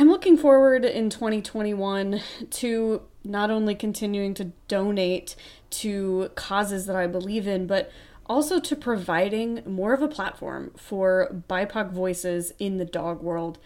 I'm 0.00 0.08
looking 0.08 0.36
forward 0.36 0.84
in 0.84 1.10
2021 1.10 2.20
to 2.50 3.02
not 3.24 3.50
only 3.50 3.74
continuing 3.74 4.32
to 4.34 4.52
donate 4.68 5.34
to 5.70 6.30
causes 6.36 6.86
that 6.86 6.94
I 6.94 7.08
believe 7.08 7.48
in, 7.48 7.66
but 7.66 7.90
also 8.26 8.60
to 8.60 8.76
providing 8.76 9.60
more 9.66 9.92
of 9.92 10.00
a 10.00 10.06
platform 10.06 10.70
for 10.76 11.42
BIPOC 11.48 11.90
voices 11.90 12.52
in 12.60 12.76
the 12.76 12.84
dog 12.84 13.24
world 13.24 13.58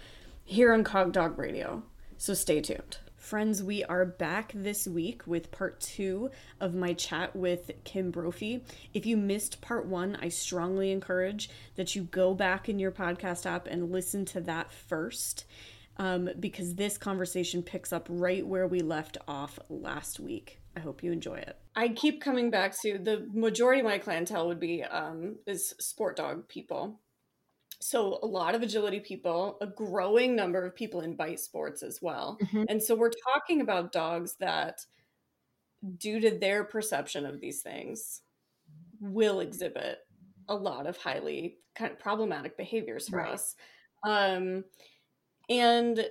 here 0.43 0.73
on 0.73 0.85
Cog 0.85 1.13
Dog 1.13 1.37
Radio. 1.39 1.83
So 2.17 2.33
stay 2.33 2.63
tuned. 2.63 2.97
Friends, 3.19 3.63
we 3.63 3.85
are 3.85 4.07
back 4.07 4.53
this 4.55 4.87
week 4.87 5.27
with 5.27 5.53
part 5.53 5.81
two 5.81 6.31
of 6.61 6.75
my 6.75 6.95
chat 6.95 7.37
with 7.37 7.71
Kim 7.85 8.11
Brophy. 8.11 8.65
If 8.95 9.05
you 9.05 9.19
missed 9.19 9.61
part 9.61 9.85
one, 9.85 10.17
I 10.23 10.31
strongly 10.31 10.93
encourage 10.93 11.51
that 11.77 11.95
you 11.95 12.05
go 12.05 12.33
back 12.33 12.71
in 12.71 12.79
your 12.79 12.91
podcast 12.91 13.45
app 13.45 13.67
and 13.67 13.93
listen 13.93 14.25
to 14.27 14.41
that 14.41 14.73
first. 14.73 15.45
Um, 15.99 16.31
because 16.41 16.75
this 16.75 16.97
conversation 16.97 17.63
picks 17.63 17.93
up 17.93 18.07
right 18.11 18.47
where 18.47 18.67
we 18.67 18.81
left 18.81 19.19
off 19.29 19.59
last 19.69 20.19
week. 20.19 20.61
I 20.75 20.81
hope 20.81 21.03
you 21.03 21.13
enjoy 21.13 21.37
it. 21.37 21.59
I 21.77 21.89
keep 21.89 22.23
coming 22.23 22.51
back 22.51 22.75
to 22.81 22.99
the 22.99 23.29
majority 23.33 23.81
of 23.81 23.87
my 23.87 23.99
clientele 23.99 24.49
would 24.49 24.61
be 24.61 24.83
um, 24.83 25.37
is 25.47 25.75
sport 25.79 26.17
dog 26.17 26.49
people 26.49 27.01
so 27.83 28.21
a 28.23 28.27
lot 28.27 28.55
of 28.55 28.63
agility 28.63 29.01
people 29.01 29.59
a 29.61 29.67
growing 29.67 30.37
number 30.37 30.65
of 30.65 30.75
people 30.75 31.01
in 31.01 31.17
bite 31.17 31.41
sports 31.41 31.83
as 31.83 32.01
well 32.01 32.39
mm-hmm. 32.41 32.65
and 32.69 32.83
so 32.83 32.95
we're 32.95 33.11
talking 33.35 33.61
about 33.61 33.93
dogs 33.93 34.37
that 34.39 34.87
due 35.97 36.21
to 36.21 36.31
their 36.31 36.63
perception 36.63 37.27
of 37.27 37.41
these 37.41 37.61
things 37.61 38.23
will 39.01 39.41
exhibit 39.41 39.99
a 40.49 40.55
lot 40.55 40.87
of 40.87 40.97
highly 40.97 41.59
kind 41.75 41.91
of 41.91 41.99
problematic 41.99 42.57
behaviors 42.57 43.09
for 43.09 43.19
right. 43.19 43.33
us 43.33 43.57
um 44.07 44.65
and 45.49 46.07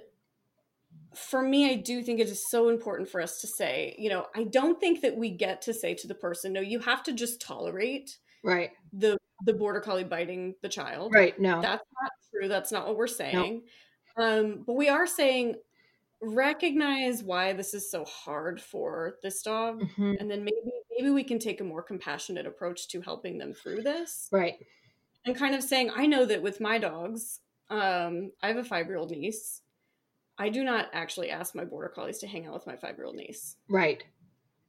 for 1.13 1.41
me 1.41 1.69
i 1.69 1.75
do 1.75 2.01
think 2.01 2.19
it 2.19 2.27
is 2.27 2.49
so 2.49 2.69
important 2.69 3.09
for 3.09 3.21
us 3.21 3.41
to 3.41 3.47
say 3.47 3.95
you 3.97 4.09
know 4.09 4.25
i 4.35 4.43
don't 4.43 4.79
think 4.79 5.01
that 5.01 5.15
we 5.15 5.29
get 5.29 5.61
to 5.61 5.73
say 5.73 5.93
to 5.93 6.07
the 6.07 6.15
person 6.15 6.53
no 6.53 6.61
you 6.61 6.79
have 6.79 7.03
to 7.03 7.11
just 7.11 7.41
tolerate 7.41 8.17
right 8.43 8.71
the 8.93 9.17
the 9.45 9.53
border 9.53 9.79
collie 9.79 10.03
biting 10.03 10.55
the 10.61 10.69
child. 10.69 11.11
Right. 11.13 11.39
No. 11.39 11.61
That's 11.61 11.83
not 12.01 12.11
true. 12.31 12.47
That's 12.47 12.71
not 12.71 12.87
what 12.87 12.97
we're 12.97 13.07
saying. 13.07 13.63
Um, 14.17 14.63
but 14.65 14.73
we 14.73 14.89
are 14.89 15.07
saying 15.07 15.55
recognize 16.21 17.23
why 17.23 17.53
this 17.53 17.73
is 17.73 17.89
so 17.89 18.05
hard 18.05 18.61
for 18.61 19.15
this 19.23 19.41
dog 19.41 19.81
mm-hmm. 19.81 20.13
and 20.19 20.29
then 20.29 20.43
maybe 20.43 20.71
maybe 20.95 21.09
we 21.09 21.23
can 21.23 21.39
take 21.39 21.61
a 21.61 21.63
more 21.63 21.81
compassionate 21.81 22.45
approach 22.45 22.87
to 22.89 23.01
helping 23.01 23.37
them 23.37 23.53
through 23.53 23.81
this. 23.81 24.27
Right. 24.31 24.55
And 25.25 25.35
kind 25.35 25.55
of 25.55 25.63
saying, 25.63 25.91
I 25.95 26.07
know 26.07 26.25
that 26.25 26.41
with 26.41 26.59
my 26.59 26.77
dogs, 26.77 27.39
um, 27.71 28.31
I 28.43 28.49
have 28.49 28.57
a 28.57 28.63
five 28.63 28.87
year 28.87 28.97
old 28.97 29.11
niece. 29.11 29.61
I 30.37 30.49
do 30.49 30.63
not 30.63 30.87
actually 30.93 31.29
ask 31.29 31.55
my 31.55 31.65
border 31.65 31.89
collies 31.89 32.19
to 32.19 32.27
hang 32.27 32.45
out 32.45 32.53
with 32.53 32.67
my 32.67 32.75
five 32.75 32.97
year 32.97 33.05
old 33.05 33.15
niece. 33.15 33.55
Right. 33.69 34.03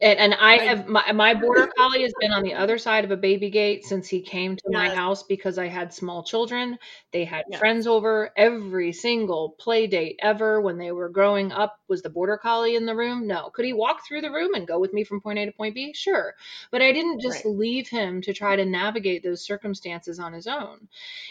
And, 0.03 0.19
and 0.19 0.35
I 0.35 0.59
have 0.59 0.89
my, 0.89 1.13
my 1.13 1.33
border 1.35 1.69
collie 1.79 2.03
has 2.03 2.13
been 2.19 2.33
on 2.33 2.43
the 2.43 2.55
other 2.55 2.77
side 2.77 3.05
of 3.05 3.13
a 3.13 3.17
baby 3.17 3.51
gate 3.51 3.85
since 3.85 4.09
he 4.09 4.21
came 4.21 4.57
to 4.57 4.65
my 4.69 4.93
house 4.93 5.23
because 5.23 5.59
I 5.59 5.69
had 5.69 5.95
small 5.95 6.25
children. 6.25 6.77
They 7.13 7.25
had 7.25 7.45
friends 7.57 7.87
over 7.87 8.31
every 8.37 8.93
single 8.93 9.51
play 9.61 9.87
date 9.87 10.19
ever 10.21 10.61
when 10.61 10.77
they 10.77 10.91
were 10.91 11.09
growing 11.09 11.53
up. 11.53 11.79
Was 11.87 12.03
the 12.03 12.11
border 12.11 12.37
collie 12.37 12.75
in 12.75 12.85
the 12.85 12.97
room? 12.97 13.29
No. 13.29 13.51
Could 13.51 13.65
he 13.65 13.73
walk 13.73 14.05
through 14.05 14.23
the 14.23 14.33
room 14.33 14.55
and 14.55 14.67
go 14.67 14.81
with 14.81 14.93
me 14.93 15.05
from 15.05 15.21
point 15.21 15.39
A 15.39 15.47
to 15.47 15.53
point 15.53 15.77
B? 15.77 15.93
Sure. 15.95 16.35
But 16.73 16.83
I 16.83 16.91
didn't 16.91 17.21
just 17.21 17.45
right. 17.45 17.55
leave 17.55 17.89
him 17.89 18.23
to 18.23 18.33
try 18.33 18.57
to 18.57 18.65
navigate 18.65 19.23
those 19.23 19.45
circumstances 19.45 20.19
on 20.19 20.33
his 20.33 20.49
own. 20.49 20.89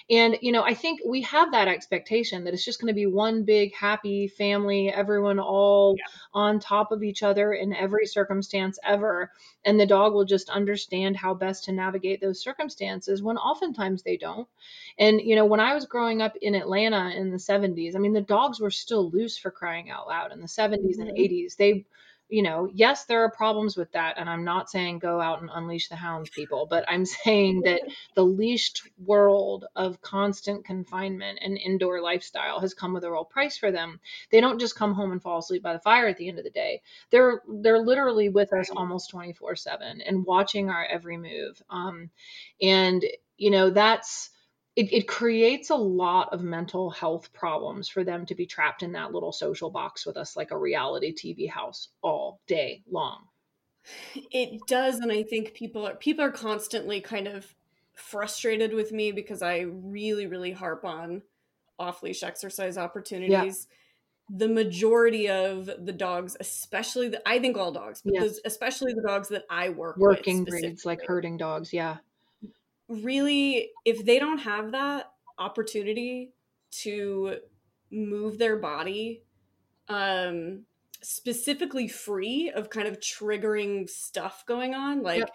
And, 0.09 0.37
you 0.41 0.53
know, 0.53 0.63
I 0.63 0.75
think 0.75 1.01
we 1.05 1.23
have 1.23 1.51
that 1.51 1.67
expectation 1.67 2.45
that 2.45 2.53
it's 2.53 2.63
just 2.63 2.79
going 2.79 2.87
to 2.87 2.93
be 2.93 3.05
one 3.05 3.43
big 3.43 3.75
happy 3.75 4.29
family, 4.29 4.89
everyone 4.89 5.39
all 5.39 5.95
yeah. 5.97 6.05
on 6.33 6.61
top 6.61 6.93
of 6.93 7.03
each 7.03 7.21
other 7.21 7.51
in 7.51 7.73
every 7.73 8.05
circumstance 8.05 8.60
circumstance 8.61 8.79
ever. 8.83 9.31
And 9.65 9.79
the 9.79 9.85
dog 9.85 10.13
will 10.13 10.25
just 10.25 10.49
understand 10.49 11.15
how 11.17 11.33
best 11.33 11.65
to 11.65 11.71
navigate 11.71 12.21
those 12.21 12.41
circumstances 12.41 13.21
when 13.21 13.37
oftentimes 13.37 14.03
they 14.03 14.17
don't. 14.17 14.47
And, 14.97 15.21
you 15.21 15.35
know, 15.35 15.45
when 15.45 15.59
I 15.59 15.73
was 15.73 15.85
growing 15.85 16.21
up 16.21 16.35
in 16.41 16.55
Atlanta 16.55 17.11
in 17.15 17.29
the 17.29 17.37
70s, 17.37 17.95
I 17.95 17.99
mean, 17.99 18.13
the 18.13 18.21
dogs 18.21 18.59
were 18.59 18.71
still 18.71 19.09
loose 19.09 19.37
for 19.37 19.51
crying 19.51 19.89
out 19.89 20.07
loud 20.07 20.31
in 20.31 20.41
the 20.41 20.47
70s 20.47 20.97
mm-hmm. 20.97 21.01
and 21.01 21.17
80s. 21.17 21.55
They, 21.55 21.85
you 22.31 22.41
know, 22.41 22.69
yes, 22.73 23.03
there 23.05 23.23
are 23.25 23.29
problems 23.29 23.75
with 23.75 23.91
that. 23.91 24.17
And 24.17 24.29
I'm 24.29 24.45
not 24.45 24.69
saying 24.69 24.99
go 24.99 25.19
out 25.19 25.41
and 25.41 25.49
unleash 25.53 25.89
the 25.89 25.97
hounds, 25.97 26.29
people, 26.29 26.65
but 26.65 26.85
I'm 26.87 27.05
saying 27.25 27.63
that 27.65 27.81
the 28.15 28.23
leashed 28.25 28.83
world 28.97 29.65
of 29.75 30.01
constant 30.01 30.63
confinement 30.63 31.39
and 31.41 31.57
indoor 31.57 32.01
lifestyle 32.01 32.61
has 32.61 32.73
come 32.73 32.93
with 32.93 33.03
a 33.03 33.11
real 33.11 33.25
price 33.25 33.57
for 33.57 33.69
them. 33.69 33.99
They 34.31 34.39
don't 34.39 34.59
just 34.59 34.77
come 34.77 34.93
home 34.93 35.11
and 35.11 35.21
fall 35.21 35.39
asleep 35.39 35.61
by 35.61 35.73
the 35.73 35.79
fire 35.79 36.07
at 36.07 36.15
the 36.15 36.29
end 36.29 36.37
of 36.39 36.45
the 36.45 36.49
day. 36.49 36.81
They're 37.09 37.41
they're 37.47 37.81
literally 37.81 38.29
with 38.29 38.53
us 38.53 38.69
almost 38.69 39.09
24 39.09 39.57
seven 39.57 39.99
and 40.01 40.25
watching 40.25 40.69
our 40.69 40.85
every 40.85 41.17
move. 41.17 41.61
Um, 41.69 42.09
and 42.61 43.03
you 43.35 43.51
know, 43.51 43.71
that's 43.71 44.29
it, 44.75 44.93
it 44.93 45.07
creates 45.07 45.69
a 45.69 45.75
lot 45.75 46.31
of 46.31 46.41
mental 46.41 46.89
health 46.89 47.33
problems 47.33 47.89
for 47.89 48.03
them 48.03 48.25
to 48.25 48.35
be 48.35 48.45
trapped 48.45 48.83
in 48.83 48.93
that 48.93 49.11
little 49.11 49.31
social 49.31 49.69
box 49.69 50.05
with 50.05 50.15
us 50.15 50.37
like 50.37 50.51
a 50.51 50.57
reality 50.57 51.13
TV 51.13 51.49
house 51.49 51.89
all 52.01 52.39
day 52.47 52.81
long. 52.89 53.23
It 54.31 54.61
does, 54.67 54.99
and 54.99 55.11
I 55.11 55.23
think 55.23 55.53
people 55.53 55.87
are 55.87 55.95
people 55.95 56.23
are 56.23 56.31
constantly 56.31 57.01
kind 57.01 57.27
of 57.27 57.53
frustrated 57.95 58.73
with 58.73 58.91
me 58.91 59.11
because 59.11 59.41
I 59.41 59.65
really, 59.67 60.27
really 60.27 60.51
harp 60.51 60.85
on 60.85 61.23
off 61.77 62.03
leash 62.03 62.23
exercise 62.23 62.77
opportunities. 62.77 63.67
Yeah. 63.69 63.77
The 64.37 64.47
majority 64.47 65.29
of 65.29 65.65
the 65.65 65.91
dogs, 65.91 66.37
especially 66.39 67.09
the, 67.09 67.27
I 67.27 67.39
think 67.39 67.57
all 67.57 67.73
dogs, 67.73 68.01
but 68.05 68.13
yeah. 68.13 68.27
especially 68.45 68.93
the 68.93 69.01
dogs 69.01 69.27
that 69.29 69.43
I 69.49 69.69
work 69.69 69.97
working 69.97 70.45
breeds 70.45 70.85
like 70.85 71.01
herding 71.05 71.35
dogs, 71.35 71.73
yeah 71.73 71.97
really 72.91 73.71
if 73.85 74.05
they 74.05 74.19
don't 74.19 74.39
have 74.39 74.71
that 74.71 75.11
opportunity 75.37 76.33
to 76.71 77.37
move 77.91 78.37
their 78.37 78.57
body 78.57 79.23
um 79.89 80.63
specifically 81.01 81.87
free 81.87 82.51
of 82.53 82.69
kind 82.69 82.87
of 82.87 82.99
triggering 82.99 83.89
stuff 83.89 84.43
going 84.45 84.75
on 84.75 85.01
like 85.01 85.27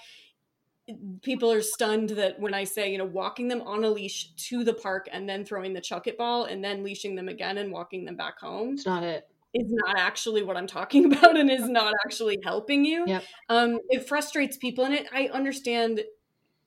yep. 0.87 0.99
people 1.23 1.51
are 1.51 1.61
stunned 1.61 2.11
that 2.11 2.39
when 2.39 2.55
i 2.55 2.63
say 2.65 2.91
you 2.91 2.99
know 2.99 3.05
walking 3.05 3.49
them 3.49 3.61
on 3.63 3.85
a 3.85 3.91
leash 3.91 4.33
to 4.37 4.63
the 4.63 4.75
park 4.75 5.09
and 5.13 5.29
then 5.29 5.45
throwing 5.45 5.73
the 5.73 5.81
chuck 5.81 6.07
it 6.07 6.17
ball 6.17 6.45
and 6.45 6.63
then 6.63 6.85
leashing 6.85 7.17
them 7.17 7.29
again 7.29 7.59
and 7.59 7.73
walking 7.73 8.05
them 8.05 8.17
back 8.17 8.39
home 8.39 8.75
it's 8.75 8.87
not 8.87 9.03
it 9.03 9.29
is 9.57 9.67
not 9.69 9.99
actually 9.99 10.43
what 10.43 10.57
I'm 10.57 10.67
talking 10.67 11.05
about 11.13 11.37
and 11.37 11.51
is 11.51 11.69
not 11.69 11.95
actually 12.05 12.39
helping 12.45 12.85
you. 12.85 13.05
Yep. 13.07 13.25
Um, 13.49 13.79
it 13.89 14.07
frustrates 14.07 14.57
people, 14.57 14.85
and 14.85 14.95
it 14.95 15.07
I 15.13 15.29
understand 15.29 16.03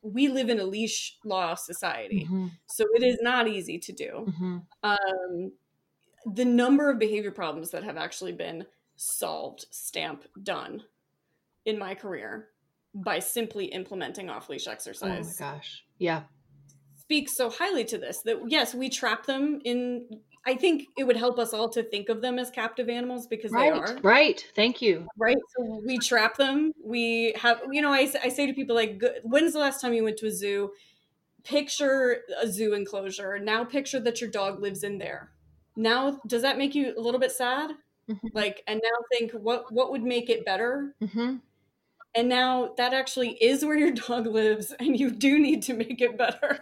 we 0.02 0.28
live 0.28 0.50
in 0.50 0.60
a 0.60 0.66
leash 0.66 1.18
law 1.26 1.56
society, 1.56 2.26
mm-hmm. 2.26 2.48
so 2.68 2.86
it 2.96 3.04
is 3.04 3.18
not 3.22 3.48
easy 3.48 3.78
to 3.80 3.92
do. 3.92 4.26
Mm-hmm. 4.28 4.58
Um, 4.84 5.52
the 6.26 6.46
number 6.46 6.90
of 6.90 7.00
behavior 7.00 7.32
problems 7.32 7.72
that 7.72 7.84
have 7.84 7.98
actually 7.98 8.34
been 8.34 8.66
solved, 8.96 9.66
stamp, 9.72 10.26
done 10.44 10.84
in 11.66 11.78
my 11.78 11.96
career 11.96 12.50
by 12.94 13.20
simply 13.20 13.66
implementing 13.66 14.30
off 14.30 14.50
leash 14.50 14.68
exercise. 14.68 15.36
Oh 15.40 15.44
my 15.46 15.52
gosh. 15.54 15.84
Yeah. 15.98 16.24
Speaks 16.98 17.36
so 17.36 17.50
highly 17.50 17.86
to 17.86 17.98
this 17.98 18.22
that 18.24 18.40
yes, 18.48 18.74
we 18.74 18.90
trap 18.90 19.26
them 19.26 19.62
in 19.64 20.08
I 20.46 20.56
think 20.56 20.88
it 20.98 21.04
would 21.04 21.18
help 21.18 21.38
us 21.38 21.54
all 21.54 21.70
to 21.70 21.84
think 21.84 22.10
of 22.10 22.22
them 22.22 22.40
as 22.40 22.50
captive 22.50 22.90
animals 22.90 23.28
because 23.28 23.52
right, 23.52 23.74
they 23.74 23.80
are. 23.80 23.98
Right. 24.02 24.46
Thank 24.56 24.82
you. 24.82 25.08
Right. 25.18 25.38
So 25.56 25.82
we 25.86 25.98
trap 26.00 26.38
them. 26.38 26.74
We 26.84 27.34
have, 27.38 27.62
you 27.72 27.82
know, 27.82 27.92
I, 27.92 28.12
I 28.24 28.30
say 28.30 28.48
to 28.48 28.54
people, 28.54 28.76
like, 28.76 29.02
when's 29.24 29.54
the 29.54 29.60
last 29.60 29.82
time 29.82 29.94
you 29.94 30.04
went 30.04 30.18
to 30.18 30.28
a 30.28 30.32
zoo? 30.32 30.72
Picture 31.44 32.22
a 32.42 32.48
zoo 32.48 32.74
enclosure. 32.74 33.40
Now 33.40 33.64
picture 33.64 34.00
that 34.00 34.22
your 34.22 34.30
dog 34.30 34.62
lives 34.62 34.84
in 34.84 34.98
there. 34.98 35.32
Now, 35.76 36.20
does 36.28 36.42
that 36.42 36.58
make 36.58 36.76
you 36.76 36.94
a 36.98 37.02
little 37.02 37.20
bit 37.20 37.32
sad? 37.32 37.72
Mm-hmm. 38.10 38.28
Like, 38.34 38.64
and 38.68 38.82
now 38.84 39.06
think 39.12 39.32
what 39.32 39.72
what 39.72 39.92
would 39.92 40.04
make 40.04 40.30
it 40.30 40.46
better? 40.46 40.96
Mm-hmm. 41.02 41.36
And 42.16 42.28
now 42.28 42.74
that 42.78 42.94
actually 42.94 43.32
is 43.42 43.64
where 43.64 43.78
your 43.78 43.92
dog 43.92 44.26
lives 44.28 44.74
and 44.80 45.00
you 45.00 45.12
do 45.12 45.40
need 45.40 45.62
to 45.64 45.74
make 45.74 46.02
it 46.02 46.18
better. 46.18 46.60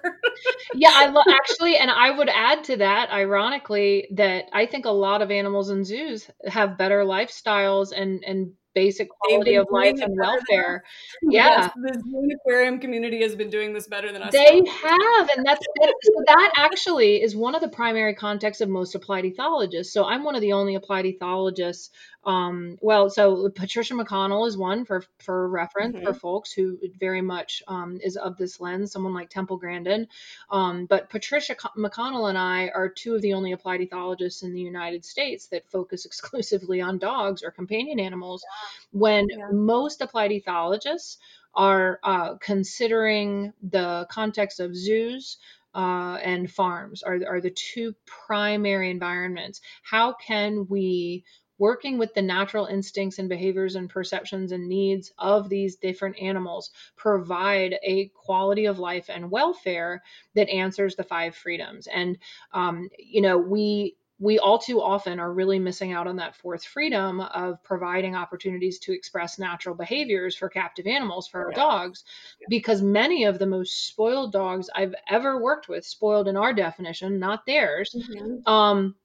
Yeah 0.74 0.92
i 0.94 1.08
lo- 1.08 1.24
actually 1.30 1.78
and 1.78 1.90
i 1.90 2.12
would 2.12 2.30
add 2.30 2.64
to 2.66 2.78
that 2.78 3.10
ironically 3.12 4.08
that 4.12 4.46
i 4.54 4.66
think 4.66 4.86
a 4.86 4.92
lot 4.92 5.22
of 5.22 5.32
animals 5.32 5.70
in 5.70 5.84
zoos 5.84 6.30
have 6.46 6.78
better 6.78 7.04
lifestyles 7.04 7.92
and 7.96 8.24
and 8.26 8.52
basic 8.78 9.10
quality 9.10 9.56
of 9.56 9.68
life 9.72 10.00
and 10.00 10.16
welfare. 10.16 10.84
Yeah, 11.30 11.72
yes, 11.76 12.02
the 12.04 12.36
aquarium 12.36 12.80
community 12.80 13.22
has 13.24 13.36
been 13.36 13.50
doing 13.50 13.74
this 13.74 13.88
better 13.88 14.12
than 14.12 14.22
us. 14.22 14.32
They 14.32 14.62
have, 14.66 15.30
and 15.36 15.46
that's 15.46 15.66
so 16.04 16.24
that 16.28 16.52
actually 16.56 17.22
is 17.22 17.36
one 17.36 17.56
of 17.56 17.62
the 17.62 17.70
primary 17.70 18.14
contexts 18.14 18.62
of 18.62 18.70
most 18.70 18.94
applied 18.94 19.24
ethologists. 19.24 19.88
So 19.88 20.06
I'm 20.06 20.24
one 20.24 20.36
of 20.36 20.42
the 20.42 20.54
only 20.54 20.76
applied 20.76 21.06
ethologists 21.06 21.90
um, 22.28 22.78
well, 22.82 23.10
so 23.10 23.50
Patricia 23.50 23.94
McConnell 23.94 24.48
is 24.48 24.58
one 24.58 24.84
for 24.84 25.02
for 25.20 25.48
reference 25.48 25.96
mm-hmm. 25.96 26.08
for 26.08 26.14
folks 26.14 26.52
who 26.52 26.78
very 27.00 27.22
much 27.22 27.64
um, 27.70 28.00
is 28.04 28.18
of 28.18 28.36
this 28.36 28.60
lens. 28.60 28.92
Someone 28.92 29.14
like 29.14 29.30
Temple 29.30 29.56
Grandin, 29.56 30.08
um, 30.52 30.88
but 30.88 31.10
Patricia 31.10 31.56
McConnell 31.78 32.28
and 32.28 32.38
I 32.38 32.68
are 32.68 32.90
two 32.90 33.16
of 33.16 33.22
the 33.22 33.34
only 33.34 33.54
applied 33.54 33.80
ethologists 33.80 34.44
in 34.44 34.54
the 34.54 34.60
United 34.60 35.06
States 35.06 35.48
that 35.48 35.72
focus 35.72 36.06
exclusively 36.06 36.82
on 36.82 36.98
dogs 36.98 37.44
or 37.44 37.52
companion 37.52 37.98
animals. 37.98 38.44
When 38.92 39.28
yeah. 39.30 39.48
most 39.52 40.02
applied 40.02 40.32
ethologists 40.32 41.18
are 41.54 42.00
uh, 42.04 42.36
considering 42.36 43.54
the 43.62 44.08
context 44.10 44.60
of 44.60 44.76
zoos, 44.76 45.38
uh, 45.76 46.18
and 46.24 46.50
farms 46.50 47.04
are, 47.04 47.20
are 47.28 47.40
the 47.40 47.52
two 47.52 47.94
primary 48.06 48.90
environments. 48.90 49.62
How 49.84 50.14
can 50.14 50.66
we 50.68 51.24
working 51.60 51.98
with 51.98 52.14
the 52.14 52.22
natural 52.22 52.66
instincts 52.66 53.20
and 53.20 53.30
behaviors 53.30 53.76
and 53.76 53.90
perceptions 53.90 54.52
and 54.52 54.68
needs 54.68 55.12
of 55.18 55.50
these 55.50 55.76
different 55.76 56.18
animals 56.20 56.72
provide 56.96 57.76
a 57.84 58.10
quality 58.10 58.66
of 58.66 58.80
life 58.80 59.10
and 59.10 59.32
welfare 59.32 60.04
that 60.36 60.50
answers 60.50 60.96
the 60.96 61.04
five 61.04 61.36
freedoms 61.36 61.88
and 61.88 62.18
um, 62.54 62.90
you 62.98 63.22
know 63.22 63.38
we 63.38 63.96
we 64.20 64.40
all 64.40 64.58
too 64.58 64.82
often 64.82 65.20
are 65.20 65.32
really 65.32 65.60
missing 65.60 65.94
out 65.94 66.08
on 66.08 66.16
that 66.16 66.36
fourth 66.36 66.66
freedom 66.66 67.20
of 67.20 67.62
providing 67.64 68.16
opportunities 68.16 68.80
to 68.80 68.94
express 68.94 69.38
natural 69.38 69.76
behaviors 69.76 70.36
for 70.36 70.50
captive 70.50 70.88
animals 70.88 71.28
for 71.28 71.46
our 71.46 71.52
dogs 71.52 72.04
because 72.50 72.82
many 72.82 73.26
of 73.26 73.38
the 73.38 73.46
most 73.46 73.88
spoiled 73.88 74.32
dogs 74.32 74.70
i've 74.76 74.96
ever 75.10 75.42
worked 75.42 75.70
with 75.70 75.86
spoiled 75.86 76.28
in 76.28 76.36
our 76.36 76.54
definition 76.54 77.20
not 77.20 77.46
theirs 77.46 77.96
mm-hmm. 77.96 78.52
um, 78.52 78.96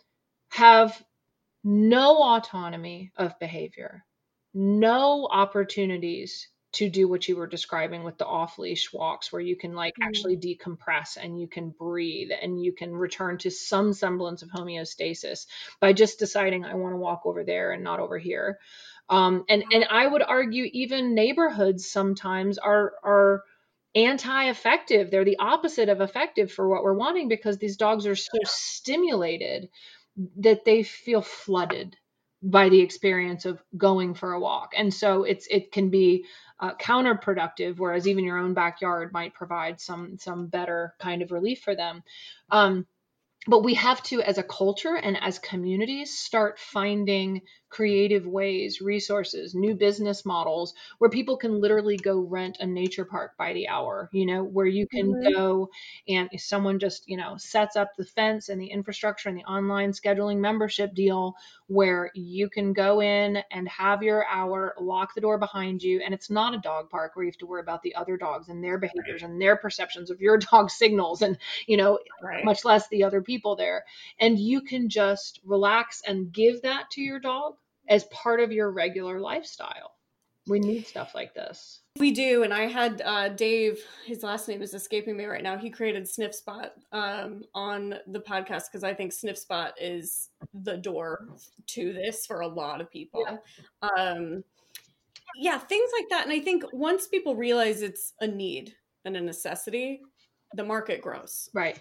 have 0.48 1.02
no 1.64 2.22
autonomy 2.22 3.12
of 3.16 3.38
behavior, 3.38 4.04
no 4.54 5.28
opportunities 5.30 6.48
to 6.72 6.88
do 6.88 7.06
what 7.06 7.28
you 7.28 7.36
were 7.36 7.46
describing 7.46 8.02
with 8.02 8.16
the 8.16 8.26
off 8.26 8.58
leash 8.58 8.92
walks 8.92 9.30
where 9.30 9.42
you 9.42 9.56
can 9.56 9.74
like 9.74 9.94
mm. 10.00 10.06
actually 10.06 10.36
decompress 10.36 11.18
and 11.20 11.38
you 11.38 11.46
can 11.46 11.70
breathe 11.70 12.30
and 12.40 12.62
you 12.62 12.72
can 12.72 12.92
return 12.94 13.38
to 13.38 13.50
some 13.50 13.92
semblance 13.92 14.42
of 14.42 14.48
homeostasis 14.48 15.46
by 15.80 15.92
just 15.92 16.18
deciding 16.18 16.64
I 16.64 16.74
want 16.74 16.94
to 16.94 16.98
walk 16.98 17.22
over 17.24 17.44
there 17.44 17.72
and 17.72 17.84
not 17.84 18.00
over 18.00 18.18
here. 18.18 18.58
Um, 19.08 19.44
and 19.48 19.64
and 19.70 19.84
I 19.90 20.06
would 20.06 20.22
argue 20.22 20.68
even 20.72 21.14
neighborhoods 21.14 21.90
sometimes 21.90 22.58
are 22.58 22.94
are 23.02 23.42
anti-effective. 23.94 25.10
They're 25.10 25.24
the 25.24 25.38
opposite 25.38 25.90
of 25.90 26.00
effective 26.00 26.50
for 26.50 26.66
what 26.66 26.82
we're 26.82 26.94
wanting 26.94 27.28
because 27.28 27.58
these 27.58 27.76
dogs 27.76 28.06
are 28.06 28.16
so 28.16 28.38
stimulated 28.44 29.68
that 30.38 30.64
they 30.64 30.82
feel 30.82 31.20
flooded 31.20 31.96
by 32.42 32.68
the 32.68 32.80
experience 32.80 33.44
of 33.44 33.62
going 33.76 34.14
for 34.14 34.32
a 34.32 34.40
walk 34.40 34.72
and 34.76 34.92
so 34.92 35.22
it's 35.22 35.46
it 35.48 35.70
can 35.70 35.90
be 35.90 36.24
uh, 36.62 36.74
counterproductive 36.76 37.78
whereas 37.78 38.06
even 38.06 38.24
your 38.24 38.38
own 38.38 38.54
backyard 38.54 39.12
might 39.12 39.34
provide 39.34 39.80
some 39.80 40.16
some 40.18 40.46
better 40.46 40.94
kind 40.98 41.20
of 41.20 41.32
relief 41.32 41.60
for 41.60 41.74
them. 41.74 42.02
Um, 42.50 42.86
but 43.48 43.64
we 43.64 43.74
have 43.74 44.00
to 44.04 44.22
as 44.22 44.38
a 44.38 44.44
culture 44.44 44.94
and 44.94 45.20
as 45.20 45.40
communities 45.40 46.16
start 46.16 46.60
finding 46.60 47.42
creative 47.72 48.26
ways 48.26 48.82
resources 48.82 49.54
new 49.54 49.74
business 49.74 50.26
models 50.26 50.74
where 50.98 51.08
people 51.08 51.38
can 51.38 51.58
literally 51.58 51.96
go 51.96 52.20
rent 52.20 52.58
a 52.60 52.66
nature 52.66 53.06
park 53.06 53.32
by 53.38 53.54
the 53.54 53.66
hour 53.66 54.10
you 54.12 54.26
know 54.26 54.44
where 54.44 54.66
you 54.66 54.86
can 54.86 55.10
mm-hmm. 55.10 55.32
go 55.32 55.70
and 56.06 56.28
someone 56.36 56.78
just 56.78 57.08
you 57.08 57.16
know 57.16 57.34
sets 57.38 57.74
up 57.74 57.90
the 57.96 58.04
fence 58.04 58.50
and 58.50 58.60
the 58.60 58.66
infrastructure 58.66 59.30
and 59.30 59.38
the 59.38 59.44
online 59.44 59.90
scheduling 59.90 60.36
membership 60.36 60.94
deal 60.94 61.34
where 61.68 62.10
you 62.14 62.50
can 62.50 62.74
go 62.74 63.00
in 63.00 63.38
and 63.50 63.66
have 63.70 64.02
your 64.02 64.26
hour 64.26 64.74
lock 64.78 65.14
the 65.14 65.20
door 65.22 65.38
behind 65.38 65.82
you 65.82 66.02
and 66.04 66.12
it's 66.12 66.28
not 66.28 66.54
a 66.54 66.58
dog 66.58 66.90
park 66.90 67.16
where 67.16 67.24
you 67.24 67.30
have 67.30 67.38
to 67.38 67.46
worry 67.46 67.62
about 67.62 67.82
the 67.82 67.94
other 67.94 68.18
dogs 68.18 68.50
and 68.50 68.62
their 68.62 68.76
behaviors 68.76 69.22
right. 69.22 69.30
and 69.30 69.40
their 69.40 69.56
perceptions 69.56 70.10
of 70.10 70.20
your 70.20 70.36
dog's 70.52 70.74
signals 70.74 71.22
and 71.22 71.38
you 71.66 71.78
know 71.78 71.98
right. 72.22 72.44
much 72.44 72.66
less 72.66 72.86
the 72.88 73.02
other 73.02 73.22
people 73.22 73.56
there 73.56 73.82
and 74.20 74.38
you 74.38 74.60
can 74.60 74.90
just 74.90 75.40
relax 75.42 76.02
and 76.06 76.30
give 76.30 76.60
that 76.60 76.90
to 76.90 77.00
your 77.00 77.18
dog 77.18 77.54
as 77.88 78.04
part 78.04 78.40
of 78.40 78.52
your 78.52 78.70
regular 78.70 79.20
lifestyle. 79.20 79.92
We 80.48 80.58
need 80.58 80.86
stuff 80.86 81.14
like 81.14 81.34
this. 81.34 81.82
We 81.98 82.10
do, 82.10 82.42
and 82.42 82.52
I 82.52 82.66
had 82.66 83.00
uh, 83.04 83.28
Dave. 83.28 83.78
His 84.04 84.24
last 84.24 84.48
name 84.48 84.60
is 84.60 84.74
escaping 84.74 85.16
me 85.16 85.24
right 85.24 85.42
now. 85.42 85.56
He 85.56 85.70
created 85.70 86.08
Sniff 86.08 86.34
Spot 86.34 86.72
um, 86.90 87.42
on 87.54 87.94
the 88.08 88.18
podcast 88.18 88.64
because 88.70 88.82
I 88.82 88.92
think 88.92 89.12
Sniff 89.12 89.38
Spot 89.38 89.72
is 89.80 90.30
the 90.52 90.76
door 90.76 91.28
to 91.68 91.92
this 91.92 92.26
for 92.26 92.40
a 92.40 92.48
lot 92.48 92.80
of 92.80 92.90
people. 92.90 93.24
Yeah. 93.24 93.88
Um, 93.96 94.42
yeah, 95.36 95.58
things 95.58 95.90
like 95.98 96.08
that. 96.10 96.24
And 96.24 96.32
I 96.32 96.40
think 96.40 96.64
once 96.72 97.06
people 97.06 97.36
realize 97.36 97.80
it's 97.80 98.14
a 98.20 98.26
need 98.26 98.74
and 99.04 99.16
a 99.16 99.20
necessity, 99.20 100.00
the 100.54 100.64
market 100.64 101.00
grows. 101.00 101.48
Right. 101.54 101.80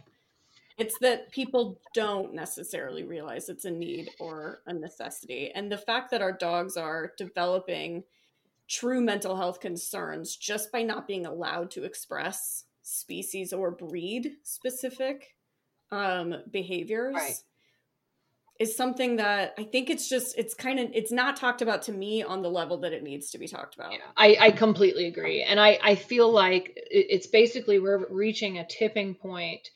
It's 0.78 0.98
that 1.00 1.32
people 1.32 1.80
don't 1.94 2.34
necessarily 2.34 3.04
realize 3.04 3.50
it's 3.50 3.66
a 3.66 3.72
need 3.72 4.10
or 4.20 4.62
a 4.66 4.74
necessity. 4.74 5.52
And 5.54 5.72
the 5.72 5.78
fact 5.78 6.12
that 6.12 6.22
our 6.22 6.32
dogs 6.32 6.78
are 6.78 7.14
developing 7.18 8.04
true 8.68 9.02
mental 9.02 9.36
health 9.36 9.60
concerns 9.60 10.36
just 10.36 10.72
by 10.72 10.82
not 10.82 11.08
being 11.08 11.26
allowed 11.26 11.70
to 11.72 11.84
express 11.84 12.64
species 12.82 13.54
or 13.54 13.70
breed 13.72 14.32
specific 14.44 15.36
um, 15.92 16.36
behaviors 16.50 17.14
right. 17.14 17.36
is 18.60 18.76
something 18.76 19.18
that 19.18 19.54
I 19.58 19.64
think 19.64 19.90
it's 19.90 20.08
just 20.08 20.38
it's 20.38 20.54
kind 20.54 20.80
of 20.80 20.90
it's 20.94 21.12
not 21.12 21.36
talked 21.36 21.62
about 21.62 21.82
to 21.84 21.92
me 21.92 22.24
on 22.24 22.42
the 22.42 22.50
level 22.50 22.78
that 22.80 22.94
it 22.94 23.04
needs 23.04 23.32
to 23.32 23.38
be 23.38 23.48
talked 23.48 23.76
about. 23.76 23.92
Yeah, 23.92 24.00
I, 24.16 24.38
I 24.40 24.52
completely 24.52 25.08
agree, 25.08 25.44
and 25.44 25.60
I 25.60 25.78
I 25.84 25.96
feel 25.96 26.32
like 26.32 26.72
it's 26.76 27.28
basically 27.28 27.80
we're 27.80 28.08
reaching 28.10 28.58
a 28.58 28.66
tipping 28.66 29.16
point 29.16 29.70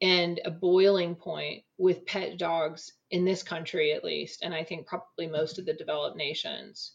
and 0.00 0.40
a 0.44 0.50
boiling 0.50 1.14
point 1.14 1.62
with 1.78 2.06
pet 2.06 2.38
dogs 2.38 2.92
in 3.10 3.24
this 3.24 3.42
country 3.42 3.92
at 3.92 4.04
least 4.04 4.42
and 4.42 4.54
i 4.54 4.64
think 4.64 4.86
probably 4.86 5.26
most 5.26 5.58
of 5.58 5.66
the 5.66 5.74
developed 5.74 6.16
nations 6.16 6.92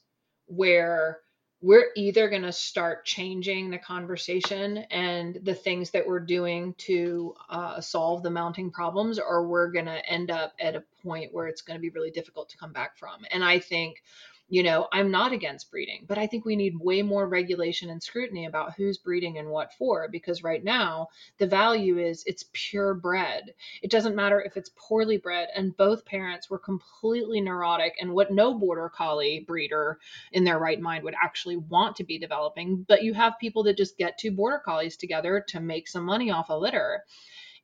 where 0.47 1.19
we're 1.61 1.89
either 1.95 2.29
going 2.29 2.43
to 2.43 2.51
start 2.51 3.05
changing 3.05 3.71
the 3.71 3.77
conversation 3.77 4.77
and 4.91 5.39
the 5.43 5.55
things 5.55 5.89
that 5.91 6.05
we're 6.05 6.19
doing 6.19 6.75
to 6.77 7.33
uh, 7.49 7.81
solve 7.81 8.21
the 8.21 8.29
mounting 8.29 8.69
problems 8.69 9.17
or 9.17 9.47
we're 9.47 9.71
going 9.71 9.85
to 9.85 10.09
end 10.09 10.29
up 10.29 10.53
at 10.59 10.75
a 10.75 10.83
point 11.01 11.33
where 11.33 11.47
it's 11.47 11.61
going 11.61 11.75
to 11.77 11.81
be 11.81 11.89
really 11.89 12.11
difficult 12.11 12.49
to 12.49 12.57
come 12.57 12.73
back 12.73 12.97
from. 12.97 13.25
And 13.31 13.43
i 13.43 13.57
think 13.57 14.03
you 14.47 14.61
know, 14.61 14.87
I'm 14.93 15.09
not 15.09 15.33
against 15.33 15.71
breeding, 15.71 16.05
but 16.07 16.17
I 16.19 16.27
think 16.27 16.45
we 16.45 16.55
need 16.55 16.77
way 16.79 17.01
more 17.01 17.27
regulation 17.27 17.89
and 17.89 18.01
scrutiny 18.01 18.45
about 18.45 18.73
who's 18.75 18.99
breeding 18.99 19.39
and 19.39 19.49
what 19.49 19.73
for, 19.73 20.07
because 20.11 20.43
right 20.43 20.63
now 20.63 21.07
the 21.39 21.47
value 21.47 21.97
is 21.97 22.23
it's 22.27 22.45
purebred. 22.53 23.53
It 23.81 23.89
doesn't 23.89 24.15
matter 24.15 24.39
if 24.39 24.55
it's 24.55 24.69
poorly 24.75 25.17
bred, 25.17 25.49
and 25.55 25.75
both 25.77 26.05
parents 26.05 26.49
were 26.49 26.59
completely 26.59 27.41
neurotic 27.41 27.93
and 27.99 28.13
what 28.13 28.31
no 28.31 28.53
border 28.53 28.89
collie 28.89 29.43
breeder 29.47 29.97
in 30.31 30.43
their 30.43 30.59
right 30.59 30.79
mind 30.79 31.03
would 31.05 31.15
actually 31.21 31.57
want 31.57 31.95
to 31.95 32.03
be 32.03 32.19
developing. 32.19 32.85
But 32.87 33.03
you 33.03 33.13
have 33.15 33.33
people 33.39 33.63
that 33.63 33.77
just 33.77 33.97
get 33.97 34.17
two 34.17 34.31
border 34.31 34.61
collies 34.63 34.95
together 34.95 35.43
to 35.49 35.59
make 35.59 35.87
some 35.87 36.05
money 36.05 36.29
off 36.29 36.49
a 36.49 36.57
litter. 36.57 37.03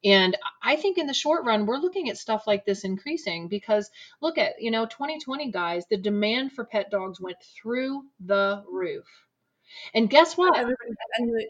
And 0.03 0.37
I 0.63 0.75
think 0.75 0.97
in 0.97 1.07
the 1.07 1.13
short 1.13 1.45
run, 1.45 1.65
we're 1.65 1.77
looking 1.77 2.09
at 2.09 2.17
stuff 2.17 2.47
like 2.47 2.65
this 2.65 2.83
increasing 2.83 3.47
because 3.47 3.89
look 4.21 4.37
at, 4.37 4.53
you 4.59 4.71
know, 4.71 4.85
2020 4.85 5.51
guys, 5.51 5.83
the 5.89 5.97
demand 5.97 6.53
for 6.53 6.65
pet 6.65 6.89
dogs 6.89 7.21
went 7.21 7.37
through 7.61 8.03
the 8.19 8.63
roof. 8.71 9.05
And 9.93 10.09
guess 10.09 10.35
what? 10.35 10.57
And 10.57 10.75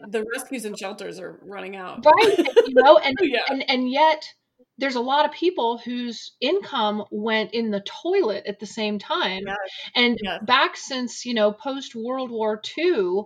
the 0.09 0.25
rescues 0.33 0.65
and 0.65 0.77
shelters 0.77 1.19
are 1.19 1.39
running 1.43 1.75
out. 1.75 2.05
Right. 2.05 2.37
You 2.37 2.73
know, 2.75 2.97
and, 2.97 3.17
yeah. 3.21 3.39
and 3.49 3.67
and 3.67 3.91
yet 3.91 4.25
there's 4.77 4.95
a 4.95 5.01
lot 5.01 5.25
of 5.25 5.31
people 5.31 5.77
whose 5.77 6.31
income 6.41 7.03
went 7.11 7.53
in 7.53 7.71
the 7.71 7.81
toilet 7.81 8.45
at 8.47 8.59
the 8.59 8.65
same 8.65 8.99
time. 8.99 9.43
Yes. 9.45 9.57
And 9.95 10.17
yes. 10.21 10.39
back 10.45 10.75
since, 10.75 11.25
you 11.25 11.33
know, 11.33 11.51
post 11.51 11.95
World 11.95 12.31
War 12.31 12.61
II, 12.77 13.23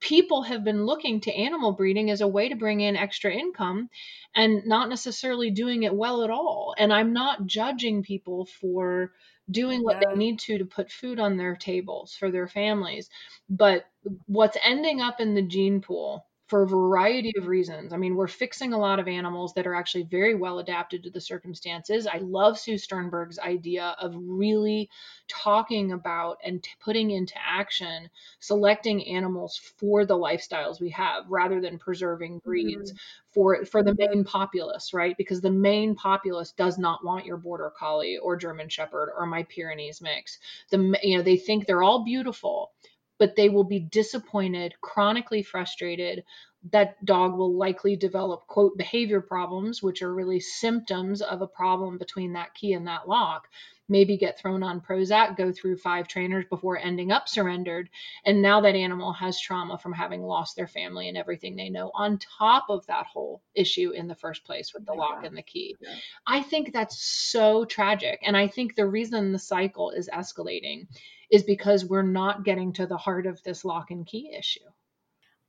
people 0.00 0.42
have 0.42 0.64
been 0.64 0.84
looking 0.84 1.20
to 1.20 1.32
animal 1.32 1.72
breeding 1.72 2.10
as 2.10 2.20
a 2.20 2.28
way 2.28 2.48
to 2.48 2.56
bring 2.56 2.80
in 2.80 2.96
extra 2.96 3.32
income 3.32 3.88
and 4.34 4.66
not 4.66 4.88
necessarily 4.88 5.50
doing 5.50 5.82
it 5.82 5.94
well 5.94 6.22
at 6.22 6.30
all. 6.30 6.74
And 6.78 6.92
I'm 6.92 7.12
not 7.12 7.46
judging 7.46 8.02
people 8.02 8.46
for 8.60 9.12
doing 9.50 9.82
what 9.82 9.96
yeah. 10.00 10.10
they 10.10 10.16
need 10.16 10.38
to 10.40 10.58
to 10.58 10.64
put 10.64 10.90
food 10.90 11.18
on 11.18 11.36
their 11.36 11.56
tables 11.56 12.14
for 12.18 12.30
their 12.30 12.46
families. 12.46 13.08
But 13.48 13.86
what's 14.26 14.58
ending 14.64 15.00
up 15.00 15.20
in 15.20 15.34
the 15.34 15.42
gene 15.42 15.80
pool 15.80 16.26
for 16.48 16.62
a 16.62 16.66
variety 16.66 17.32
of 17.36 17.46
reasons. 17.46 17.92
I 17.92 17.98
mean, 17.98 18.16
we're 18.16 18.26
fixing 18.26 18.72
a 18.72 18.78
lot 18.78 18.98
of 18.98 19.06
animals 19.06 19.52
that 19.54 19.66
are 19.66 19.74
actually 19.74 20.04
very 20.04 20.34
well 20.34 20.58
adapted 20.60 21.02
to 21.02 21.10
the 21.10 21.20
circumstances. 21.20 22.06
I 22.06 22.18
love 22.18 22.58
Sue 22.58 22.78
Sternberg's 22.78 23.38
idea 23.38 23.94
of 24.00 24.14
really 24.16 24.88
talking 25.28 25.92
about 25.92 26.38
and 26.42 26.62
t- 26.62 26.70
putting 26.80 27.10
into 27.10 27.34
action 27.36 28.08
selecting 28.40 29.06
animals 29.06 29.58
for 29.76 30.06
the 30.06 30.16
lifestyles 30.16 30.80
we 30.80 30.88
have 30.88 31.24
rather 31.28 31.60
than 31.60 31.78
preserving 31.78 32.38
breeds 32.38 32.92
mm-hmm. 32.92 33.32
for 33.32 33.64
for 33.66 33.82
the 33.82 33.94
main 33.98 34.24
populace, 34.24 34.94
right? 34.94 35.16
Because 35.18 35.42
the 35.42 35.50
main 35.50 35.94
populace 35.94 36.52
does 36.52 36.78
not 36.78 37.04
want 37.04 37.26
your 37.26 37.36
border 37.36 37.70
collie 37.78 38.16
or 38.16 38.36
German 38.36 38.70
shepherd 38.70 39.12
or 39.14 39.26
my 39.26 39.42
Pyrenees 39.42 40.00
mix. 40.00 40.38
The 40.70 40.98
you 41.02 41.18
know, 41.18 41.22
they 41.22 41.36
think 41.36 41.66
they're 41.66 41.82
all 41.82 42.04
beautiful 42.04 42.72
but 43.18 43.36
they 43.36 43.48
will 43.48 43.64
be 43.64 43.80
disappointed, 43.80 44.74
chronically 44.80 45.42
frustrated. 45.42 46.24
That 46.72 47.04
dog 47.04 47.36
will 47.36 47.56
likely 47.56 47.96
develop, 47.96 48.46
quote, 48.46 48.76
behavior 48.76 49.20
problems, 49.20 49.82
which 49.82 50.02
are 50.02 50.14
really 50.14 50.40
symptoms 50.40 51.22
of 51.22 51.42
a 51.42 51.46
problem 51.46 51.98
between 51.98 52.32
that 52.34 52.54
key 52.54 52.72
and 52.72 52.86
that 52.86 53.08
lock. 53.08 53.48
Maybe 53.88 54.16
get 54.16 54.38
thrown 54.38 54.62
on 54.62 54.80
Prozac, 54.80 55.36
go 55.36 55.52
through 55.52 55.78
five 55.78 56.08
trainers 56.08 56.44
before 56.50 56.78
ending 56.78 57.10
up 57.10 57.28
surrendered. 57.28 57.88
And 58.24 58.42
now 58.42 58.60
that 58.60 58.74
animal 58.74 59.12
has 59.12 59.40
trauma 59.40 59.78
from 59.78 59.92
having 59.92 60.22
lost 60.22 60.56
their 60.56 60.66
family 60.66 61.08
and 61.08 61.16
everything 61.16 61.56
they 61.56 61.70
know, 61.70 61.90
on 61.94 62.18
top 62.18 62.66
of 62.68 62.86
that 62.86 63.06
whole 63.06 63.42
issue 63.54 63.90
in 63.90 64.08
the 64.08 64.14
first 64.14 64.44
place 64.44 64.74
with 64.74 64.84
the 64.84 64.92
oh 64.92 64.96
lock 64.96 65.24
and 65.24 65.36
the 65.36 65.42
key. 65.42 65.76
Yeah. 65.80 65.94
I 66.26 66.42
think 66.42 66.72
that's 66.72 67.00
so 67.02 67.64
tragic. 67.64 68.20
And 68.22 68.36
I 68.36 68.46
think 68.48 68.74
the 68.74 68.86
reason 68.86 69.32
the 69.32 69.38
cycle 69.38 69.90
is 69.90 70.08
escalating 70.12 70.86
is 71.30 71.42
because 71.42 71.84
we're 71.84 72.02
not 72.02 72.44
getting 72.44 72.72
to 72.74 72.86
the 72.86 72.96
heart 72.96 73.26
of 73.26 73.42
this 73.42 73.64
lock 73.64 73.90
and 73.90 74.06
key 74.06 74.32
issue. 74.36 74.60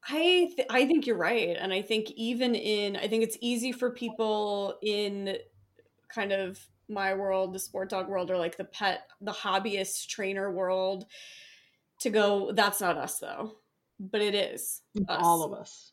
I 0.08 0.52
th- 0.56 0.68
I 0.70 0.86
think 0.86 1.08
you're 1.08 1.18
right, 1.18 1.58
and 1.60 1.74
I 1.74 1.82
think 1.82 2.12
even 2.12 2.56
in 2.56 2.96
I 2.96 3.08
think 3.08 3.24
it's 3.24 3.38
easy 3.42 3.72
for 3.72 3.92
people 3.92 4.78
in 4.82 5.38
kind 6.14 6.32
of 6.32 6.60
my 6.90 7.14
world, 7.14 7.54
the 7.54 7.60
sport 7.60 7.90
dog 7.90 8.08
world, 8.08 8.32
or 8.32 8.38
like 8.38 8.58
the 8.58 8.66
pet, 8.66 9.02
the 9.22 9.32
hobbyist 9.32 10.08
trainer 10.08 10.52
world, 10.52 11.06
to 12.02 12.10
go. 12.10 12.52
That's 12.52 12.82
not 12.82 12.98
us 12.98 13.20
though, 13.20 13.58
but 14.00 14.22
it 14.22 14.36
is 14.36 14.82
us. 15.08 15.20
all 15.22 15.44
of 15.44 15.54
us. 15.54 15.92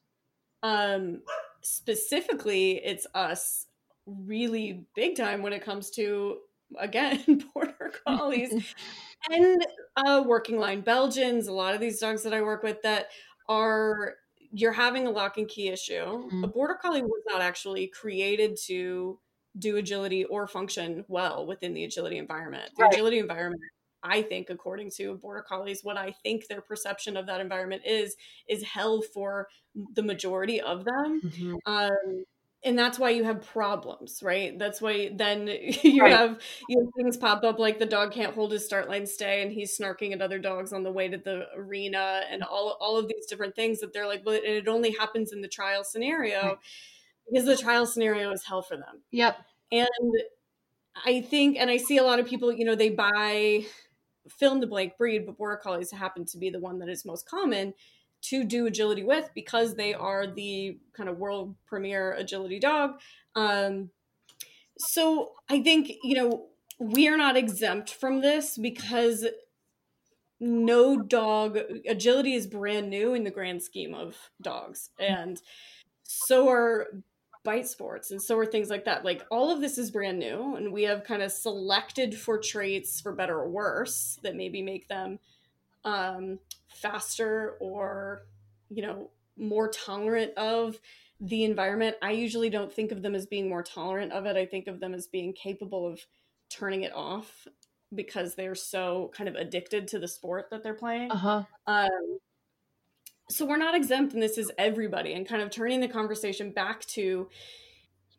Um, 0.62 1.22
specifically, 1.62 2.84
it's 2.84 3.06
us 3.14 3.66
really 4.06 4.86
big 4.94 5.16
time 5.16 5.42
when 5.42 5.52
it 5.52 5.64
comes 5.64 5.90
to 5.90 6.38
again 6.78 7.44
border 7.54 7.92
collies 8.06 8.74
and 9.30 9.66
uh, 9.96 10.22
working 10.26 10.58
line 10.58 10.80
Belgians, 10.80 11.48
a 11.48 11.52
lot 11.52 11.74
of 11.74 11.80
these 11.80 12.00
dogs 12.00 12.22
that 12.22 12.34
I 12.34 12.42
work 12.42 12.62
with 12.62 12.82
that 12.82 13.08
are 13.48 14.14
you're 14.52 14.72
having 14.72 15.06
a 15.06 15.10
lock 15.10 15.38
and 15.38 15.48
key 15.48 15.68
issue. 15.68 15.94
Mm-hmm. 15.94 16.44
A 16.44 16.48
border 16.48 16.78
collie 16.80 17.02
was 17.02 17.22
not 17.28 17.40
actually 17.40 17.88
created 17.88 18.56
to 18.66 19.18
do 19.58 19.76
agility 19.76 20.24
or 20.24 20.46
function 20.46 21.04
well 21.08 21.46
within 21.46 21.74
the 21.74 21.84
agility 21.84 22.18
environment. 22.18 22.70
The 22.76 22.84
right. 22.84 22.92
agility 22.92 23.18
environment, 23.18 23.62
I 24.02 24.22
think, 24.22 24.50
according 24.50 24.90
to 24.96 25.14
border 25.16 25.44
collies, 25.46 25.80
what 25.82 25.96
I 25.96 26.14
think 26.22 26.46
their 26.46 26.60
perception 26.60 27.16
of 27.16 27.26
that 27.26 27.40
environment 27.40 27.82
is, 27.84 28.16
is 28.48 28.62
hell 28.62 29.02
for 29.02 29.48
the 29.94 30.02
majority 30.02 30.60
of 30.60 30.84
them. 30.84 31.20
Mm-hmm. 31.24 31.54
Um, 31.66 32.24
and 32.64 32.78
that's 32.78 32.98
why 32.98 33.10
you 33.10 33.22
have 33.22 33.46
problems 33.46 34.22
right 34.22 34.58
that's 34.58 34.80
why 34.80 35.10
then 35.14 35.46
you 35.82 36.02
right. 36.02 36.12
have 36.12 36.38
you 36.68 36.80
have 36.80 36.88
things 36.96 37.16
pop 37.16 37.44
up 37.44 37.58
like 37.58 37.78
the 37.78 37.86
dog 37.86 38.12
can't 38.12 38.34
hold 38.34 38.52
his 38.52 38.64
start 38.64 38.88
line 38.88 39.06
stay 39.06 39.42
and 39.42 39.52
he's 39.52 39.76
snarking 39.76 40.12
at 40.12 40.20
other 40.20 40.38
dogs 40.38 40.72
on 40.72 40.82
the 40.82 40.90
way 40.90 41.08
to 41.08 41.16
the 41.16 41.46
arena 41.56 42.22
and 42.30 42.42
all 42.42 42.76
all 42.80 42.96
of 42.96 43.08
these 43.08 43.26
different 43.26 43.54
things 43.54 43.80
that 43.80 43.92
they're 43.92 44.06
like 44.06 44.24
but 44.24 44.42
it 44.44 44.68
only 44.68 44.92
happens 44.92 45.32
in 45.32 45.40
the 45.40 45.48
trial 45.48 45.84
scenario 45.84 46.42
right. 46.42 46.58
Because 47.28 47.46
the 47.46 47.56
trial 47.56 47.86
scenario 47.86 48.30
is 48.32 48.44
hell 48.44 48.62
for 48.62 48.76
them. 48.76 49.02
Yep. 49.10 49.36
And 49.72 49.88
i 51.04 51.20
think 51.20 51.58
and 51.58 51.68
i 51.68 51.76
see 51.76 51.98
a 51.98 52.02
lot 52.02 52.18
of 52.18 52.24
people 52.24 52.50
you 52.50 52.64
know 52.64 52.74
they 52.74 52.88
buy 52.88 53.62
fill 54.30 54.52
in 54.52 54.60
the 54.60 54.66
blank 54.66 54.96
breed 54.96 55.26
but 55.26 55.36
border 55.36 55.60
collies 55.62 55.90
happen 55.92 56.24
to 56.24 56.38
be 56.38 56.48
the 56.48 56.58
one 56.58 56.78
that 56.78 56.88
is 56.88 57.04
most 57.04 57.28
common 57.28 57.74
to 58.22 58.44
do 58.44 58.66
agility 58.66 59.04
with 59.04 59.30
because 59.34 59.74
they 59.74 59.94
are 59.94 60.26
the 60.26 60.78
kind 60.92 61.08
of 61.08 61.18
world 61.18 61.54
premier 61.66 62.12
agility 62.12 62.58
dog. 62.58 62.98
Um, 63.34 63.90
so 64.78 65.32
I 65.48 65.62
think, 65.62 65.92
you 66.02 66.14
know, 66.16 66.46
we 66.78 67.08
are 67.08 67.16
not 67.16 67.36
exempt 67.36 67.92
from 67.92 68.20
this 68.20 68.58
because 68.58 69.26
no 70.38 71.00
dog 71.00 71.58
agility 71.88 72.34
is 72.34 72.46
brand 72.46 72.90
new 72.90 73.14
in 73.14 73.24
the 73.24 73.30
grand 73.30 73.62
scheme 73.62 73.94
of 73.94 74.16
dogs. 74.42 74.90
And 74.98 75.40
so 76.02 76.48
are 76.48 76.88
bite 77.46 77.68
sports 77.68 78.10
and 78.10 78.20
so 78.20 78.36
are 78.36 78.44
things 78.44 78.68
like 78.68 78.84
that. 78.86 79.04
Like 79.04 79.24
all 79.30 79.52
of 79.52 79.60
this 79.60 79.78
is 79.78 79.92
brand 79.92 80.18
new 80.18 80.56
and 80.56 80.72
we 80.72 80.82
have 80.82 81.04
kind 81.04 81.22
of 81.22 81.30
selected 81.30 82.18
for 82.18 82.38
traits 82.38 83.00
for 83.00 83.12
better 83.12 83.38
or 83.38 83.48
worse 83.48 84.18
that 84.24 84.34
maybe 84.34 84.62
make 84.62 84.88
them 84.88 85.20
um, 85.84 86.40
faster 86.68 87.56
or 87.60 88.22
you 88.68 88.82
know 88.82 89.10
more 89.38 89.68
tolerant 89.68 90.36
of 90.36 90.80
the 91.20 91.44
environment. 91.44 91.96
I 92.02 92.10
usually 92.10 92.50
don't 92.50 92.72
think 92.72 92.90
of 92.90 93.00
them 93.00 93.14
as 93.14 93.26
being 93.26 93.48
more 93.48 93.62
tolerant 93.62 94.12
of 94.12 94.26
it. 94.26 94.36
I 94.36 94.44
think 94.44 94.66
of 94.66 94.80
them 94.80 94.92
as 94.92 95.06
being 95.06 95.32
capable 95.32 95.86
of 95.86 96.04
turning 96.50 96.82
it 96.82 96.92
off 96.94 97.46
because 97.94 98.34
they're 98.34 98.56
so 98.56 99.12
kind 99.14 99.28
of 99.28 99.36
addicted 99.36 99.86
to 99.88 100.00
the 100.00 100.08
sport 100.08 100.50
that 100.50 100.64
they're 100.64 100.74
playing. 100.74 101.12
Uh-huh. 101.12 101.44
um, 101.68 102.18
so 103.28 103.44
we're 103.44 103.56
not 103.56 103.74
exempt 103.74 104.14
and 104.14 104.22
this 104.22 104.38
is 104.38 104.52
everybody 104.58 105.12
and 105.12 105.28
kind 105.28 105.42
of 105.42 105.50
turning 105.50 105.80
the 105.80 105.88
conversation 105.88 106.50
back 106.52 106.84
to 106.86 107.28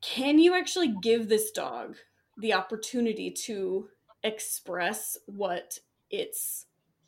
can 0.01 0.37
you 0.37 0.55
actually 0.55 0.93
give 1.01 1.27
this 1.29 1.51
dog 1.51 1.95
the 2.37 2.53
opportunity 2.53 3.31
to 3.31 3.87
express 4.23 5.17
what 5.25 5.79
its 6.09 6.67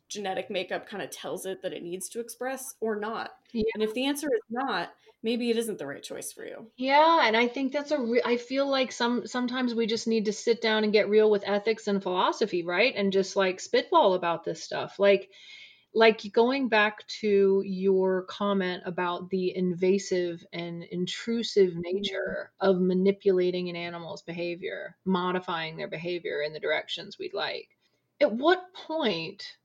genetic 0.10 0.50
makeup 0.50 0.88
kind 0.88 1.04
of 1.04 1.12
tells 1.12 1.46
it 1.46 1.62
that 1.62 1.74
it 1.74 1.84
needs 1.84 2.10
to 2.10 2.20
express 2.20 2.76
or 2.82 2.96
not. 2.96 3.32
Yeah. 3.54 3.64
And 3.76 3.84
if 3.84 3.94
the 3.94 4.06
answer 4.06 4.28
is 4.28 4.42
not, 4.50 4.92
maybe 5.22 5.50
it 5.50 5.58
isn't 5.58 5.78
the 5.78 5.86
right 5.86 6.02
choice 6.02 6.34
for 6.34 6.44
you. 6.44 6.66
Yeah, 6.78 7.28
and 7.28 7.38
I 7.38 7.48
think 7.48 7.72
that's 7.72 7.92
a 7.92 8.00
re- 8.00 8.22
I 8.26 8.38
feel 8.38 8.68
like 8.68 8.92
some 8.92 9.28
sometimes 9.28 9.76
we 9.76 9.86
just 9.86 10.08
need 10.08 10.26
to 10.26 10.34
sit 10.34 10.62
down 10.62 10.84
and 10.84 10.92
get 10.92 11.10
real 11.10 11.30
with 11.30 11.48
ethics 11.48 11.88
and 11.88 12.02
philosophy, 12.02 12.64
right? 12.64 12.94
And 12.96 13.14
just 13.14 13.36
like 13.36 13.60
spitball 13.60 14.16
about 14.16 14.44
this 14.44 14.64
stuff. 14.64 14.98
Like 14.98 15.30
like 15.94 16.22
going 16.32 16.70
back 16.70 17.06
to 17.08 17.64
your 17.66 18.24
comment 18.24 18.84
about 18.86 19.30
the 19.30 19.56
invasive 19.56 20.46
and 20.54 20.84
intrusive 20.84 21.72
mm-hmm. 21.72 21.82
nature 21.82 22.52
of 22.60 22.80
manipulating 22.80 23.70
an 23.70 23.76
animal's 23.76 24.22
behavior, 24.22 24.96
modifying 25.06 25.78
their 25.78 25.88
behavior 25.88 26.42
in 26.42 26.54
the 26.54 26.60
directions 26.60 27.18
we'd 27.18 27.34
like. 27.34 27.70
At 28.22 28.32
what 28.32 28.74
point 28.74 29.58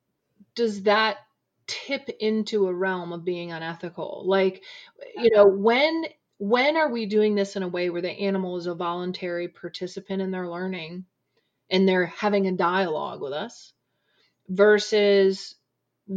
does 0.54 0.84
that 0.84 1.18
tip 1.66 2.08
into 2.20 2.68
a 2.68 2.74
realm 2.74 3.12
of 3.12 3.24
being 3.24 3.52
unethical? 3.52 4.24
Like, 4.26 4.62
you 5.16 5.30
know, 5.30 5.46
when 5.46 6.04
when 6.38 6.76
are 6.76 6.90
we 6.90 7.06
doing 7.06 7.34
this 7.34 7.56
in 7.56 7.62
a 7.62 7.68
way 7.68 7.90
where 7.90 8.02
the 8.02 8.10
animal 8.10 8.56
is 8.56 8.66
a 8.66 8.74
voluntary 8.74 9.48
participant 9.48 10.20
in 10.20 10.30
their 10.30 10.48
learning 10.48 11.04
and 11.70 11.88
they're 11.88 12.06
having 12.06 12.46
a 12.46 12.52
dialogue 12.52 13.20
with 13.20 13.32
us 13.32 13.72
versus 14.48 15.54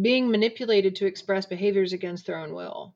being 0.01 0.29
manipulated 0.29 0.95
to 0.95 1.05
express 1.05 1.45
behaviors 1.45 1.93
against 1.93 2.25
their 2.25 2.37
own 2.37 2.53
will? 2.53 2.93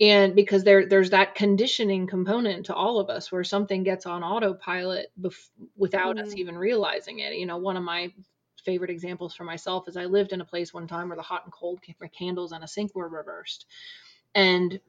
and 0.00 0.34
because 0.34 0.64
there 0.64 0.86
there's 0.86 1.10
that 1.10 1.34
conditioning 1.34 2.06
component 2.06 2.64
to 2.64 2.74
all 2.74 2.98
of 2.98 3.10
us 3.10 3.30
where 3.30 3.44
something 3.44 3.82
gets 3.82 4.06
on 4.06 4.22
autopilot 4.22 5.12
bef- 5.20 5.50
without 5.76 6.16
mm. 6.16 6.22
us 6.22 6.34
even 6.34 6.56
realizing 6.56 7.18
it 7.18 7.34
you 7.34 7.44
know 7.44 7.58
one 7.58 7.76
of 7.76 7.82
my 7.82 8.10
favorite 8.60 8.90
examples 8.90 9.34
for 9.34 9.44
myself 9.44 9.88
is 9.88 9.96
I 9.96 10.04
lived 10.04 10.32
in 10.32 10.40
a 10.40 10.44
place 10.44 10.72
one 10.72 10.86
time 10.86 11.08
where 11.08 11.16
the 11.16 11.22
hot 11.22 11.44
and 11.44 11.52
cold 11.52 11.80
candles 12.16 12.52
on 12.52 12.62
a 12.62 12.68
sink 12.68 12.94
were 12.94 13.08
reversed. 13.08 13.66
And 14.34 14.80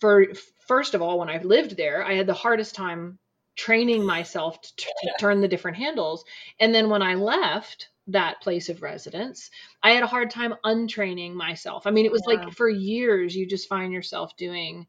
for 0.00 0.26
first 0.66 0.94
of 0.94 1.02
all, 1.02 1.18
when 1.18 1.28
I 1.28 1.42
lived 1.42 1.76
there, 1.76 2.04
I 2.04 2.14
had 2.14 2.26
the 2.26 2.34
hardest 2.34 2.74
time 2.74 3.18
training 3.56 4.04
myself 4.04 4.60
to, 4.60 4.70
to 4.76 5.12
turn 5.20 5.40
the 5.40 5.48
different 5.48 5.76
handles. 5.76 6.24
And 6.60 6.74
then 6.74 6.90
when 6.90 7.02
I 7.02 7.14
left 7.14 7.88
that 8.08 8.40
place 8.40 8.68
of 8.68 8.82
residence, 8.82 9.50
I 9.82 9.92
had 9.92 10.02
a 10.02 10.08
hard 10.08 10.30
time 10.30 10.54
untraining 10.64 11.36
myself. 11.36 11.86
I 11.86 11.90
mean, 11.90 12.06
it 12.06 12.12
was 12.12 12.24
yeah. 12.28 12.34
like 12.34 12.52
for 12.54 12.68
years 12.68 13.36
you 13.36 13.46
just 13.46 13.68
find 13.68 13.92
yourself 13.92 14.36
doing 14.36 14.86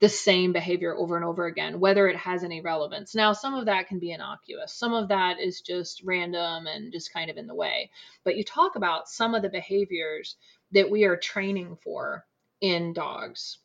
the 0.00 0.08
same 0.08 0.52
behavior 0.52 0.96
over 0.96 1.16
and 1.16 1.24
over 1.24 1.44
again, 1.44 1.78
whether 1.78 2.08
it 2.08 2.16
has 2.16 2.42
any 2.42 2.62
relevance. 2.62 3.14
Now, 3.14 3.34
some 3.34 3.54
of 3.54 3.66
that 3.66 3.86
can 3.86 3.98
be 3.98 4.12
innocuous, 4.12 4.72
some 4.72 4.94
of 4.94 5.08
that 5.08 5.38
is 5.38 5.60
just 5.60 6.02
random 6.04 6.66
and 6.66 6.90
just 6.90 7.12
kind 7.12 7.30
of 7.30 7.36
in 7.36 7.46
the 7.46 7.54
way. 7.54 7.90
But 8.24 8.36
you 8.36 8.44
talk 8.44 8.76
about 8.76 9.08
some 9.08 9.34
of 9.34 9.42
the 9.42 9.50
behaviors 9.50 10.36
that 10.72 10.90
we 10.90 11.04
are 11.04 11.16
training 11.16 11.76
for 11.82 12.24
in 12.62 12.94
dogs. 12.94 13.58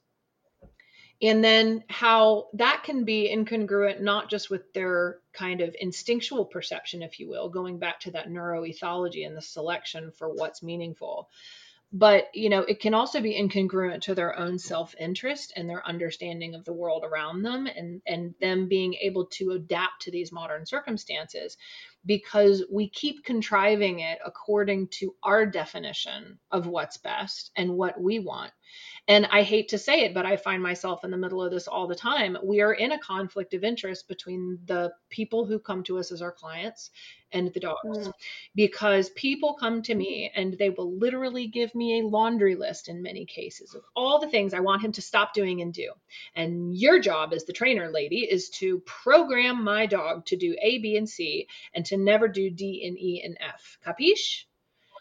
And 1.22 1.44
then 1.44 1.84
how 1.90 2.48
that 2.54 2.84
can 2.84 3.06
be 3.06 3.34
incongruent 3.34 4.02
not 4.02 4.30
just 4.30 4.50
with 4.50 4.72
their 4.74 5.20
kind 5.34 5.62
of 5.62 5.76
instinctual 5.80 6.46
perception 6.46 7.02
if 7.02 7.20
you 7.20 7.30
will 7.30 7.50
going 7.50 7.80
back 7.80 8.00
to 8.02 8.12
that 8.12 8.30
neuroethology 8.30 9.26
and 9.26 9.36
the 9.36 9.42
selection 9.42 10.12
for 10.12 10.30
what's 10.30 10.64
meaningful. 10.64 11.30
But 11.94 12.28
you 12.34 12.50
know 12.50 12.62
it 12.62 12.82
can 12.82 12.94
also 12.94 13.22
be 13.22 13.40
incongruent 13.40 14.02
to 14.02 14.16
their 14.16 14.38
own 14.38 14.60
self-interest 14.60 15.54
and 15.56 15.70
their 15.70 15.88
understanding 15.88 16.54
of 16.54 16.66
the 16.66 16.74
world 16.74 17.04
around 17.06 17.44
them 17.44 17.68
and 17.68 18.02
and 18.06 18.34
them 18.42 18.68
being 18.68 18.96
able 18.96 19.28
to 19.28 19.52
adapt 19.52 20.02
to 20.02 20.12
these 20.12 20.32
modern 20.32 20.66
circumstances 20.66 21.56
because 22.06 22.66
we 22.70 22.90
keep 22.90 23.24
contriving 23.24 24.00
it 24.00 24.20
according 24.26 24.88
to 24.90 25.16
our 25.24 25.46
definition 25.46 26.38
of 26.52 26.68
what's 26.68 26.98
best 26.98 27.52
and 27.56 27.72
what 27.72 28.00
we 28.02 28.20
want 28.20 28.52
and 29.08 29.28
I 29.28 29.44
hate 29.44 29.70
to 29.70 29.78
say 29.78 30.02
it, 30.02 30.16
but 30.16 30.26
I 30.26 30.36
find 30.36 30.64
myself 30.64 31.04
in 31.04 31.12
the 31.12 31.18
middle 31.18 31.44
of 31.44 31.52
this 31.52 31.68
all 31.68 31.88
the 31.88 31.96
time. 31.96 32.38
We 32.44 32.62
are 32.62 32.74
in 32.74 32.92
a 32.92 33.00
conflict 33.00 33.54
of 33.54 33.64
interest 33.64 34.08
between 34.08 34.58
the 34.66 34.94
people 35.10 35.46
who 35.46 35.60
come 35.60 35.84
to 35.84 36.00
us 36.00 36.12
as 36.12 36.24
our 36.24 36.32
clients 36.32 36.90
and 37.32 37.54
the 37.54 37.60
dogs 37.60 38.08
mm. 38.08 38.14
because 38.56 39.10
people 39.12 39.54
come 39.60 39.84
to 39.84 39.94
me 39.94 40.32
and 40.36 40.58
they 40.58 40.72
will 40.72 40.98
literally 40.98 41.48
give 41.48 41.76
me 41.76 42.00
a 42.00 42.08
laundry 42.08 42.56
list 42.56 42.90
in 42.90 43.04
many 43.04 43.26
cases 43.26 43.76
of 43.76 43.84
all 43.96 44.20
the 44.20 44.30
things 44.30 44.54
I 44.54 44.60
want 44.60 44.84
him 44.84 44.92
to 44.94 45.02
stop 45.02 45.34
doing 45.36 45.62
and 45.62 45.72
do. 45.72 45.92
And 46.36 46.76
your 46.76 47.00
job 47.00 47.32
as 47.34 47.44
the 47.44 47.54
trainer 47.54 47.92
lady 47.92 48.22
is 48.22 48.50
to 48.52 48.80
program 48.80 49.64
my 49.64 49.86
dog 49.86 50.26
to 50.28 50.36
do 50.36 50.56
A, 50.62 50.80
B, 50.80 50.98
and 50.98 51.08
C 51.08 51.48
and 51.76 51.86
to 51.86 51.98
never 51.98 52.28
do 52.28 52.50
D 52.50 52.88
and 52.88 52.98
E 52.98 53.22
and 53.24 53.38
F. 53.40 53.78
Capiche? 53.86 54.46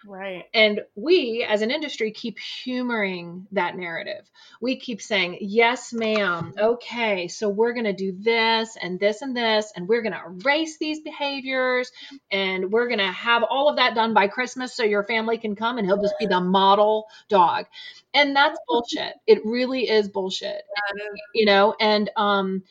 Right. 0.06 0.44
And 0.52 0.82
we 0.94 1.46
as 1.48 1.62
an 1.62 1.70
industry 1.70 2.10
keep 2.10 2.38
humoring 2.38 3.46
that 3.52 3.76
narrative. 3.76 4.30
We 4.60 4.76
keep 4.76 5.00
saying, 5.00 5.38
yes, 5.40 5.92
ma'am. 5.94 6.52
Okay. 6.58 7.28
So 7.28 7.48
we're 7.48 7.72
going 7.72 7.84
to 7.84 7.94
do 7.94 8.12
this 8.18 8.76
and 8.80 9.00
this 9.00 9.22
and 9.22 9.34
this, 9.34 9.72
and 9.74 9.88
we're 9.88 10.02
going 10.02 10.12
to 10.12 10.20
erase 10.26 10.76
these 10.78 11.00
behaviors 11.00 11.90
and 12.30 12.70
we're 12.70 12.88
going 12.88 12.98
to 12.98 13.12
have 13.12 13.44
all 13.44 13.70
of 13.70 13.76
that 13.76 13.94
done 13.94 14.12
by 14.12 14.28
Christmas 14.28 14.74
so 14.74 14.84
your 14.84 15.04
family 15.04 15.38
can 15.38 15.56
come 15.56 15.78
and 15.78 15.86
he'll 15.86 16.02
just 16.02 16.18
be 16.18 16.26
the 16.26 16.40
model 16.40 17.06
dog. 17.28 17.66
And 18.12 18.36
that's 18.36 18.58
bullshit. 18.68 19.14
It 19.26 19.44
really 19.44 19.88
is 19.88 20.08
bullshit. 20.08 20.62
You 21.34 21.46
know, 21.46 21.74
and, 21.80 22.10
um, 22.16 22.62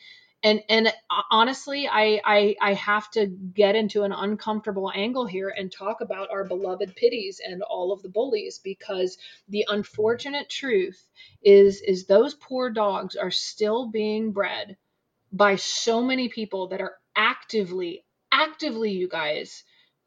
and 0.44 0.62
and 0.68 0.92
honestly 1.32 1.88
I, 1.88 2.20
I 2.24 2.56
i 2.62 2.74
have 2.74 3.10
to 3.12 3.26
get 3.26 3.76
into 3.76 4.04
an 4.04 4.12
uncomfortable 4.12 4.92
angle 4.94 5.26
here 5.26 5.52
and 5.56 5.72
talk 5.72 6.02
about 6.02 6.30
our 6.30 6.44
beloved 6.44 6.94
pitties 6.96 7.40
and 7.44 7.62
all 7.62 7.92
of 7.92 8.02
the 8.02 8.10
bullies 8.10 8.60
because 8.62 9.18
the 9.48 9.66
unfortunate 9.68 10.50
truth 10.50 11.04
is 11.42 11.82
is 11.82 12.06
those 12.06 12.34
poor 12.34 12.70
dogs 12.70 13.16
are 13.16 13.32
still 13.32 13.88
being 13.90 14.32
bred 14.32 14.76
by 15.32 15.56
so 15.56 16.02
many 16.02 16.28
people 16.28 16.68
that 16.68 16.82
are 16.82 16.96
actively 17.16 18.04
actively 18.32 18.92
you 18.92 19.08
guys 19.08 19.64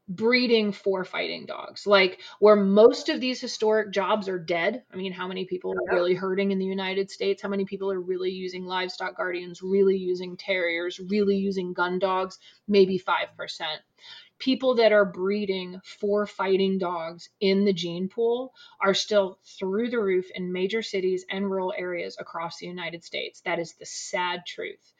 breeding 0.10 0.72
for 0.72 1.04
fighting 1.04 1.46
dogs. 1.46 1.86
Like 1.86 2.22
where 2.40 2.56
most 2.56 3.10
of 3.10 3.20
these 3.20 3.42
historic 3.42 3.92
jobs 3.92 4.30
are 4.30 4.40
dead 4.40 4.84
i 4.94 4.96
mean 4.96 5.12
how 5.12 5.28
many 5.28 5.46
people 5.46 5.72
are 5.72 5.96
really 5.96 6.14
herding 6.14 6.52
in 6.52 6.60
the 6.60 6.66
united 6.66 7.12
states? 7.12 7.42
How 7.42 7.50
many 7.50 7.66
people 7.66 7.92
are 7.92 8.00
really 8.00 8.32
using 8.32 8.66
livestock 8.66 9.18
guardians 9.18 9.62
really 9.62 9.98
using 9.98 10.38
terriers 10.38 11.00
really 11.00 11.36
using 11.38 11.74
gun 11.74 12.00
dogs? 12.00 12.40
Maybe 12.68 12.98
5% 12.98 13.82
people 14.40 14.76
that 14.76 14.92
are 14.92 15.06
breeding 15.06 15.82
for 15.84 16.28
fighting 16.28 16.78
dogs 16.78 17.30
in 17.40 17.66
the 17.66 17.74
gene 17.74 18.08
pool 18.08 18.54
are 18.80 18.94
still 18.94 19.40
through 19.60 19.90
the 19.90 20.00
roof 20.00 20.30
in 20.36 20.54
major 20.54 20.84
cities 20.84 21.26
and 21.30 21.50
rural 21.50 21.74
areas 21.76 22.16
across 22.20 22.58
the 22.58 22.68
united 22.68 23.04
states. 23.04 23.42
That 23.42 23.60
is 23.60 23.74
the 23.74 23.86
sad 23.86 24.42
truth 24.46 24.94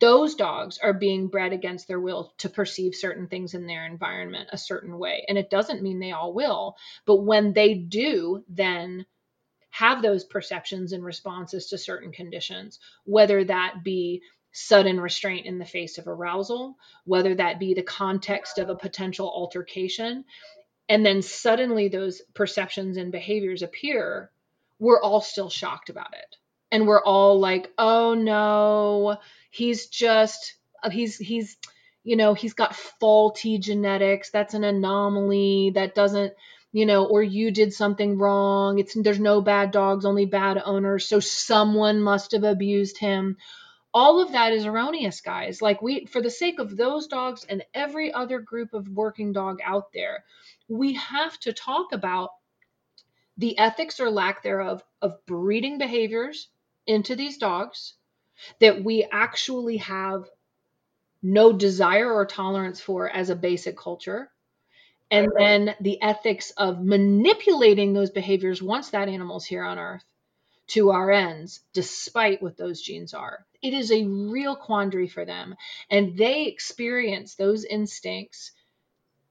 those 0.00 0.34
dogs 0.34 0.78
are 0.78 0.92
being 0.92 1.28
bred 1.28 1.52
against 1.52 1.88
their 1.88 2.00
will 2.00 2.34
to 2.38 2.48
perceive 2.48 2.94
certain 2.94 3.28
things 3.28 3.54
in 3.54 3.66
their 3.66 3.86
environment 3.86 4.48
a 4.52 4.58
certain 4.58 4.98
way. 4.98 5.24
And 5.28 5.38
it 5.38 5.50
doesn't 5.50 5.82
mean 5.82 5.98
they 5.98 6.12
all 6.12 6.34
will, 6.34 6.76
but 7.06 7.22
when 7.22 7.52
they 7.52 7.74
do, 7.74 8.44
then 8.48 9.06
have 9.70 10.02
those 10.02 10.24
perceptions 10.24 10.92
and 10.92 11.04
responses 11.04 11.68
to 11.68 11.78
certain 11.78 12.12
conditions, 12.12 12.78
whether 13.04 13.44
that 13.44 13.84
be 13.84 14.22
sudden 14.52 14.98
restraint 14.98 15.44
in 15.44 15.58
the 15.58 15.66
face 15.66 15.98
of 15.98 16.08
arousal, 16.08 16.76
whether 17.04 17.34
that 17.34 17.58
be 17.58 17.74
the 17.74 17.82
context 17.82 18.58
of 18.58 18.70
a 18.70 18.74
potential 18.74 19.30
altercation, 19.30 20.24
and 20.88 21.04
then 21.04 21.20
suddenly 21.20 21.88
those 21.88 22.22
perceptions 22.34 22.96
and 22.96 23.12
behaviors 23.12 23.62
appear, 23.62 24.30
we're 24.78 25.00
all 25.00 25.20
still 25.20 25.50
shocked 25.50 25.90
about 25.90 26.14
it. 26.14 26.36
And 26.72 26.86
we're 26.86 27.02
all 27.02 27.38
like, 27.38 27.70
oh 27.78 28.14
no, 28.14 29.18
he's 29.50 29.86
just 29.86 30.54
uh, 30.82 30.90
he's 30.90 31.16
he's 31.16 31.56
you 32.02 32.16
know 32.16 32.34
he's 32.34 32.54
got 32.54 32.76
faulty 32.76 33.58
genetics. 33.58 34.30
That's 34.30 34.54
an 34.54 34.64
anomaly 34.64 35.72
that 35.74 35.94
doesn't 35.94 36.32
you 36.72 36.86
know 36.86 37.06
or 37.06 37.22
you 37.22 37.50
did 37.50 37.72
something 37.72 38.18
wrong. 38.18 38.78
It's 38.78 38.94
there's 38.94 39.20
no 39.20 39.40
bad 39.40 39.70
dogs 39.70 40.04
only 40.04 40.26
bad 40.26 40.60
owners. 40.64 41.08
So 41.08 41.20
someone 41.20 42.00
must 42.00 42.32
have 42.32 42.44
abused 42.44 42.98
him. 42.98 43.36
All 43.94 44.20
of 44.20 44.32
that 44.32 44.52
is 44.52 44.66
erroneous 44.66 45.20
guys. 45.22 45.62
Like 45.62 45.80
we 45.80 46.06
for 46.06 46.20
the 46.20 46.30
sake 46.30 46.58
of 46.58 46.76
those 46.76 47.06
dogs 47.06 47.46
and 47.48 47.64
every 47.72 48.12
other 48.12 48.40
group 48.40 48.74
of 48.74 48.88
working 48.88 49.32
dog 49.32 49.60
out 49.64 49.92
there 49.92 50.24
we 50.68 50.94
have 50.94 51.38
to 51.40 51.52
talk 51.52 51.92
about 51.92 52.30
the 53.38 53.58
ethics 53.58 54.00
or 54.00 54.10
lack 54.10 54.42
thereof 54.42 54.82
of 55.02 55.24
breeding 55.26 55.78
behaviors 55.78 56.48
into 56.86 57.16
these 57.16 57.38
dogs 57.38 57.94
that 58.60 58.84
we 58.84 59.06
actually 59.10 59.78
have 59.78 60.24
no 61.22 61.52
desire 61.52 62.12
or 62.12 62.26
tolerance 62.26 62.80
for 62.80 63.08
as 63.08 63.30
a 63.30 63.36
basic 63.36 63.76
culture. 63.76 64.30
And 65.10 65.28
then 65.38 65.74
the 65.80 66.02
ethics 66.02 66.50
of 66.52 66.84
manipulating 66.84 67.92
those 67.92 68.10
behaviors 68.10 68.62
once 68.62 68.90
that 68.90 69.08
animal's 69.08 69.44
here 69.44 69.64
on 69.64 69.78
earth 69.78 70.04
to 70.68 70.90
our 70.90 71.10
ends, 71.12 71.60
despite 71.72 72.42
what 72.42 72.56
those 72.56 72.82
genes 72.82 73.14
are. 73.14 73.46
It 73.62 73.72
is 73.72 73.92
a 73.92 74.04
real 74.04 74.56
quandary 74.56 75.08
for 75.08 75.24
them. 75.24 75.54
And 75.90 76.16
they 76.16 76.46
experience 76.46 77.34
those 77.34 77.64
instincts 77.64 78.52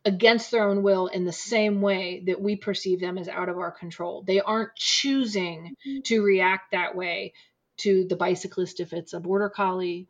against 0.05 0.51
their 0.51 0.69
own 0.69 0.83
will 0.83 1.07
in 1.07 1.25
the 1.25 1.33
same 1.33 1.81
way 1.81 2.23
that 2.27 2.39
we 2.39 2.55
perceive 2.55 2.99
them 2.99 3.17
as 3.17 3.27
out 3.27 3.49
of 3.49 3.57
our 3.57 3.71
control. 3.71 4.23
They 4.25 4.39
aren't 4.39 4.75
choosing 4.75 5.75
mm-hmm. 5.85 6.01
to 6.05 6.23
react 6.23 6.71
that 6.71 6.95
way 6.95 7.33
to 7.77 8.05
the 8.07 8.15
bicyclist 8.15 8.79
if 8.79 8.93
it's 8.93 9.13
a 9.13 9.19
border 9.19 9.49
collie, 9.49 10.07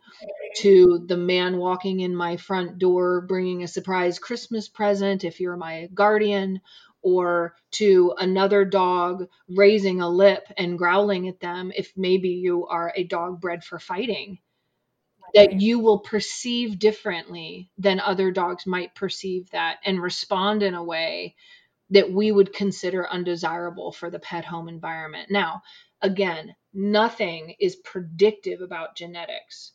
to 0.58 1.04
the 1.08 1.18
man 1.18 1.58
walking 1.58 2.02
in 2.02 2.16
my 2.16 2.38
front 2.38 2.78
door 2.78 3.22
bringing 3.22 3.64
a 3.64 3.68
surprise 3.68 4.20
Christmas 4.20 4.70
present 4.70 5.24
if 5.24 5.40
you're 5.40 5.58
my 5.58 5.90
guardian, 5.94 6.62
or 7.02 7.56
to 7.72 8.14
another 8.20 8.66
dog 8.66 9.28
raising 9.50 10.02
a 10.02 10.10
lip 10.10 10.44
and 10.58 10.78
growling 10.78 11.28
at 11.28 11.40
them 11.40 11.72
if 11.76 11.92
maybe 11.96 12.30
you 12.30 12.68
are 12.68 12.94
a 12.96 13.04
dog 13.04 13.40
bred 13.42 13.64
for 13.64 13.80
fighting. 13.80 14.40
That 15.36 15.62
you 15.62 15.80
will 15.80 16.00
perceive 16.00 16.80
differently 16.80 17.70
than 17.78 18.00
other 18.00 18.32
dogs 18.32 18.66
might 18.66 18.96
perceive 18.96 19.50
that 19.52 19.78
and 19.86 20.02
respond 20.02 20.64
in 20.64 20.74
a 20.74 20.84
way 20.84 21.36
that 21.92 22.12
we 22.12 22.32
would 22.32 22.54
consider 22.54 23.08
undesirable 23.08 23.92
for 23.92 24.10
the 24.10 24.20
pet 24.20 24.46
home 24.46 24.70
environment. 24.70 25.30
Now, 25.30 25.62
again, 26.02 26.56
nothing 26.74 27.56
is 27.60 27.76
predictive 27.76 28.62
about 28.62 28.96
genetics. 28.96 29.74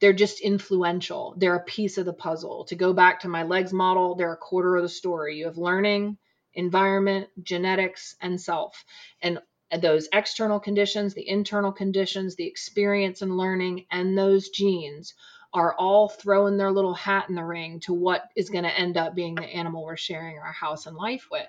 They're 0.00 0.12
just 0.12 0.40
influential. 0.40 1.34
They're 1.38 1.56
a 1.56 1.64
piece 1.64 1.96
of 1.96 2.04
the 2.06 2.12
puzzle. 2.12 2.64
To 2.66 2.74
go 2.74 2.92
back 2.92 3.20
to 3.20 3.28
my 3.28 3.44
legs 3.44 3.72
model, 3.72 4.14
they're 4.14 4.32
a 4.32 4.36
quarter 4.36 4.76
of 4.76 4.82
the 4.82 4.88
story. 4.88 5.38
You 5.38 5.46
have 5.46 5.58
learning, 5.58 6.18
environment, 6.54 7.28
genetics, 7.42 8.14
and 8.20 8.40
self. 8.40 8.84
And 9.20 9.38
Uh, 9.72 9.78
those 9.78 10.08
external 10.12 10.60
conditions, 10.60 11.14
the 11.14 11.28
internal 11.28 11.72
conditions, 11.72 12.36
the 12.36 12.46
experience 12.46 13.22
and 13.22 13.36
learning, 13.36 13.86
and 13.90 14.16
those 14.16 14.50
genes 14.50 15.14
are 15.54 15.74
all 15.78 16.08
throwing 16.08 16.56
their 16.56 16.72
little 16.72 16.94
hat 16.94 17.28
in 17.28 17.34
the 17.34 17.44
ring 17.44 17.80
to 17.80 17.92
what 17.92 18.30
is 18.36 18.50
going 18.50 18.64
to 18.64 18.78
end 18.78 18.96
up 18.96 19.14
being 19.14 19.34
the 19.34 19.42
animal 19.42 19.84
we're 19.84 19.96
sharing 19.96 20.38
our 20.38 20.52
house 20.52 20.86
and 20.86 20.96
life 20.96 21.28
with. 21.30 21.46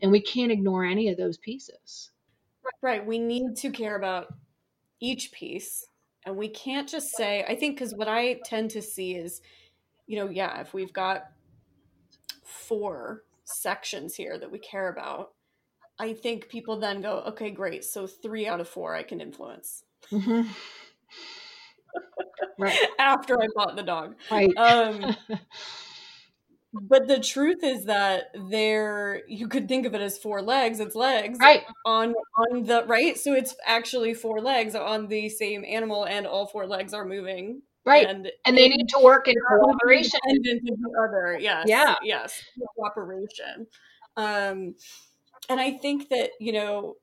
And 0.00 0.10
we 0.10 0.20
can't 0.20 0.52
ignore 0.52 0.84
any 0.84 1.08
of 1.08 1.16
those 1.16 1.36
pieces. 1.36 2.10
Right. 2.80 3.04
We 3.04 3.18
need 3.18 3.56
to 3.56 3.70
care 3.70 3.96
about 3.96 4.32
each 5.00 5.32
piece. 5.32 5.86
And 6.24 6.36
we 6.36 6.48
can't 6.48 6.88
just 6.88 7.08
say, 7.16 7.44
I 7.46 7.54
think, 7.54 7.76
because 7.76 7.94
what 7.94 8.08
I 8.08 8.40
tend 8.46 8.70
to 8.70 8.82
see 8.82 9.14
is, 9.14 9.42
you 10.06 10.16
know, 10.16 10.30
yeah, 10.30 10.60
if 10.60 10.72
we've 10.72 10.92
got 10.92 11.24
four 12.42 13.24
sections 13.44 14.14
here 14.14 14.38
that 14.38 14.50
we 14.50 14.58
care 14.58 14.88
about, 14.88 15.32
I 15.98 16.12
think 16.12 16.48
people 16.48 16.78
then 16.78 17.00
go, 17.00 17.22
okay, 17.28 17.50
great. 17.50 17.84
So 17.84 18.06
three 18.06 18.46
out 18.46 18.60
of 18.60 18.68
four 18.68 18.94
I 18.94 19.02
can 19.02 19.20
influence. 19.20 19.84
Mm-hmm. 20.10 20.48
right. 22.58 22.78
After 22.98 23.40
I 23.40 23.46
bought 23.54 23.76
the 23.76 23.82
dog. 23.82 24.16
Right. 24.30 24.50
Um, 24.56 25.16
but 26.74 27.06
the 27.06 27.20
truth 27.20 27.62
is 27.62 27.84
that 27.84 28.24
there 28.50 29.22
you 29.28 29.48
could 29.48 29.68
think 29.68 29.86
of 29.86 29.94
it 29.94 30.00
as 30.00 30.18
four 30.18 30.42
legs 30.42 30.80
it's 30.80 30.96
legs 30.96 31.38
right 31.40 31.62
on 31.86 32.14
on 32.36 32.64
the 32.64 32.84
right 32.86 33.16
so 33.16 33.32
it's 33.32 33.54
actually 33.64 34.12
four 34.12 34.40
legs 34.40 34.74
on 34.74 35.06
the 35.06 35.28
same 35.28 35.64
animal 35.64 36.04
and 36.04 36.26
all 36.26 36.46
four 36.46 36.66
legs 36.66 36.92
are 36.92 37.04
moving 37.04 37.62
right 37.86 38.08
and, 38.08 38.30
and 38.44 38.58
they 38.58 38.68
need 38.68 38.88
to 38.88 38.98
work 39.00 39.28
in 39.28 39.34
cooperation 39.48 40.18
of 40.26 40.42
the 40.42 41.06
other 41.06 41.38
yes 41.40 41.64
yeah 41.68 41.94
yes 42.02 42.42
cooperation 42.76 43.66
um 44.16 44.74
and 45.48 45.60
i 45.60 45.70
think 45.70 46.08
that 46.08 46.30
you 46.40 46.52
know 46.52 46.94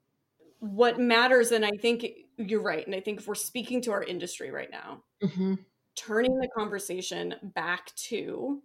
what 0.59 0.99
matters 0.99 1.51
and 1.51 1.65
i 1.65 1.71
think 1.71 2.05
you're 2.37 2.61
right 2.61 2.85
and 2.85 2.95
i 2.95 2.99
think 2.99 3.19
if 3.19 3.27
we're 3.27 3.35
speaking 3.35 3.81
to 3.81 3.91
our 3.91 4.03
industry 4.03 4.51
right 4.51 4.71
now 4.71 5.03
mm-hmm. 5.23 5.55
turning 5.95 6.37
the 6.39 6.47
conversation 6.55 7.35
back 7.43 7.93
to 7.95 8.61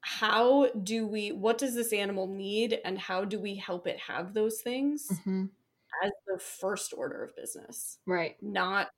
how 0.00 0.68
do 0.82 1.06
we 1.06 1.32
what 1.32 1.56
does 1.56 1.74
this 1.74 1.92
animal 1.92 2.26
need 2.26 2.78
and 2.84 2.98
how 2.98 3.24
do 3.24 3.38
we 3.38 3.54
help 3.54 3.86
it 3.86 3.98
have 3.98 4.34
those 4.34 4.60
things 4.60 5.08
mm-hmm. 5.10 5.46
as 6.04 6.12
the 6.26 6.38
first 6.38 6.92
order 6.94 7.24
of 7.24 7.34
business 7.36 7.98
right 8.06 8.36
not 8.42 8.88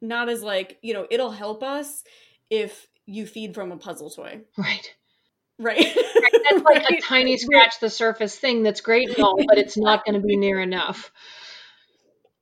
not 0.00 0.28
as 0.28 0.42
like 0.42 0.78
you 0.80 0.94
know 0.94 1.06
it'll 1.10 1.30
help 1.30 1.62
us 1.62 2.04
if 2.48 2.86
you 3.04 3.26
feed 3.26 3.54
from 3.54 3.70
a 3.70 3.76
puzzle 3.76 4.08
toy 4.08 4.40
right 4.56 4.94
right, 5.58 5.94
right. 5.94 6.22
that's 6.50 6.64
like 6.64 6.82
right. 6.82 6.98
a 6.98 7.00
tiny 7.00 7.36
scratch 7.36 7.80
the 7.80 7.90
surface 7.90 8.36
thing 8.36 8.62
that's 8.62 8.80
great 8.80 9.08
and 9.08 9.18
all 9.20 9.36
but 9.46 9.58
it's 9.58 9.76
not 9.76 10.04
going 10.04 10.20
to 10.20 10.26
be 10.26 10.36
near 10.36 10.60
enough 10.60 11.10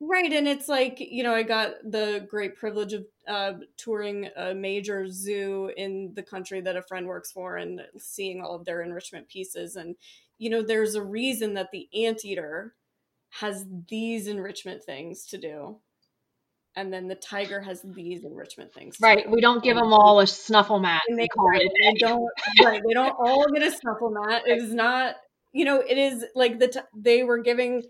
Right. 0.01 0.31
And 0.31 0.47
it's 0.47 0.67
like, 0.67 0.97
you 0.99 1.23
know, 1.23 1.33
I 1.33 1.43
got 1.43 1.75
the 1.83 2.25
great 2.29 2.55
privilege 2.57 2.93
of 2.93 3.05
uh, 3.27 3.53
touring 3.77 4.29
a 4.35 4.53
major 4.53 5.07
zoo 5.09 5.71
in 5.77 6.11
the 6.15 6.23
country 6.23 6.59
that 6.61 6.75
a 6.75 6.81
friend 6.81 7.07
works 7.07 7.31
for 7.31 7.55
and 7.55 7.81
seeing 7.97 8.41
all 8.41 8.55
of 8.55 8.65
their 8.65 8.81
enrichment 8.81 9.29
pieces. 9.29 9.77
And, 9.77 9.95
you 10.37 10.49
know, 10.49 10.61
there's 10.61 10.95
a 10.95 11.03
reason 11.03 11.53
that 11.53 11.71
the 11.71 11.87
anteater 11.95 12.75
has 13.29 13.65
these 13.87 14.27
enrichment 14.27 14.83
things 14.83 15.25
to 15.27 15.37
do. 15.37 15.77
And 16.77 16.91
then 16.91 17.07
the 17.07 17.15
tiger 17.15 17.61
has 17.61 17.81
these 17.83 18.25
enrichment 18.25 18.73
things. 18.73 18.97
Right. 18.99 19.29
We 19.29 19.39
don't 19.39 19.63
give 19.63 19.77
them 19.77 19.93
all 19.93 20.19
a 20.19 20.27
snuffle 20.27 20.79
mat. 20.79 21.03
And 21.07 21.17
they, 21.17 21.29
right, 21.37 21.69
they 21.81 21.93
don't, 21.93 22.29
right. 22.63 22.81
They 22.85 22.93
don't 22.93 23.15
all 23.17 23.45
get 23.49 23.63
a 23.63 23.71
snuffle 23.71 24.09
mat. 24.09 24.43
It 24.45 24.61
is 24.61 24.73
not, 24.73 25.15
you 25.53 25.63
know, 25.63 25.79
it 25.79 25.97
is 25.97 26.25
like 26.35 26.59
the, 26.59 26.67
t- 26.67 26.79
they 26.93 27.23
were 27.23 27.37
giving 27.37 27.83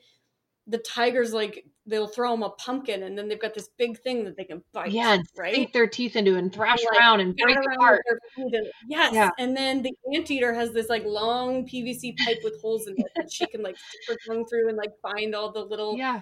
the 0.68 0.78
tigers 0.78 1.34
like 1.34 1.66
they'll 1.88 2.08
throw 2.08 2.32
them 2.32 2.44
a 2.44 2.50
pumpkin 2.50 3.04
and 3.04 3.18
then 3.18 3.28
they've 3.28 3.42
got 3.42 3.54
this 3.56 3.70
big 3.78 4.00
thing 4.00 4.24
that 4.26 4.38
they 4.38 4.44
can 4.44 4.64
bite. 4.72 4.92
Yeah, 4.92 5.18
right. 5.36 5.54
Sink 5.56 5.74
their 5.74 5.88
teeth 5.88 6.16
into 6.16 6.36
and 6.36 6.54
thrash 6.54 6.80
and, 6.80 6.88
like, 6.92 7.00
around 7.00 7.20
and 7.22 7.36
break 7.36 7.56
around 7.56 7.74
apart. 7.74 8.02
And, 8.38 8.68
yes. 8.88 9.14
Yeah. 9.14 9.30
And 9.40 9.58
then 9.58 9.82
the 9.82 9.94
anteater 10.16 10.54
has 10.54 10.74
this 10.74 10.90
like 10.90 11.06
long 11.06 11.68
PVC 11.68 12.16
pipe 12.24 12.40
with 12.44 12.62
holes 12.62 12.88
in 12.88 12.94
it 12.98 13.12
that 13.16 13.32
she 13.32 13.48
can 13.48 13.64
like 13.64 13.78
stick 13.78 14.18
her 14.28 14.34
tongue 14.34 14.46
through 14.46 14.70
and 14.70 14.78
like 14.78 14.92
find 15.02 15.34
all 15.34 15.52
the 15.52 15.64
little 15.64 15.98
yeah. 15.98 16.22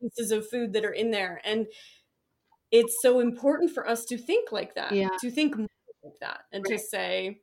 Pieces 0.00 0.30
of 0.30 0.48
food 0.48 0.72
that 0.72 0.84
are 0.84 0.92
in 0.92 1.10
there. 1.10 1.40
And 1.44 1.66
it's 2.70 2.96
so 3.02 3.20
important 3.20 3.72
for 3.72 3.88
us 3.88 4.04
to 4.06 4.18
think 4.18 4.52
like 4.52 4.74
that. 4.74 4.92
Yeah. 4.92 5.08
To 5.20 5.30
think 5.30 5.56
like 5.56 6.18
that 6.20 6.40
and 6.52 6.64
right. 6.68 6.78
to 6.78 6.84
say, 6.84 7.40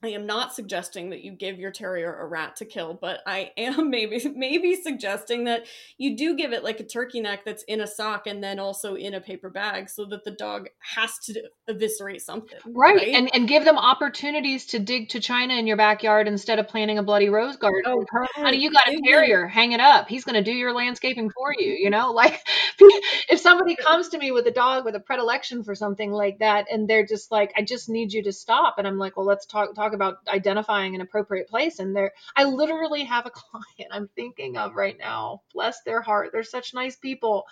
I 0.00 0.08
am 0.08 0.26
not 0.26 0.54
suggesting 0.54 1.10
that 1.10 1.24
you 1.24 1.32
give 1.32 1.58
your 1.58 1.72
terrier 1.72 2.14
a 2.14 2.26
rat 2.26 2.54
to 2.56 2.64
kill, 2.64 2.94
but 2.94 3.20
I 3.26 3.50
am 3.56 3.90
maybe 3.90 4.32
maybe 4.34 4.76
suggesting 4.76 5.44
that 5.44 5.66
you 5.96 6.16
do 6.16 6.36
give 6.36 6.52
it 6.52 6.62
like 6.62 6.78
a 6.78 6.84
turkey 6.84 7.20
neck 7.20 7.44
that's 7.44 7.64
in 7.64 7.80
a 7.80 7.86
sock 7.86 8.28
and 8.28 8.42
then 8.42 8.60
also 8.60 8.94
in 8.94 9.14
a 9.14 9.20
paper 9.20 9.50
bag 9.50 9.90
so 9.90 10.04
that 10.06 10.22
the 10.24 10.30
dog 10.30 10.68
has 10.78 11.18
to 11.24 11.42
eviscerate 11.66 12.22
something. 12.22 12.58
Right. 12.66 12.96
right? 12.96 13.08
And 13.08 13.30
and 13.34 13.48
give 13.48 13.64
them 13.64 13.76
opportunities 13.76 14.66
to 14.66 14.78
dig 14.78 15.08
to 15.10 15.20
China 15.20 15.54
in 15.54 15.66
your 15.66 15.76
backyard 15.76 16.28
instead 16.28 16.60
of 16.60 16.68
planting 16.68 16.98
a 16.98 17.02
bloody 17.02 17.28
rose 17.28 17.56
garden. 17.56 17.82
Oh, 17.86 18.04
honey, 18.36 18.58
you 18.58 18.70
got 18.70 18.86
a 18.88 19.00
terrier, 19.04 19.48
hang 19.48 19.72
it 19.72 19.80
up. 19.80 20.08
He's 20.08 20.24
gonna 20.24 20.44
do 20.44 20.52
your 20.52 20.72
landscaping 20.72 21.30
for 21.30 21.52
you, 21.58 21.72
you 21.72 21.90
know? 21.90 22.12
Like 22.12 22.40
if 22.80 23.40
somebody 23.40 23.74
comes 23.74 24.08
to 24.10 24.18
me 24.18 24.30
with 24.30 24.46
a 24.46 24.50
dog 24.52 24.84
with 24.84 24.94
a 24.94 25.00
predilection 25.00 25.64
for 25.64 25.74
something 25.74 26.12
like 26.12 26.38
that 26.38 26.66
and 26.70 26.88
they're 26.88 27.06
just 27.06 27.32
like, 27.32 27.52
I 27.56 27.62
just 27.62 27.88
need 27.88 28.12
you 28.12 28.22
to 28.24 28.32
stop 28.32 28.76
and 28.78 28.86
I'm 28.86 28.98
like, 28.98 29.16
well 29.16 29.26
let's 29.26 29.46
talk 29.46 29.74
talk 29.74 29.87
talk 29.88 29.94
about 29.94 30.18
identifying 30.28 30.94
an 30.94 31.00
appropriate 31.00 31.48
place 31.48 31.78
and 31.78 31.96
there 31.96 32.12
i 32.36 32.44
literally 32.44 33.04
have 33.04 33.26
a 33.26 33.30
client 33.34 33.90
i'm 33.92 34.08
thinking 34.14 34.56
of 34.56 34.74
right 34.74 34.98
now. 34.98 35.42
Bless 35.54 35.82
their 35.82 36.00
heart. 36.00 36.30
They're 36.32 36.42
such 36.42 36.74
nice 36.74 36.96
people. 36.96 37.44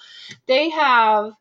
They 0.47 0.71
have 0.71 1.33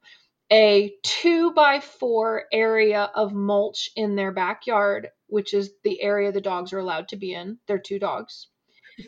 a 0.52 0.94
two 1.04 1.52
by 1.52 1.80
four 1.80 2.44
area 2.52 3.10
of 3.16 3.34
mulch 3.34 3.90
in 3.96 4.16
their 4.16 4.32
backyard 4.32 5.10
which 5.28 5.54
is 5.54 5.72
the 5.84 6.02
area 6.02 6.32
the 6.32 6.40
dogs 6.40 6.72
are 6.72 6.80
allowed 6.80 7.08
to 7.10 7.18
be 7.18 7.34
in. 7.34 7.58
They're 7.68 7.80
two 7.80 7.98
dogs. 7.98 8.48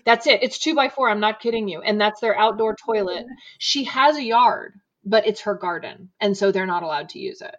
That's 0.04 0.26
it. 0.26 0.42
It's 0.42 0.58
two 0.58 0.74
by 0.74 0.90
four. 0.90 1.10
I'm 1.10 1.20
not 1.20 1.40
kidding 1.40 1.68
you. 1.68 1.82
And 1.82 2.02
that's 2.02 2.20
their 2.20 2.38
outdoor 2.38 2.76
toilet. 2.76 3.26
She 3.60 3.84
has 3.86 4.18
a 4.18 4.24
yard 4.24 4.74
but 5.06 5.26
it's 5.26 5.42
her 5.42 5.56
garden 5.56 6.10
and 6.20 6.36
so 6.36 6.52
they're 6.52 6.66
not 6.66 6.84
allowed 6.84 7.10
to 7.10 7.20
use 7.20 7.42
it 7.42 7.56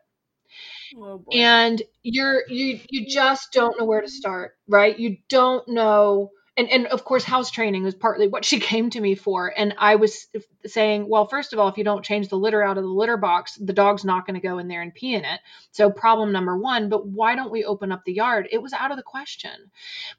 Oh, 0.97 1.23
and 1.33 1.83
you're 2.03 2.43
you 2.49 2.81
you 2.89 3.07
just 3.07 3.53
don't 3.53 3.79
know 3.79 3.85
where 3.85 4.01
to 4.01 4.09
start, 4.09 4.57
right? 4.67 4.99
You 4.99 5.19
don't 5.29 5.69
know 5.69 6.31
and 6.59 6.69
and 6.71 6.87
of 6.89 7.05
course 7.05 7.25
house 7.25 7.51
training 7.51 7.85
was 7.85 7.95
partly 7.95 8.29
what 8.29 8.45
she 8.45 8.59
came 8.71 8.91
to 8.91 9.01
me 9.01 9.15
for. 9.15 9.53
And 9.57 9.75
i 9.79 9.95
was 9.95 10.27
saying 10.67 11.09
well 11.09 11.27
first 11.27 11.53
of 11.53 11.59
all 11.59 11.69
if 11.69 11.79
you 11.79 11.85
don't 11.85 12.05
change 12.05 12.29
the 12.29 12.37
litter 12.37 12.63
out 12.63 12.77
of 12.77 12.85
the 12.85 12.91
litter 12.91 13.17
box 13.17 13.57
the 13.57 13.73
dog's 13.73 14.05
not 14.05 14.27
going 14.27 14.39
to 14.39 14.47
go 14.47 14.59
in 14.59 14.69
there 14.69 14.83
and 14.83 14.93
pee 14.93 15.15
in 15.15 15.25
it. 15.25 15.41
So 15.71 15.91
problem 15.91 16.33
number 16.33 16.59
one 16.59 16.89
but 16.91 17.07
why 17.07 17.37
don't 17.37 17.53
we 17.53 17.65
open 17.65 17.93
up 17.93 18.03
the 18.05 18.13
yard? 18.13 18.49
It 18.51 18.61
was 18.61 18.73
out 18.73 18.91
of 18.91 18.97
the 18.97 19.03
question. 19.03 19.71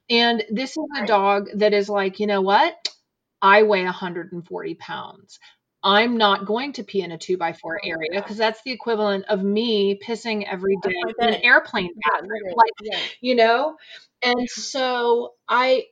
And 0.08 0.42
this 0.50 0.70
is 0.76 0.86
a 1.00 1.06
dog 1.06 1.48
that 1.56 1.74
is 1.74 1.88
like 1.88 2.18
you 2.18 2.26
know 2.26 2.40
what? 2.40 2.88
I 3.42 3.62
weigh 3.62 3.84
140 3.84 4.74
pounds 4.74 5.38
I'm 5.82 6.18
not 6.18 6.44
going 6.44 6.74
to 6.74 6.84
pee 6.84 7.02
in 7.02 7.12
a 7.12 7.18
two 7.18 7.38
by 7.38 7.54
four 7.54 7.80
area 7.82 8.20
because 8.20 8.36
that's 8.36 8.62
the 8.62 8.72
equivalent 8.72 9.24
of 9.28 9.42
me 9.42 9.98
pissing 9.98 10.46
every 10.46 10.76
day 10.82 10.92
in 11.20 11.28
an 11.28 11.40
airplane 11.42 11.92
bathroom. 12.04 12.54
Like, 12.54 12.72
yeah. 12.82 12.98
you 13.20 13.34
know? 13.34 13.76
And 14.22 14.48
so 14.50 15.34
I, 15.48 15.86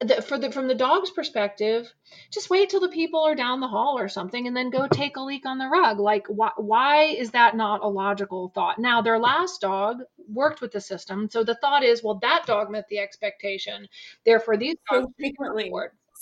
the, 0.00 0.22
for 0.22 0.38
the 0.38 0.50
from 0.50 0.68
the 0.68 0.74
dog's 0.74 1.10
perspective, 1.10 1.92
just 2.32 2.48
wait 2.48 2.70
till 2.70 2.80
the 2.80 2.88
people 2.88 3.22
are 3.22 3.34
down 3.34 3.60
the 3.60 3.68
hall 3.68 3.98
or 3.98 4.08
something, 4.08 4.46
and 4.46 4.56
then 4.56 4.70
go 4.70 4.86
take 4.92 5.16
a 5.16 5.20
leak 5.20 5.44
on 5.46 5.58
the 5.58 5.68
rug. 5.68 5.98
Like, 6.00 6.26
why 6.28 6.50
why 6.56 7.02
is 7.04 7.32
that 7.32 7.56
not 7.56 7.82
a 7.82 7.88
logical 7.88 8.50
thought? 8.54 8.78
Now, 8.78 9.02
their 9.02 9.18
last 9.18 9.60
dog 9.60 9.98
worked 10.28 10.60
with 10.60 10.72
the 10.72 10.80
system, 10.80 11.28
so 11.30 11.44
the 11.44 11.54
thought 11.54 11.84
is, 11.84 12.02
well, 12.02 12.18
that 12.22 12.46
dog 12.46 12.70
met 12.70 12.88
the 12.88 12.98
expectation, 12.98 13.88
therefore 14.24 14.56
these 14.56 14.76
dogs 14.90 15.12
frequently 15.18 15.70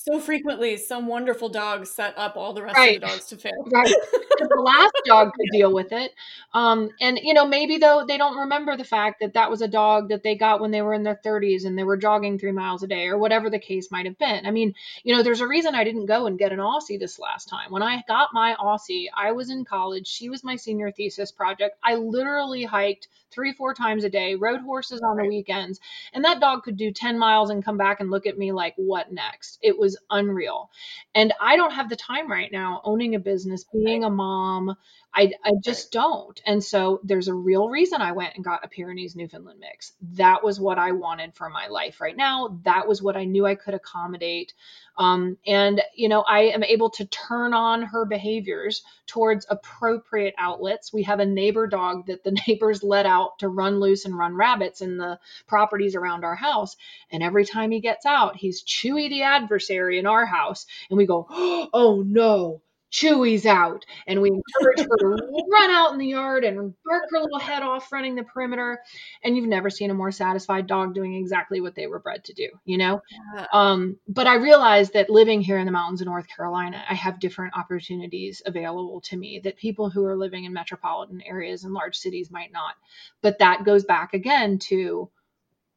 so 0.04 0.18
frequently 0.18 0.76
some 0.76 1.06
wonderful 1.06 1.48
dog 1.48 1.86
set 1.86 2.18
up 2.18 2.36
all 2.36 2.52
the 2.52 2.62
rest 2.62 2.76
right. 2.76 2.96
of 2.96 3.00
the 3.02 3.06
dogs 3.06 3.26
to 3.26 3.36
fail. 3.36 3.52
Right. 3.72 3.94
the 4.38 4.60
last 4.60 4.92
dog 5.06 5.32
could 5.34 5.46
deal 5.52 5.72
with 5.72 5.92
it. 5.92 6.12
Um, 6.52 6.90
and 7.00 7.18
you 7.22 7.32
know, 7.32 7.46
maybe 7.46 7.78
though 7.78 8.04
they 8.06 8.18
don't 8.18 8.36
remember 8.36 8.76
the 8.76 8.84
fact 8.84 9.20
that 9.20 9.34
that 9.34 9.50
was 9.50 9.62
a 9.62 9.68
dog 9.68 10.08
that 10.08 10.22
they 10.22 10.34
got 10.34 10.60
when 10.60 10.72
they 10.72 10.82
were 10.82 10.94
in 10.94 11.04
their 11.04 11.20
30s 11.24 11.64
and 11.64 11.78
they 11.78 11.84
were 11.84 11.96
jogging 11.96 12.38
three 12.38 12.52
miles 12.52 12.82
a 12.82 12.88
day 12.88 13.06
or 13.06 13.16
whatever 13.16 13.48
the 13.48 13.58
case 13.58 13.90
might 13.90 14.06
have 14.06 14.18
been. 14.18 14.44
I 14.44 14.50
mean, 14.50 14.74
you 15.04 15.14
know, 15.14 15.22
there's 15.22 15.40
a 15.40 15.46
reason 15.46 15.74
I 15.74 15.84
didn't 15.84 16.06
go 16.06 16.26
and 16.26 16.38
get 16.38 16.52
an 16.52 16.58
Aussie 16.58 16.98
this 16.98 17.18
last 17.18 17.48
time. 17.48 17.70
When 17.70 17.82
I 17.82 18.02
got 18.08 18.30
my 18.32 18.56
Aussie, 18.60 19.06
I 19.16 19.32
was 19.32 19.50
in 19.50 19.64
college. 19.64 20.08
She 20.08 20.28
was 20.28 20.42
my 20.42 20.56
senior 20.56 20.90
thesis 20.90 21.30
project. 21.30 21.78
I 21.82 21.94
literally 21.94 22.64
hiked 22.64 23.08
three, 23.30 23.52
four 23.52 23.74
times 23.74 24.04
a 24.04 24.10
day, 24.10 24.34
rode 24.34 24.60
horses 24.60 25.00
on 25.00 25.16
the 25.16 25.24
weekends, 25.24 25.80
and 26.12 26.24
that 26.24 26.40
dog 26.40 26.62
could 26.62 26.76
do 26.76 26.92
10 26.92 27.18
miles 27.18 27.50
and 27.50 27.64
come 27.64 27.76
back 27.76 28.00
and 28.00 28.10
look 28.10 28.26
at 28.26 28.38
me 28.38 28.52
like, 28.52 28.74
what 28.76 29.12
next? 29.12 29.58
It 29.62 29.78
was 29.78 29.91
unreal. 30.10 30.70
And 31.14 31.32
I 31.40 31.56
don't 31.56 31.72
have 31.72 31.88
the 31.88 31.96
time 31.96 32.30
right 32.30 32.50
now 32.50 32.80
owning 32.84 33.14
a 33.14 33.18
business, 33.18 33.64
being 33.72 34.04
a 34.04 34.10
mom. 34.10 34.76
I, 35.14 35.32
I 35.44 35.52
just 35.62 35.92
don't. 35.92 36.40
And 36.46 36.64
so 36.64 37.00
there's 37.04 37.28
a 37.28 37.34
real 37.34 37.68
reason 37.68 38.00
I 38.00 38.12
went 38.12 38.34
and 38.34 38.44
got 38.44 38.64
a 38.64 38.68
Pyrenees 38.68 39.14
Newfoundland 39.14 39.60
mix. 39.60 39.92
That 40.14 40.42
was 40.42 40.58
what 40.58 40.78
I 40.78 40.92
wanted 40.92 41.34
for 41.34 41.50
my 41.50 41.66
life 41.66 42.00
right 42.00 42.16
now. 42.16 42.58
That 42.64 42.88
was 42.88 43.02
what 43.02 43.16
I 43.16 43.24
knew 43.24 43.44
I 43.44 43.54
could 43.54 43.74
accommodate. 43.74 44.54
Um, 44.96 45.36
and, 45.46 45.82
you 45.94 46.08
know, 46.08 46.22
I 46.22 46.44
am 46.44 46.64
able 46.64 46.88
to 46.90 47.04
turn 47.04 47.52
on 47.52 47.82
her 47.82 48.06
behaviors 48.06 48.82
towards 49.06 49.46
appropriate 49.50 50.34
outlets. 50.38 50.94
We 50.94 51.02
have 51.02 51.20
a 51.20 51.26
neighbor 51.26 51.66
dog 51.66 52.06
that 52.06 52.24
the 52.24 52.38
neighbors 52.48 52.82
let 52.82 53.04
out 53.04 53.38
to 53.40 53.48
run 53.48 53.80
loose 53.80 54.06
and 54.06 54.16
run 54.16 54.34
rabbits 54.34 54.80
in 54.80 54.96
the 54.96 55.18
properties 55.46 55.94
around 55.94 56.24
our 56.24 56.36
house. 56.36 56.76
And 57.10 57.22
every 57.22 57.44
time 57.44 57.70
he 57.70 57.80
gets 57.80 58.06
out, 58.06 58.36
he's 58.36 58.64
Chewy 58.64 59.10
the 59.10 59.24
adversary 59.24 59.98
in 59.98 60.06
our 60.06 60.24
house. 60.24 60.64
And 60.88 60.96
we 60.96 61.04
go, 61.04 61.26
oh 61.30 62.02
no 62.06 62.62
Chewy's 62.92 63.46
out. 63.46 63.84
And 64.06 64.20
we 64.20 64.28
encourage 64.28 64.80
her 64.80 64.96
to 64.98 65.44
run 65.50 65.70
out 65.70 65.92
in 65.92 65.98
the 65.98 66.06
yard 66.06 66.44
and 66.44 66.74
bark 66.84 67.04
her 67.10 67.20
little 67.20 67.38
head 67.38 67.62
off 67.62 67.90
running 67.90 68.14
the 68.14 68.22
perimeter. 68.22 68.80
And 69.24 69.36
you've 69.36 69.48
never 69.48 69.70
seen 69.70 69.90
a 69.90 69.94
more 69.94 70.12
satisfied 70.12 70.66
dog 70.66 70.94
doing 70.94 71.14
exactly 71.14 71.60
what 71.60 71.74
they 71.74 71.86
were 71.86 72.00
bred 72.00 72.24
to 72.24 72.34
do, 72.34 72.48
you 72.64 72.76
know? 72.76 73.00
Yeah. 73.34 73.46
Um, 73.52 73.96
but 74.06 74.26
I 74.26 74.34
realized 74.34 74.92
that 74.92 75.10
living 75.10 75.40
here 75.40 75.58
in 75.58 75.66
the 75.66 75.72
mountains 75.72 76.02
of 76.02 76.06
North 76.06 76.28
Carolina, 76.28 76.82
I 76.88 76.94
have 76.94 77.18
different 77.18 77.56
opportunities 77.56 78.42
available 78.44 79.00
to 79.02 79.16
me 79.16 79.40
that 79.44 79.56
people 79.56 79.88
who 79.88 80.04
are 80.04 80.16
living 80.16 80.44
in 80.44 80.52
metropolitan 80.52 81.22
areas 81.22 81.64
and 81.64 81.72
large 81.72 81.96
cities 81.96 82.30
might 82.30 82.52
not. 82.52 82.74
But 83.22 83.38
that 83.38 83.64
goes 83.64 83.84
back 83.84 84.12
again 84.12 84.58
to 84.60 85.10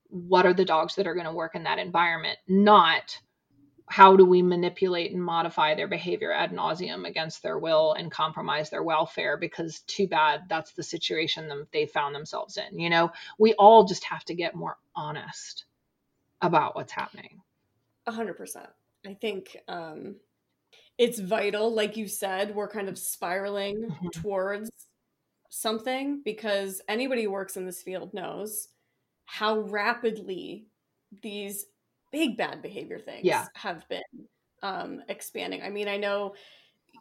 what 0.09 0.45
are 0.45 0.53
the 0.53 0.65
dogs 0.65 0.95
that 0.95 1.07
are 1.07 1.13
going 1.13 1.25
to 1.25 1.31
work 1.31 1.55
in 1.55 1.63
that 1.63 1.79
environment, 1.79 2.37
not 2.47 3.17
how 3.87 4.15
do 4.15 4.25
we 4.25 4.41
manipulate 4.41 5.11
and 5.11 5.23
modify 5.23 5.75
their 5.75 5.87
behavior 5.87 6.31
ad 6.31 6.51
nauseum 6.51 7.07
against 7.07 7.43
their 7.43 7.59
will 7.59 7.93
and 7.93 8.11
compromise 8.11 8.69
their 8.69 8.83
welfare? 8.83 9.37
Because 9.37 9.79
too 9.81 10.07
bad 10.07 10.43
that's 10.49 10.71
the 10.71 10.83
situation 10.83 11.67
they 11.71 11.85
found 11.85 12.15
themselves 12.15 12.57
in 12.57 12.79
you 12.79 12.89
know? 12.89 13.11
We 13.37 13.53
all 13.53 13.85
just 13.85 14.03
have 14.05 14.25
to 14.25 14.33
get 14.33 14.55
more 14.55 14.77
honest 14.95 15.65
about 16.41 16.75
what's 16.75 16.91
happening. 16.91 17.41
100% 18.07 18.67
i 19.07 19.13
think 19.13 19.57
um 19.67 20.15
it's 20.97 21.19
vital 21.19 21.73
like 21.73 21.97
you 21.97 22.07
said 22.07 22.55
we're 22.55 22.67
kind 22.67 22.87
of 22.87 22.97
spiraling 22.97 23.89
mm-hmm. 23.89 24.07
towards 24.09 24.69
something 25.49 26.21
because 26.23 26.81
anybody 26.87 27.23
who 27.23 27.31
works 27.31 27.57
in 27.57 27.65
this 27.65 27.81
field 27.81 28.13
knows 28.13 28.69
how 29.25 29.59
rapidly 29.59 30.67
these 31.21 31.65
big 32.15 32.37
bad 32.37 32.61
behavior 32.61 32.97
things 32.97 33.25
yeah. 33.25 33.45
have 33.55 33.85
been 33.89 34.01
um, 34.63 35.01
expanding. 35.09 35.61
I 35.61 35.69
mean, 35.69 35.89
I 35.89 35.97
know, 35.97 36.33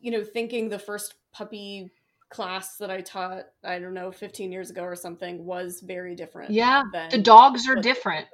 you 0.02 0.10
know, 0.10 0.24
thinking 0.24 0.68
the 0.68 0.78
first 0.78 1.14
puppy 1.32 1.92
class 2.30 2.78
that 2.78 2.90
I 2.90 3.00
taught, 3.00 3.44
I 3.62 3.78
don't 3.78 3.94
know, 3.94 4.10
15 4.10 4.50
years 4.50 4.70
ago 4.70 4.82
or 4.82 4.96
something 4.96 5.44
was 5.44 5.80
very 5.80 6.16
different. 6.16 6.50
Yeah. 6.50 6.82
the 7.12 7.18
dogs 7.18 7.68
are 7.68 7.76
different. 7.76 8.26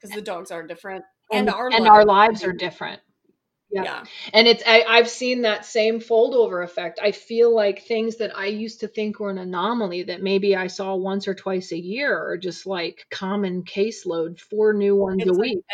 Because 0.00 0.14
the 0.14 0.22
dogs 0.22 0.52
are 0.52 0.64
different. 0.64 1.04
And, 1.32 1.48
and 1.48 1.56
our 1.56 1.66
and 1.66 1.84
lives, 1.84 1.90
our 1.90 2.04
lives 2.04 2.44
are 2.44 2.52
different. 2.52 3.00
Yeah. 3.68 3.82
yeah. 3.82 4.04
And 4.32 4.46
it's 4.46 4.62
I, 4.64 4.84
I've 4.88 5.10
seen 5.10 5.42
that 5.42 5.66
same 5.66 5.98
fold 5.98 6.34
over 6.34 6.62
effect. 6.62 7.00
I 7.02 7.10
feel 7.10 7.52
like 7.52 7.82
things 7.82 8.18
that 8.18 8.36
I 8.38 8.46
used 8.46 8.78
to 8.80 8.88
think 8.88 9.18
were 9.18 9.30
an 9.30 9.38
anomaly 9.38 10.04
that 10.04 10.22
maybe 10.22 10.54
I 10.54 10.68
saw 10.68 10.94
once 10.94 11.26
or 11.26 11.34
twice 11.34 11.72
a 11.72 11.78
year 11.78 12.16
are 12.16 12.36
just 12.36 12.64
like 12.64 13.06
common 13.10 13.64
caseload, 13.64 14.38
four 14.38 14.72
new 14.72 14.94
ones 14.94 15.22
it's 15.22 15.30
a 15.30 15.32
like 15.32 15.40
week. 15.40 15.64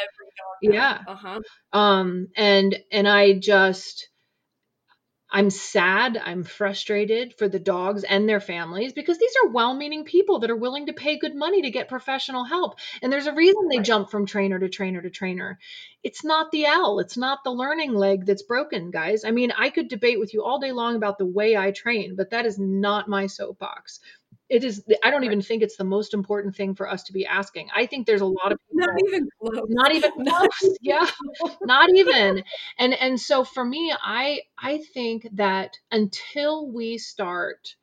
Yeah. 0.60 0.98
Uh-huh. 1.06 1.40
Um 1.72 2.28
and 2.36 2.78
and 2.90 3.08
I 3.08 3.34
just 3.34 4.08
I'm 5.34 5.48
sad, 5.48 6.20
I'm 6.22 6.44
frustrated 6.44 7.32
for 7.38 7.48
the 7.48 7.58
dogs 7.58 8.04
and 8.04 8.28
their 8.28 8.38
families 8.38 8.92
because 8.92 9.18
these 9.18 9.34
are 9.42 9.48
well 9.48 9.74
meaning 9.74 10.04
people 10.04 10.40
that 10.40 10.50
are 10.50 10.56
willing 10.56 10.86
to 10.86 10.92
pay 10.92 11.18
good 11.18 11.34
money 11.34 11.62
to 11.62 11.70
get 11.70 11.88
professional 11.88 12.44
help. 12.44 12.74
And 13.00 13.10
there's 13.10 13.26
a 13.26 13.32
reason 13.32 13.68
they 13.70 13.78
right. 13.78 13.86
jump 13.86 14.10
from 14.10 14.26
trainer 14.26 14.58
to 14.58 14.68
trainer 14.68 15.00
to 15.00 15.08
trainer. 15.08 15.58
It's 16.02 16.22
not 16.22 16.52
the 16.52 16.66
L, 16.66 16.98
it's 16.98 17.16
not 17.16 17.44
the 17.44 17.50
learning 17.50 17.94
leg 17.94 18.26
that's 18.26 18.42
broken, 18.42 18.90
guys. 18.90 19.24
I 19.24 19.30
mean, 19.30 19.52
I 19.52 19.70
could 19.70 19.88
debate 19.88 20.20
with 20.20 20.34
you 20.34 20.44
all 20.44 20.60
day 20.60 20.72
long 20.72 20.96
about 20.96 21.16
the 21.16 21.24
way 21.24 21.56
I 21.56 21.70
train, 21.70 22.14
but 22.14 22.30
that 22.30 22.44
is 22.44 22.58
not 22.58 23.08
my 23.08 23.26
soapbox 23.26 24.00
it 24.52 24.64
is 24.64 24.84
i 25.02 25.10
don't 25.10 25.24
even 25.24 25.40
think 25.40 25.62
it's 25.62 25.76
the 25.76 25.84
most 25.84 26.12
important 26.12 26.54
thing 26.54 26.74
for 26.74 26.88
us 26.88 27.02
to 27.04 27.12
be 27.12 27.24
asking. 27.24 27.68
I 27.74 27.86
think 27.86 28.06
there's 28.06 28.20
a 28.20 28.26
lot 28.26 28.52
of 28.52 28.58
people 28.68 28.86
not 28.86 29.02
even 29.08 29.28
close. 29.40 29.66
Not 29.68 29.94
even 29.94 30.10
close 30.26 30.78
yeah. 30.82 31.06
Not 31.62 31.88
even. 31.94 32.44
And 32.78 32.92
and 32.94 33.18
so 33.18 33.44
for 33.44 33.64
me 33.64 33.94
i 34.02 34.40
i 34.58 34.78
think 34.94 35.26
that 35.32 35.78
until 35.90 36.70
we 36.70 36.98
start 36.98 37.74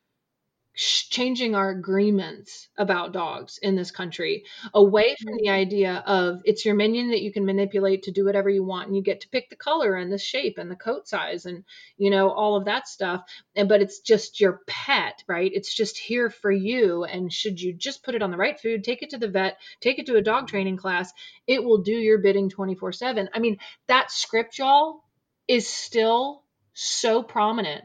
changing 0.80 1.56
our 1.56 1.72
agreements 1.72 2.70
about 2.78 3.12
dogs 3.12 3.60
in 3.62 3.76
this 3.76 3.92
country 3.92 4.46
away 4.74 5.14
from 5.22 5.34
the 5.36 5.48
mm-hmm. 5.48 5.62
idea 5.62 6.04
of 6.06 6.40
it's 6.46 6.64
your 6.64 6.74
minion 6.74 7.10
that 7.10 7.22
you 7.22 7.34
can 7.34 7.46
manipulate 7.46 8.04
to 8.04 8.12
do 8.12 8.24
whatever 8.24 8.50
you 8.50 8.64
want 8.64 8.88
and 8.88 8.96
you 8.96 9.04
get 9.04 9.20
to 9.20 9.30
pick 9.30 9.50
the 9.50 9.58
color 9.58 9.96
and 9.96 10.12
the 10.12 10.18
shape 10.18 10.58
and 10.58 10.72
the 10.72 10.78
coat 10.78 11.06
size 11.06 11.46
and 11.46 11.66
you 11.98 12.10
know 12.10 12.30
all 12.30 12.56
of 12.56 12.66
that 12.66 12.88
stuff 12.88 13.24
and 13.58 13.68
but 13.68 13.82
it's 13.82 14.00
just 14.00 14.40
your 14.40 14.62
pet 14.68 15.22
right? 15.28 15.52
It's 15.54 15.74
just 15.74 15.98
here 15.98 16.30
for 16.30 16.52
you 16.52 17.04
and 17.04 17.32
should 17.32 17.60
you 17.60 17.74
just 17.74 18.04
put 18.04 18.16
it 18.16 18.22
on 18.22 18.32
the 18.32 18.38
right 18.38 18.58
food 18.58 18.86
take 18.86 19.02
it 19.02 19.10
to 19.10 19.18
the 19.18 19.28
vet 19.28 19.58
take 19.82 20.00
it 20.00 20.06
to 20.06 20.16
a 20.16 20.22
dog 20.22 20.48
training 20.48 20.78
class 20.78 21.12
it 21.46 21.62
will 21.62 21.80
do 21.80 21.92
your 21.92 22.20
bidding 22.20 22.50
24/7 22.50 23.28
i 23.34 23.40
mean 23.40 23.58
that 23.88 24.12
script 24.12 24.58
y'all 24.58 25.04
is 25.48 25.68
still 25.68 26.44
so 26.74 27.22
prominent 27.22 27.84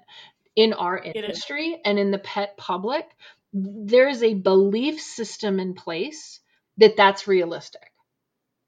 in 0.57 0.73
our 0.73 0.99
industry 0.99 1.81
and 1.85 1.99
in 1.99 2.11
the 2.11 2.19
pet 2.19 2.57
public, 2.57 3.07
there 3.53 4.09
is 4.09 4.23
a 4.23 4.35
belief 4.35 5.01
system 5.01 5.61
in 5.61 5.75
place 5.75 6.40
that 6.79 6.97
that's 6.97 7.29
realistic. 7.29 7.93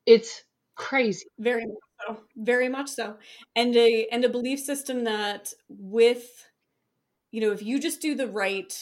It's 0.06 0.42
crazy. 0.76 1.26
Very 1.38 1.66
much 1.66 1.76
so. 2.06 2.20
Very 2.36 2.68
much 2.68 2.88
so. 2.90 3.16
And 3.56 3.74
a 3.76 4.06
and 4.12 4.24
a 4.24 4.28
belief 4.28 4.60
system 4.60 5.04
that 5.04 5.52
with 5.68 6.48
you 7.32 7.40
know, 7.40 7.52
if 7.52 7.62
you 7.62 7.80
just 7.80 8.00
do 8.00 8.14
the 8.14 8.28
right 8.28 8.72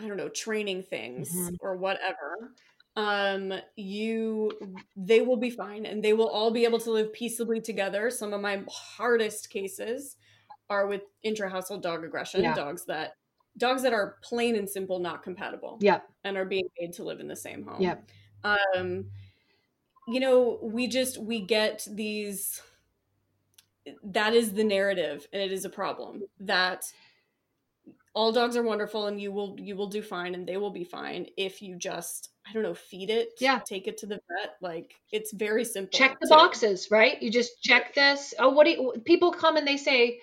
I 0.00 0.06
don't 0.06 0.16
know, 0.16 0.28
training 0.28 0.84
things 0.84 1.34
mm-hmm. 1.34 1.56
or 1.60 1.76
whatever, 1.76 2.54
um 2.96 3.52
you 3.76 4.52
they 4.96 5.20
will 5.20 5.36
be 5.36 5.50
fine 5.50 5.84
and 5.84 6.02
they 6.02 6.14
will 6.14 6.28
all 6.28 6.50
be 6.50 6.64
able 6.64 6.80
to 6.80 6.90
live 6.90 7.12
peaceably 7.12 7.60
together. 7.60 8.10
Some 8.10 8.32
of 8.32 8.40
my 8.40 8.62
hardest 8.70 9.50
cases 9.50 10.16
are 10.70 10.86
with 10.86 11.02
intra-household 11.22 11.82
dog 11.82 12.04
aggression, 12.04 12.42
yeah. 12.42 12.54
dogs 12.54 12.84
that 12.86 13.14
dogs 13.56 13.82
that 13.82 13.92
are 13.92 14.16
plain 14.22 14.56
and 14.56 14.68
simple 14.68 14.98
not 14.98 15.22
compatible. 15.22 15.78
Yeah. 15.80 16.00
And 16.24 16.36
are 16.36 16.44
being 16.44 16.68
made 16.80 16.92
to 16.94 17.04
live 17.04 17.20
in 17.20 17.28
the 17.28 17.36
same 17.36 17.64
home. 17.64 17.82
Yeah. 17.82 17.96
Um 18.44 19.06
you 20.06 20.20
know, 20.20 20.58
we 20.62 20.88
just 20.88 21.18
we 21.18 21.40
get 21.40 21.86
these 21.90 22.62
that 24.04 24.34
is 24.34 24.52
the 24.52 24.64
narrative 24.64 25.26
and 25.32 25.42
it 25.42 25.52
is 25.52 25.64
a 25.64 25.70
problem 25.70 26.22
that 26.40 26.84
all 28.14 28.32
dogs 28.32 28.56
are 28.56 28.62
wonderful 28.62 29.06
and 29.06 29.20
you 29.20 29.30
will 29.30 29.56
you 29.58 29.76
will 29.76 29.86
do 29.86 30.02
fine 30.02 30.34
and 30.34 30.46
they 30.46 30.56
will 30.56 30.70
be 30.70 30.84
fine 30.84 31.26
if 31.36 31.62
you 31.62 31.76
just 31.76 32.30
i 32.48 32.52
don't 32.52 32.62
know 32.62 32.74
feed 32.74 33.10
it 33.10 33.30
yeah 33.38 33.60
take 33.60 33.86
it 33.86 33.96
to 33.96 34.06
the 34.06 34.16
vet 34.16 34.56
like 34.60 34.94
it's 35.12 35.32
very 35.32 35.64
simple 35.64 35.96
check 35.96 36.18
the 36.20 36.26
boxes 36.28 36.88
right 36.90 37.22
you 37.22 37.30
just 37.30 37.62
check 37.62 37.94
this 37.94 38.34
oh 38.38 38.48
what 38.48 38.64
do 38.64 38.70
you, 38.70 38.92
people 39.04 39.30
come 39.30 39.56
and 39.56 39.66
they 39.66 39.76
say 39.76 40.18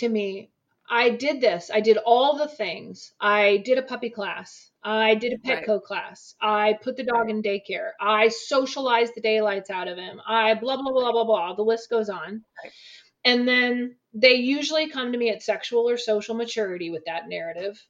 to 0.00 0.08
me, 0.08 0.50
I 0.90 1.10
did 1.10 1.40
this. 1.40 1.70
I 1.72 1.80
did 1.80 1.98
all 1.98 2.36
the 2.36 2.48
things. 2.48 3.12
I 3.20 3.58
did 3.58 3.78
a 3.78 3.82
puppy 3.82 4.10
class. 4.10 4.70
I 4.82 5.14
did 5.14 5.32
a 5.32 5.38
Petco 5.38 5.68
right. 5.68 5.82
class. 5.82 6.34
I 6.40 6.78
put 6.82 6.96
the 6.96 7.04
dog 7.04 7.30
in 7.30 7.42
daycare. 7.42 7.90
I 8.00 8.28
socialized 8.28 9.14
the 9.14 9.20
daylights 9.20 9.70
out 9.70 9.88
of 9.88 9.98
him. 9.98 10.20
I 10.26 10.54
blah, 10.54 10.76
blah, 10.76 10.90
blah, 10.90 11.12
blah, 11.12 11.24
blah. 11.24 11.54
The 11.54 11.62
list 11.62 11.90
goes 11.90 12.08
on. 12.08 12.44
Right. 12.62 12.72
And 13.24 13.46
then 13.46 13.96
they 14.14 14.34
usually 14.34 14.88
come 14.88 15.12
to 15.12 15.18
me 15.18 15.28
at 15.28 15.42
sexual 15.42 15.88
or 15.88 15.96
social 15.96 16.34
maturity 16.34 16.90
with 16.90 17.04
that 17.06 17.28
narrative. 17.28 17.80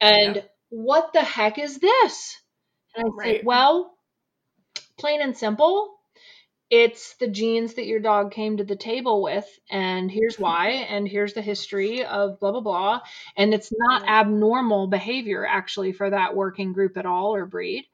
And 0.00 0.36
yeah. 0.36 0.42
what 0.68 1.12
the 1.14 1.22
heck 1.22 1.58
is 1.58 1.78
this? 1.78 2.36
And 2.94 3.06
I 3.06 3.08
right. 3.16 3.36
say, 3.38 3.42
well, 3.44 3.96
plain 4.98 5.22
and 5.22 5.36
simple, 5.36 5.95
it's 6.70 7.14
the 7.16 7.28
genes 7.28 7.74
that 7.74 7.86
your 7.86 8.00
dog 8.00 8.32
came 8.32 8.56
to 8.56 8.64
the 8.64 8.76
table 8.76 9.22
with 9.22 9.46
and 9.70 10.10
here's 10.10 10.38
why 10.38 10.68
and 10.88 11.08
here's 11.08 11.34
the 11.34 11.42
history 11.42 12.04
of 12.04 12.40
blah 12.40 12.52
blah 12.52 12.60
blah. 12.60 13.00
And 13.36 13.54
it's 13.54 13.72
not 13.76 14.08
abnormal 14.08 14.88
behavior 14.88 15.46
actually 15.46 15.92
for 15.92 16.10
that 16.10 16.34
working 16.34 16.72
group 16.72 16.96
at 16.96 17.06
all 17.06 17.34
or 17.34 17.46
breed. 17.46 17.84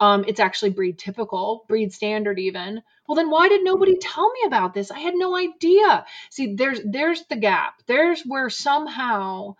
Um, 0.00 0.24
it's 0.26 0.40
actually 0.40 0.70
breed 0.70 0.98
typical 0.98 1.64
breed 1.68 1.92
standard 1.92 2.38
even. 2.38 2.82
Well 3.06 3.16
then 3.16 3.30
why 3.30 3.48
did 3.48 3.64
nobody 3.64 3.96
tell 3.98 4.30
me 4.30 4.40
about 4.46 4.74
this? 4.74 4.90
I 4.90 4.98
had 4.98 5.14
no 5.14 5.36
idea. 5.36 6.04
See 6.30 6.54
there's 6.54 6.80
there's 6.84 7.24
the 7.26 7.36
gap. 7.36 7.74
There's 7.86 8.22
where 8.22 8.50
somehow 8.50 9.54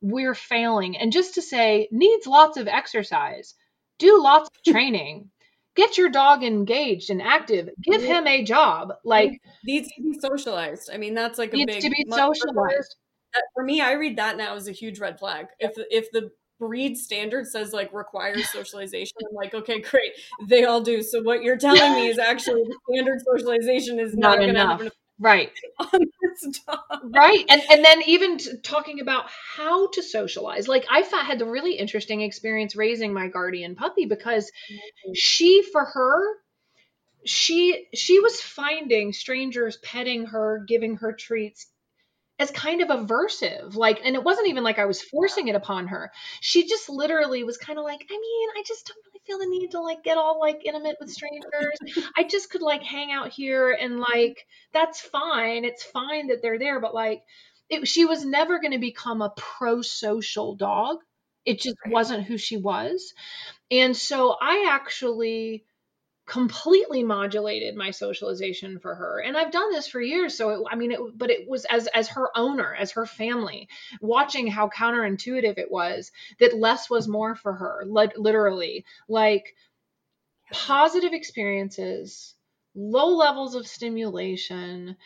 we're 0.00 0.34
failing. 0.34 0.98
And 0.98 1.12
just 1.12 1.34
to 1.34 1.42
say 1.42 1.88
needs 1.90 2.26
lots 2.26 2.58
of 2.58 2.68
exercise. 2.68 3.54
Do 3.98 4.22
lots 4.22 4.50
of 4.50 4.62
training 4.72 5.30
get 5.74 5.98
your 5.98 6.08
dog 6.08 6.42
engaged 6.42 7.10
and 7.10 7.20
active. 7.20 7.68
Give 7.82 8.02
him 8.02 8.26
a 8.26 8.42
job. 8.44 8.94
Like 9.04 9.40
needs 9.64 9.88
to 9.96 10.02
be 10.02 10.18
socialized. 10.18 10.90
I 10.92 10.96
mean 10.96 11.14
that's 11.14 11.38
like 11.38 11.52
a 11.52 11.56
needs 11.56 11.74
big 11.74 11.82
to 11.82 11.90
be 11.90 12.06
socialized. 12.10 12.96
for 13.54 13.64
me 13.64 13.80
i 13.80 13.92
read 13.92 14.16
that 14.16 14.36
now 14.36 14.54
as 14.54 14.68
a 14.68 14.72
huge 14.72 15.00
red 15.00 15.18
flag. 15.18 15.46
If 15.58 15.72
if 15.76 16.10
the 16.12 16.30
breed 16.60 16.96
standard 16.96 17.46
says 17.48 17.72
like 17.72 17.92
requires 17.92 18.48
socialization 18.50 19.16
i'm 19.28 19.34
like 19.34 19.54
okay 19.54 19.80
great. 19.80 20.12
They 20.48 20.64
all 20.64 20.80
do. 20.80 21.02
So 21.02 21.22
what 21.22 21.42
you're 21.42 21.56
telling 21.56 21.94
me 21.94 22.06
is 22.08 22.18
actually 22.18 22.62
the 22.62 22.78
standard 22.90 23.20
socialization 23.24 23.98
is 23.98 24.14
not, 24.16 24.38
not 24.38 24.38
going 24.38 24.54
to 24.54 24.60
happen 24.60 24.90
right 25.18 25.52
right 27.04 27.44
and 27.48 27.62
and 27.70 27.84
then 27.84 28.02
even 28.02 28.38
talking 28.62 29.00
about 29.00 29.26
how 29.56 29.88
to 29.88 30.02
socialize 30.02 30.66
like 30.66 30.84
i 30.90 31.00
had 31.00 31.38
the 31.38 31.46
really 31.46 31.74
interesting 31.74 32.20
experience 32.20 32.74
raising 32.74 33.12
my 33.12 33.28
guardian 33.28 33.76
puppy 33.76 34.06
because 34.06 34.46
mm-hmm. 34.46 35.12
she 35.14 35.62
for 35.62 35.84
her 35.84 36.20
she 37.24 37.86
she 37.94 38.18
was 38.20 38.40
finding 38.40 39.12
strangers 39.12 39.76
petting 39.78 40.26
her 40.26 40.64
giving 40.66 40.96
her 40.96 41.12
treats 41.12 41.66
as 42.38 42.50
kind 42.50 42.82
of 42.82 42.88
aversive 42.88 43.76
like 43.76 44.00
and 44.04 44.16
it 44.16 44.24
wasn't 44.24 44.48
even 44.48 44.64
like 44.64 44.78
i 44.78 44.86
was 44.86 45.00
forcing 45.00 45.48
it 45.48 45.54
upon 45.54 45.86
her. 45.86 46.10
She 46.40 46.66
just 46.66 46.88
literally 46.88 47.44
was 47.44 47.56
kind 47.56 47.78
of 47.78 47.84
like 47.84 48.04
i 48.10 48.12
mean 48.12 48.48
i 48.56 48.62
just 48.66 48.86
don't 48.86 48.98
really 49.06 49.20
feel 49.24 49.38
the 49.38 49.46
need 49.46 49.70
to 49.70 49.80
like 49.80 50.02
get 50.02 50.18
all 50.18 50.40
like 50.40 50.64
intimate 50.64 50.96
with 51.00 51.10
strangers. 51.10 51.78
I 52.16 52.24
just 52.24 52.50
could 52.50 52.62
like 52.62 52.82
hang 52.82 53.12
out 53.12 53.30
here 53.30 53.70
and 53.72 54.00
like 54.00 54.46
that's 54.72 55.00
fine. 55.00 55.64
It's 55.64 55.84
fine 55.84 56.28
that 56.28 56.42
they're 56.42 56.58
there 56.58 56.80
but 56.80 56.94
like 56.94 57.22
it, 57.70 57.86
she 57.88 58.04
was 58.04 58.24
never 58.24 58.58
going 58.58 58.72
to 58.72 58.78
become 58.78 59.22
a 59.22 59.32
pro-social 59.36 60.56
dog. 60.56 60.98
It 61.46 61.60
just 61.60 61.76
right. 61.84 61.92
wasn't 61.92 62.24
who 62.24 62.36
she 62.36 62.56
was. 62.56 63.14
And 63.70 63.96
so 63.96 64.36
i 64.40 64.68
actually 64.70 65.64
completely 66.26 67.02
modulated 67.02 67.76
my 67.76 67.90
socialization 67.90 68.78
for 68.78 68.94
her. 68.94 69.20
And 69.20 69.36
i've 69.36 69.52
done 69.52 69.70
this 69.70 69.86
for 69.86 70.00
years 70.00 70.36
so 70.36 70.50
it, 70.50 70.66
i 70.70 70.74
mean 70.74 70.92
it 70.92 71.00
but 71.16 71.30
it 71.30 71.48
was 71.48 71.64
as 71.66 71.86
as 71.88 72.08
her 72.08 72.30
owner 72.36 72.74
as 72.74 72.92
her 72.92 73.06
family 73.06 73.68
watching 74.00 74.46
how 74.46 74.68
counterintuitive 74.68 75.58
it 75.58 75.70
was 75.70 76.12
that 76.40 76.56
less 76.56 76.88
was 76.88 77.06
more 77.08 77.34
for 77.34 77.52
her 77.52 77.84
literally. 77.86 78.84
Like 79.08 79.54
positive 80.52 81.12
experiences 81.12 82.34
low 82.74 83.08
levels 83.08 83.54
of 83.54 83.66
stimulation 83.66 84.96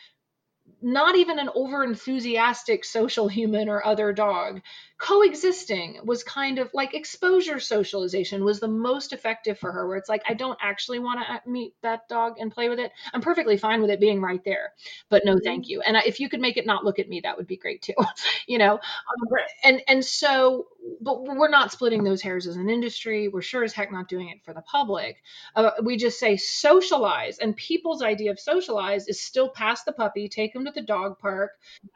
not 0.81 1.15
even 1.15 1.39
an 1.39 1.49
over 1.55 1.83
enthusiastic 1.83 2.85
social 2.85 3.27
human 3.27 3.69
or 3.69 3.85
other 3.85 4.13
dog 4.13 4.61
coexisting 4.99 5.97
was 6.03 6.23
kind 6.23 6.59
of 6.59 6.69
like 6.73 6.93
exposure 6.93 7.59
socialization 7.59 8.43
was 8.43 8.59
the 8.59 8.67
most 8.67 9.13
effective 9.13 9.57
for 9.57 9.71
her 9.71 9.87
where 9.87 9.97
it's 9.97 10.09
like 10.09 10.21
i 10.27 10.33
don't 10.33 10.59
actually 10.61 10.99
want 10.99 11.19
to 11.19 11.33
uh, 11.33 11.39
meet 11.47 11.73
that 11.81 12.07
dog 12.09 12.35
and 12.39 12.51
play 12.51 12.69
with 12.69 12.79
it. 12.79 12.91
I'm 13.13 13.21
perfectly 13.21 13.57
fine 13.57 13.81
with 13.81 13.89
it 13.89 13.99
being 13.99 14.21
right 14.21 14.43
there 14.43 14.73
but 15.09 15.23
no 15.25 15.39
thank 15.43 15.63
mm-hmm. 15.63 15.71
you. 15.71 15.81
And 15.81 15.97
if 16.05 16.19
you 16.19 16.29
could 16.29 16.41
make 16.41 16.57
it 16.57 16.65
not 16.65 16.83
look 16.83 16.99
at 16.99 17.09
me 17.09 17.21
that 17.21 17.37
would 17.37 17.47
be 17.47 17.57
great 17.57 17.81
too 17.81 17.93
you 18.47 18.57
know? 18.57 18.73
Um, 18.73 19.27
and 19.63 19.81
and 19.87 20.05
so 20.05 20.67
but 21.01 21.23
we're 21.23 21.49
not 21.49 21.71
splitting 21.71 22.03
those 22.03 22.21
hairs 22.21 22.47
as 22.47 22.55
an 22.55 22.69
industry. 22.69 23.27
We're 23.27 23.41
sure 23.41 23.63
as 23.63 23.73
heck 23.73 23.91
not 23.91 24.07
doing 24.07 24.29
it 24.29 24.43
for 24.43 24.53
the 24.53 24.61
public. 24.61 25.17
Uh, 25.55 25.71
we 25.83 25.97
just 25.97 26.19
say 26.19 26.37
socialize 26.37 27.37
and 27.37 27.55
people's 27.55 28.01
idea 28.01 28.31
of 28.31 28.39
socialize 28.39 29.07
is 29.07 29.21
still 29.21 29.49
pass 29.49 29.83
the 29.83 29.91
puppy 29.91 30.27
take 30.27 30.53
them 30.53 30.65
to 30.65 30.71
the 30.71 30.81
dog 30.81 31.19
park 31.19 31.51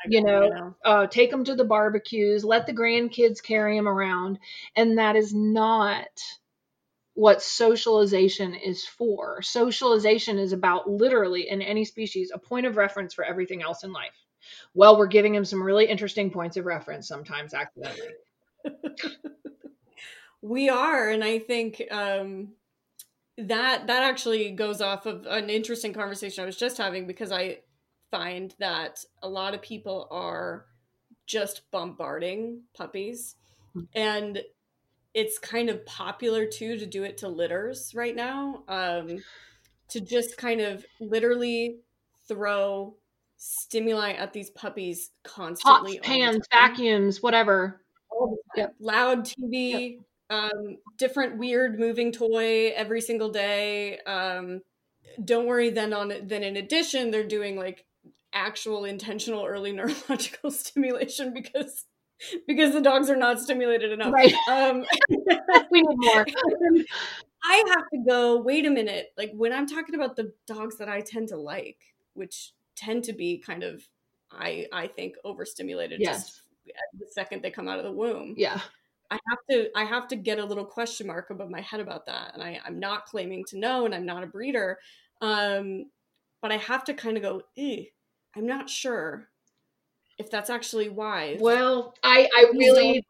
you 0.07 0.23
know, 0.23 0.47
know. 0.47 0.75
Uh, 0.83 1.07
take 1.07 1.31
them 1.31 1.43
to 1.43 1.55
the 1.55 1.63
barbecues 1.63 2.43
let 2.43 2.65
the 2.65 2.73
grandkids 2.93 3.41
carry 3.41 3.77
him 3.77 3.88
around. 3.88 4.39
And 4.75 4.97
that 4.97 5.15
is 5.15 5.34
not 5.34 6.08
what 7.15 7.41
socialization 7.41 8.56
is 8.56 8.86
for. 8.86 9.41
Socialization 9.41 10.39
is 10.39 10.51
about 10.51 10.89
literally, 10.89 11.49
in 11.49 11.62
any 11.62 11.86
species, 11.86 12.32
a 12.34 12.39
point 12.39 12.65
of 12.65 12.77
reference 12.77 13.13
for 13.13 13.23
everything 13.23 13.62
else 13.62 13.84
in 13.84 13.93
life. 13.93 14.15
Well, 14.73 14.97
we're 14.97 15.08
giving 15.08 15.36
him 15.36 15.45
some 15.45 15.62
really 15.62 15.86
interesting 15.86 16.32
points 16.32 16.58
of 16.58 16.65
reference 16.65 17.08
sometimes 17.08 17.53
accidentally. 17.53 18.13
we 20.41 20.69
are, 20.69 21.10
and 21.10 21.23
I 21.23 21.39
think 21.39 21.82
um, 21.91 22.49
that 23.38 23.88
that 23.88 24.03
actually 24.03 24.51
goes 24.51 24.82
off 24.82 25.06
of 25.06 25.25
an 25.27 25.49
interesting 25.49 25.93
conversation 25.93 26.43
I 26.43 26.45
was 26.45 26.58
just 26.58 26.77
having 26.77 27.08
because 27.08 27.32
I 27.32 27.60
find 28.12 28.53
that 28.60 29.03
a 29.21 29.29
lot 29.29 29.53
of 29.53 29.62
people 29.62 30.08
are 30.12 30.65
just 31.25 31.69
bombarding 31.71 32.62
puppies. 32.75 33.36
Hmm. 33.73 33.81
And 33.93 34.41
it's 35.13 35.38
kind 35.38 35.69
of 35.69 35.86
popular 35.86 36.45
too 36.45 36.77
to 36.77 36.86
do 36.86 37.03
it 37.03 37.17
to 37.19 37.27
litters 37.27 37.93
right 37.95 38.15
now. 38.15 38.63
Um, 38.67 39.23
to 39.89 40.01
just 40.01 40.38
kind 40.38 40.62
of 40.62 40.86
literally 40.99 41.77
throw 42.27 42.95
stimuli 43.38 44.13
at 44.13 44.33
these 44.33 44.49
puppies 44.51 45.12
constantly. 45.23 45.97
Pots, 45.97 46.07
pans, 46.07 46.45
vacuums, 46.51 47.21
whatever. 47.21 47.81
Yep. 48.55 48.75
Loud 48.79 49.25
TV, 49.25 49.97
yep. 49.97 50.01
um, 50.29 50.77
different 50.97 51.38
weird 51.38 51.79
moving 51.79 52.12
toy 52.12 52.71
every 52.75 53.01
single 53.01 53.29
day. 53.29 53.99
Um, 53.99 54.62
don't 55.25 55.45
worry. 55.45 55.69
Then 55.69 55.93
on 55.93 56.13
then 56.23 56.43
in 56.43 56.57
addition, 56.57 57.12
they're 57.12 57.27
doing 57.27 57.55
like 57.57 57.86
actual 58.34 58.86
intentional 58.86 59.46
early 59.46 59.72
neurological 59.74 60.52
stimulation 60.52 61.34
because 61.34 61.86
because 62.48 62.72
the 62.72 62.82
dogs 62.82 63.10
are 63.10 63.17
not 63.17 63.39
stimulated 63.39 63.91
enough. 63.91 64.13
Right. 64.13 64.34
Um, 64.50 64.86
we 65.72 65.82
need 65.82 65.98
more. 65.98 66.26
I 67.43 67.63
have 67.67 67.89
to 67.93 68.04
go, 68.08 68.41
wait 68.41 68.65
a 68.65 68.69
minute. 68.69 69.13
Like 69.17 69.32
when 69.34 69.52
I'm 69.52 69.67
talking 69.67 69.96
about 69.96 70.15
the 70.15 70.32
dogs 70.48 70.78
that 70.78 70.88
I 70.88 71.02
tend 71.02 71.30
to 71.30 71.38
like, 71.38 71.80
which 72.13 72.54
tend 72.76 73.04
to 73.06 73.13
be 73.13 73.38
kind 73.38 73.63
of 73.63 73.84
I 74.32 74.67
I 74.72 74.88
think 74.88 75.15
overstimulated 75.24 76.00
yes. 76.00 76.24
just 76.24 76.41
the 76.98 77.08
second 77.12 77.41
they 77.41 77.52
come 77.52 77.67
out 77.67 77.80
of 77.80 77.86
the 77.86 77.91
womb. 77.91 78.36
Yeah. 78.38 78.60
I 79.12 79.19
have 79.30 79.39
to 79.52 79.69
I 79.76 79.84
have 79.84 80.08
to 80.10 80.15
get 80.15 80.39
a 80.39 80.46
little 80.46 80.65
question 80.65 81.08
mark 81.08 81.30
above 81.30 81.50
my 81.50 81.62
head 81.62 81.80
about 81.80 82.06
that. 82.08 82.34
And 82.34 82.41
I, 82.41 82.60
I'm 82.65 82.80
not 82.80 83.06
claiming 83.06 83.43
to 83.50 83.60
know 83.60 83.86
and 83.86 83.93
I'm 83.93 84.06
not 84.06 84.24
a 84.24 84.28
breeder. 84.28 84.80
Um, 85.22 85.86
but 86.41 86.52
I 86.52 86.58
have 86.58 86.84
to 86.86 86.93
kind 86.93 87.15
of 87.15 87.24
go, 87.24 87.41
eh, 87.58 87.86
I'm 88.36 88.48
not 88.48 88.69
sure 88.69 89.28
if 90.17 90.30
that's 90.30 90.50
actually 90.50 90.89
wise. 90.89 91.39
Well, 91.41 91.93
I, 92.04 92.30
I 92.36 92.52
really 92.54 93.04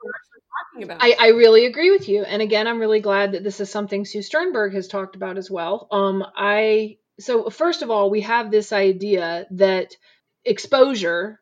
I, 1.00 1.16
I 1.20 1.28
really 1.30 1.66
agree 1.66 1.92
with 1.92 2.10
you. 2.10 2.24
And 2.24 2.42
again, 2.42 2.68
I'm 2.68 2.80
really 2.80 3.00
glad 3.00 3.34
that 3.34 3.44
this 3.44 3.60
is 3.60 3.70
something 3.70 4.06
Sue 4.06 4.22
Sternberg 4.22 4.74
has 4.74 4.88
talked 4.88 5.16
about 5.16 5.38
as 5.38 5.50
well. 5.50 5.88
Um, 5.92 6.24
I 6.36 6.98
so 7.20 7.50
first 7.50 7.82
of 7.82 7.92
all, 7.92 8.10
we 8.10 8.22
have 8.22 8.52
this 8.52 8.72
idea 8.72 9.46
that 9.52 9.96
exposure 10.44 11.40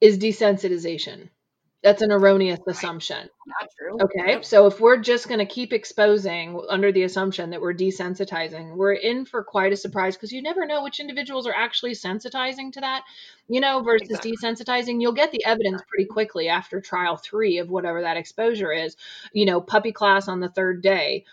is 0.00 0.18
desensitization. 0.18 1.28
That's 1.86 2.02
an 2.02 2.10
erroneous 2.10 2.58
assumption. 2.66 3.28
Not 3.46 3.70
true. 3.78 3.96
Okay. 4.02 4.32
Yep. 4.32 4.44
So 4.44 4.66
if 4.66 4.80
we're 4.80 4.96
just 4.96 5.28
going 5.28 5.38
to 5.38 5.46
keep 5.46 5.72
exposing 5.72 6.60
under 6.68 6.90
the 6.90 7.04
assumption 7.04 7.50
that 7.50 7.60
we're 7.60 7.74
desensitizing, 7.74 8.74
we're 8.74 8.94
in 8.94 9.24
for 9.24 9.44
quite 9.44 9.72
a 9.72 9.76
surprise 9.76 10.16
because 10.16 10.32
you 10.32 10.42
never 10.42 10.66
know 10.66 10.82
which 10.82 10.98
individuals 10.98 11.46
are 11.46 11.54
actually 11.54 11.92
sensitizing 11.92 12.72
to 12.72 12.80
that, 12.80 13.04
you 13.46 13.60
know, 13.60 13.84
versus 13.84 14.08
exactly. 14.08 14.32
desensitizing. 14.32 15.00
You'll 15.00 15.12
get 15.12 15.30
the 15.30 15.44
evidence 15.44 15.80
pretty 15.86 16.06
quickly 16.06 16.48
after 16.48 16.80
trial 16.80 17.18
three 17.18 17.58
of 17.58 17.70
whatever 17.70 18.02
that 18.02 18.16
exposure 18.16 18.72
is. 18.72 18.96
You 19.32 19.46
know, 19.46 19.60
puppy 19.60 19.92
class 19.92 20.26
on 20.26 20.40
the 20.40 20.48
third 20.48 20.82
day. 20.82 21.24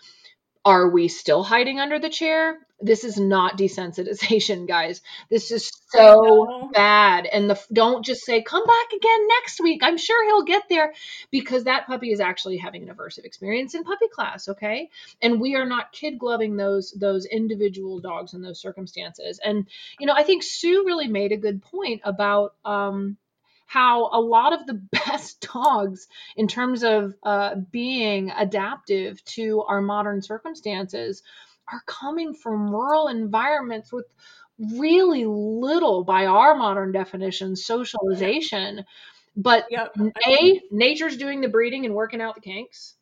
Are 0.64 0.88
we 0.88 1.08
still 1.08 1.42
hiding 1.42 1.78
under 1.78 1.98
the 1.98 2.08
chair? 2.08 2.58
This 2.80 3.04
is 3.04 3.18
not 3.18 3.58
desensitization, 3.58 4.66
guys. 4.68 5.02
This 5.30 5.50
is 5.50 5.70
so 5.90 6.70
bad. 6.72 7.26
And 7.26 7.48
the 7.48 7.60
don't 7.72 8.04
just 8.04 8.24
say 8.24 8.42
come 8.42 8.64
back 8.64 8.92
again 8.96 9.28
next 9.40 9.60
week. 9.60 9.80
I'm 9.82 9.98
sure 9.98 10.24
he'll 10.24 10.44
get 10.44 10.64
there 10.68 10.92
because 11.30 11.64
that 11.64 11.86
puppy 11.86 12.12
is 12.12 12.20
actually 12.20 12.56
having 12.56 12.88
an 12.88 12.94
aversive 12.94 13.24
experience 13.24 13.74
in 13.74 13.84
puppy 13.84 14.08
class, 14.08 14.48
okay? 14.48 14.90
And 15.22 15.40
we 15.40 15.54
are 15.54 15.66
not 15.66 15.92
kid 15.92 16.18
gloving 16.18 16.56
those 16.56 16.92
those 16.92 17.26
individual 17.26 18.00
dogs 18.00 18.34
in 18.34 18.42
those 18.42 18.60
circumstances. 18.60 19.40
And 19.44 19.68
you 20.00 20.06
know, 20.06 20.14
I 20.16 20.22
think 20.22 20.42
Sue 20.42 20.84
really 20.86 21.08
made 21.08 21.32
a 21.32 21.36
good 21.36 21.62
point 21.62 22.00
about 22.04 22.54
um 22.64 23.16
how 23.66 24.10
a 24.12 24.20
lot 24.20 24.52
of 24.52 24.66
the 24.66 24.74
best 25.06 25.46
dogs, 25.52 26.06
in 26.36 26.48
terms 26.48 26.82
of 26.82 27.14
uh, 27.22 27.56
being 27.70 28.30
adaptive 28.30 29.24
to 29.24 29.62
our 29.62 29.80
modern 29.80 30.22
circumstances, 30.22 31.22
are 31.72 31.82
coming 31.86 32.34
from 32.34 32.70
rural 32.70 33.08
environments 33.08 33.92
with 33.92 34.06
really 34.58 35.24
little, 35.24 36.04
by 36.04 36.26
our 36.26 36.54
modern 36.54 36.92
definition, 36.92 37.56
socialization. 37.56 38.84
But 39.36 39.66
yep. 39.70 39.96
A, 40.28 40.62
nature's 40.70 41.16
doing 41.16 41.40
the 41.40 41.48
breeding 41.48 41.84
and 41.84 41.94
working 41.94 42.20
out 42.20 42.36
the 42.36 42.40
kinks. 42.40 42.94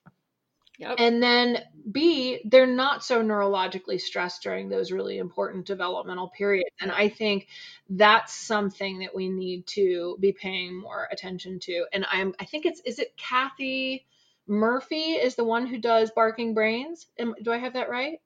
Yep. 0.83 0.97
And 0.99 1.23
then 1.23 1.59
B, 1.93 2.41
they're 2.45 2.67
not 2.67 3.05
so 3.05 3.23
neurologically 3.23 4.01
stressed 4.01 4.43
during 4.43 4.69
those 4.69 4.91
really 4.91 5.19
important 5.19 5.65
developmental 5.65 6.29
periods. 6.31 6.75
And 6.81 6.91
I 6.91 7.09
think 7.09 7.47
that's 7.89 8.35
something 8.35 8.99
that 8.99 9.15
we 9.15 9.29
need 9.29 9.65
to 9.69 10.17
be 10.19 10.33
paying 10.33 10.81
more 10.81 11.07
attention 11.13 11.61
to. 11.61 11.87
And 11.93 12.05
I'm 12.11 12.35
I 12.41 12.47
think 12.47 12.67
it's 12.67 12.81
is 12.85 12.99
it 12.99 13.17
Kathy 13.17 14.07
Murphy 14.49 15.13
is 15.13 15.37
the 15.37 15.45
one 15.45 15.69
who 15.69 15.79
does 15.79 16.11
Barking 16.11 16.53
Brains. 16.53 17.07
Am, 17.17 17.37
do 17.41 17.53
I 17.53 17.59
have 17.59 17.75
that 17.75 17.89
right? 17.89 18.19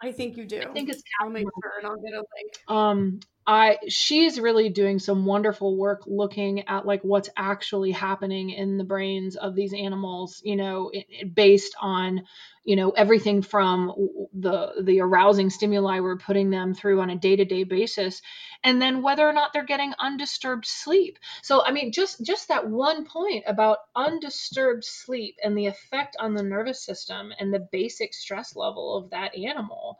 I 0.00 0.10
think 0.12 0.38
you 0.38 0.46
do. 0.46 0.62
I 0.62 0.72
think 0.72 0.88
it's 0.88 1.02
Kathy 1.02 1.12
I'll 1.20 1.30
make 1.30 1.44
sure 1.44 1.72
and 1.76 1.86
I'll 1.86 2.00
get 2.00 2.14
a 2.14 2.24
link. 2.34 2.52
Um 2.66 3.20
I 3.46 3.78
she's 3.88 4.40
really 4.40 4.70
doing 4.70 4.98
some 4.98 5.26
wonderful 5.26 5.76
work 5.76 6.04
looking 6.06 6.66
at 6.66 6.86
like 6.86 7.02
what's 7.02 7.28
actually 7.36 7.90
happening 7.90 8.50
in 8.50 8.78
the 8.78 8.84
brains 8.84 9.36
of 9.36 9.54
these 9.54 9.74
animals, 9.74 10.40
you 10.44 10.56
know, 10.56 10.90
it, 10.94 11.06
it 11.10 11.34
based 11.34 11.74
on, 11.78 12.24
you 12.64 12.74
know, 12.74 12.90
everything 12.92 13.42
from 13.42 13.92
the 14.32 14.82
the 14.82 15.00
arousing 15.00 15.50
stimuli 15.50 16.00
we're 16.00 16.16
putting 16.16 16.48
them 16.48 16.72
through 16.72 17.02
on 17.02 17.10
a 17.10 17.16
day-to-day 17.16 17.64
basis 17.64 18.22
and 18.62 18.80
then 18.80 19.02
whether 19.02 19.28
or 19.28 19.34
not 19.34 19.52
they're 19.52 19.64
getting 19.64 19.92
undisturbed 19.98 20.64
sleep. 20.64 21.18
So 21.42 21.62
I 21.66 21.70
mean 21.70 21.92
just 21.92 22.24
just 22.24 22.48
that 22.48 22.66
one 22.66 23.04
point 23.04 23.44
about 23.46 23.78
undisturbed 23.94 24.84
sleep 24.84 25.36
and 25.44 25.56
the 25.56 25.66
effect 25.66 26.16
on 26.18 26.32
the 26.32 26.42
nervous 26.42 26.82
system 26.82 27.30
and 27.38 27.52
the 27.52 27.68
basic 27.70 28.14
stress 28.14 28.56
level 28.56 28.96
of 28.96 29.10
that 29.10 29.36
animal. 29.36 29.98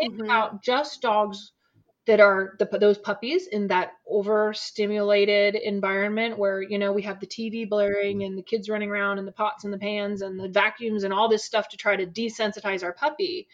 Think 0.00 0.14
mm-hmm. 0.14 0.24
about 0.24 0.62
just 0.62 1.02
dogs 1.02 1.52
that 2.06 2.20
are 2.20 2.54
the, 2.58 2.66
those 2.78 2.98
puppies 2.98 3.48
in 3.48 3.66
that 3.68 3.92
overstimulated 4.08 5.56
environment 5.56 6.38
where 6.38 6.62
you 6.62 6.78
know 6.78 6.92
we 6.92 7.02
have 7.02 7.20
the 7.20 7.26
TV 7.26 7.68
blaring 7.68 8.22
and 8.22 8.38
the 8.38 8.42
kids 8.42 8.68
running 8.68 8.90
around 8.90 9.18
and 9.18 9.26
the 9.26 9.32
pots 9.32 9.64
and 9.64 9.72
the 9.72 9.78
pans 9.78 10.22
and 10.22 10.38
the 10.38 10.48
vacuums 10.48 11.04
and 11.04 11.12
all 11.12 11.28
this 11.28 11.44
stuff 11.44 11.68
to 11.68 11.76
try 11.76 11.96
to 11.96 12.06
desensitize 12.06 12.82
our 12.82 12.92
puppy 12.92 13.48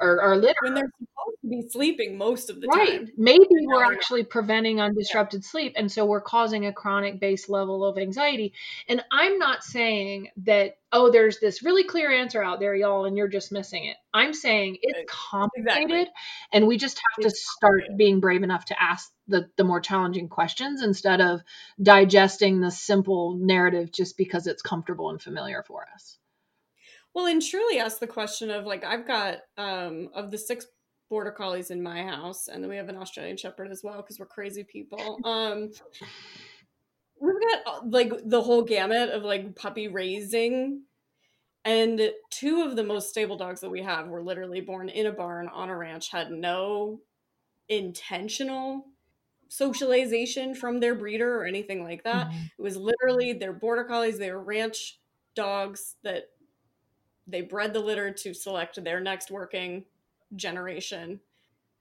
or 0.00 0.20
our 0.20 0.36
litter. 0.36 0.54
When 0.62 0.74
they're 0.74 0.90
supposed 0.98 1.40
to 1.42 1.48
be 1.48 1.68
sleeping 1.68 2.18
most 2.18 2.50
of 2.50 2.60
the 2.60 2.68
right. 2.68 2.98
time. 2.98 3.08
Maybe 3.16 3.46
we're 3.50 3.84
actually 3.84 4.24
preventing 4.24 4.76
undisrupted 4.76 5.42
yeah. 5.42 5.50
sleep. 5.50 5.72
And 5.76 5.90
so 5.90 6.04
we're 6.04 6.20
causing 6.20 6.66
a 6.66 6.72
chronic 6.72 7.20
base 7.20 7.48
level 7.48 7.84
of 7.84 7.98
anxiety. 7.98 8.52
And 8.88 9.02
I'm 9.10 9.38
not 9.38 9.64
saying 9.64 10.28
that, 10.44 10.78
oh, 10.92 11.10
there's 11.10 11.38
this 11.38 11.62
really 11.62 11.84
clear 11.84 12.10
answer 12.10 12.42
out 12.42 12.60
there, 12.60 12.74
y'all, 12.74 13.04
and 13.04 13.16
you're 13.16 13.28
just 13.28 13.52
missing 13.52 13.86
it. 13.86 13.96
I'm 14.12 14.32
saying 14.32 14.78
it's 14.82 15.10
complicated 15.10 15.90
exactly. 15.90 16.12
and 16.52 16.66
we 16.66 16.78
just 16.78 16.96
have 16.98 17.26
it's 17.26 17.34
to 17.34 17.46
start 17.58 17.82
being 17.96 18.20
brave 18.20 18.42
enough 18.42 18.66
to 18.66 18.82
ask 18.82 19.10
the, 19.28 19.50
the 19.56 19.64
more 19.64 19.80
challenging 19.80 20.28
questions 20.28 20.82
instead 20.82 21.20
of 21.20 21.40
digesting 21.82 22.60
the 22.60 22.70
simple 22.70 23.36
narrative 23.36 23.92
just 23.92 24.16
because 24.16 24.46
it's 24.46 24.62
comfortable 24.62 25.10
and 25.10 25.20
familiar 25.20 25.62
for 25.66 25.86
us. 25.94 26.18
Well, 27.16 27.24
and 27.24 27.40
truly 27.40 27.78
ask 27.78 27.98
the 27.98 28.06
question 28.06 28.50
of 28.50 28.66
like, 28.66 28.84
I've 28.84 29.06
got 29.06 29.38
um, 29.56 30.10
of 30.14 30.30
the 30.30 30.36
six 30.36 30.66
border 31.08 31.30
collies 31.30 31.70
in 31.70 31.82
my 31.82 32.02
house, 32.02 32.46
and 32.46 32.62
then 32.62 32.68
we 32.68 32.76
have 32.76 32.90
an 32.90 32.98
Australian 32.98 33.38
Shepherd 33.38 33.70
as 33.70 33.80
well 33.82 34.02
because 34.02 34.18
we're 34.18 34.26
crazy 34.26 34.64
people. 34.64 35.18
Um, 35.24 35.70
we've 37.18 37.40
got 37.40 37.60
uh, 37.66 37.80
like 37.86 38.12
the 38.26 38.42
whole 38.42 38.60
gamut 38.60 39.08
of 39.08 39.22
like 39.22 39.56
puppy 39.56 39.88
raising, 39.88 40.82
and 41.64 42.12
two 42.28 42.60
of 42.60 42.76
the 42.76 42.84
most 42.84 43.08
stable 43.08 43.38
dogs 43.38 43.62
that 43.62 43.70
we 43.70 43.82
have 43.82 44.08
were 44.08 44.22
literally 44.22 44.60
born 44.60 44.90
in 44.90 45.06
a 45.06 45.12
barn 45.12 45.48
on 45.48 45.70
a 45.70 45.76
ranch, 45.76 46.10
had 46.10 46.30
no 46.30 47.00
intentional 47.70 48.84
socialization 49.48 50.54
from 50.54 50.80
their 50.80 50.94
breeder 50.94 51.40
or 51.40 51.46
anything 51.46 51.82
like 51.82 52.04
that. 52.04 52.26
Mm-hmm. 52.26 52.44
It 52.58 52.62
was 52.62 52.76
literally 52.76 53.32
their 53.32 53.54
border 53.54 53.84
collies, 53.84 54.18
their 54.18 54.38
ranch 54.38 54.98
dogs 55.34 55.96
that 56.02 56.24
they 57.26 57.42
bred 57.42 57.72
the 57.72 57.80
litter 57.80 58.10
to 58.10 58.34
select 58.34 58.82
their 58.82 59.00
next 59.00 59.30
working 59.30 59.84
generation. 60.34 61.20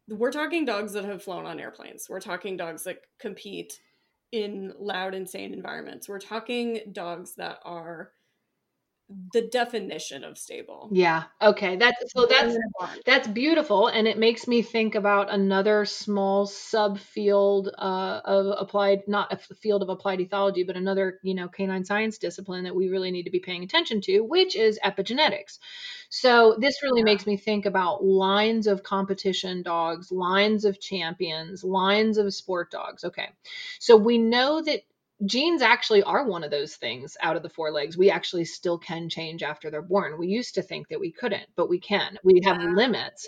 We're 0.08 0.32
talking 0.32 0.66
dogs 0.66 0.94
that 0.94 1.06
have 1.06 1.24
flown 1.24 1.46
on 1.46 1.60
airplanes. 1.60 2.10
We're 2.10 2.20
talking 2.20 2.58
dogs 2.58 2.84
that 2.84 3.02
compete 3.20 3.80
in 4.32 4.74
loud, 4.78 5.16
insane 5.16 5.54
environments. 5.54 6.10
We're 6.10 6.20
talking 6.20 6.82
dogs 6.92 7.36
that 7.36 7.60
are 7.64 8.12
the 9.34 9.44
definition 9.44 10.24
of 10.24 10.38
stable. 10.38 10.90
Yeah. 10.92 11.26
Okay. 11.40 11.76
That's 11.76 12.12
so 12.12 12.26
that's 12.26 12.58
that's 13.06 13.28
beautiful 13.28 13.88
and 13.88 14.08
it 14.08 14.18
makes 14.18 14.48
me 14.48 14.64
think 14.64 14.96
about 14.96 15.32
another 15.32 15.86
small 15.86 16.48
subfield 16.48 17.68
uh, 17.78 18.22
of 18.26 18.56
applied 18.60 19.08
not 19.08 19.32
a 19.32 19.38
field 19.38 19.84
of 19.84 19.90
applied 19.90 20.20
ethology 20.20 20.66
but 20.66 20.76
another, 20.76 21.20
you 21.22 21.36
know, 21.36 21.48
canine 21.48 21.86
science 21.86 22.18
discipline 22.18 22.64
that 22.64 22.76
we 22.76 22.90
really 22.90 23.12
need 23.12 23.24
to 23.24 23.30
be 23.30 23.40
paying 23.40 23.64
attention 23.64 24.02
to, 24.02 24.22
which 24.22 24.56
is 24.56 24.80
epigenetics. 24.84 25.60
So 26.10 26.56
this 26.60 26.82
really 26.82 27.02
yeah. 27.02 27.06
makes 27.06 27.28
me 27.28 27.38
think 27.38 27.68
about 27.68 28.04
lines 28.04 28.66
of 28.66 28.82
competition 28.82 29.62
dogs, 29.62 30.12
lines 30.12 30.66
of 30.66 30.80
champions, 30.80 31.64
lines 31.64 32.18
of 32.18 32.34
sport 32.34 32.72
dogs. 32.72 33.04
Okay. 33.04 33.30
So 33.80 33.96
we 33.98 34.18
know 34.18 34.64
that 34.64 34.82
genes 35.26 35.62
actually 35.62 36.04
are 36.04 36.26
one 36.26 36.44
of 36.44 36.52
those 36.52 36.76
things 36.76 37.16
out 37.22 37.36
of 37.36 37.44
the 37.44 37.50
four 37.50 37.72
legs. 37.72 37.98
We 37.98 38.10
actually 38.10 38.46
still 38.46 38.78
can 38.78 39.10
change 39.10 39.44
after 39.44 39.72
they're 39.72 39.82
born. 39.82 40.18
We 40.18 40.28
used 40.28 40.56
to 40.56 40.62
think 40.62 40.90
that 40.90 41.00
we 41.00 41.12
couldn't, 41.12 41.48
but 41.56 41.70
we 41.70 41.80
can. 41.80 42.18
We 42.24 42.42
have 42.44 42.62
yeah. 42.62 42.72
limits. 42.72 43.28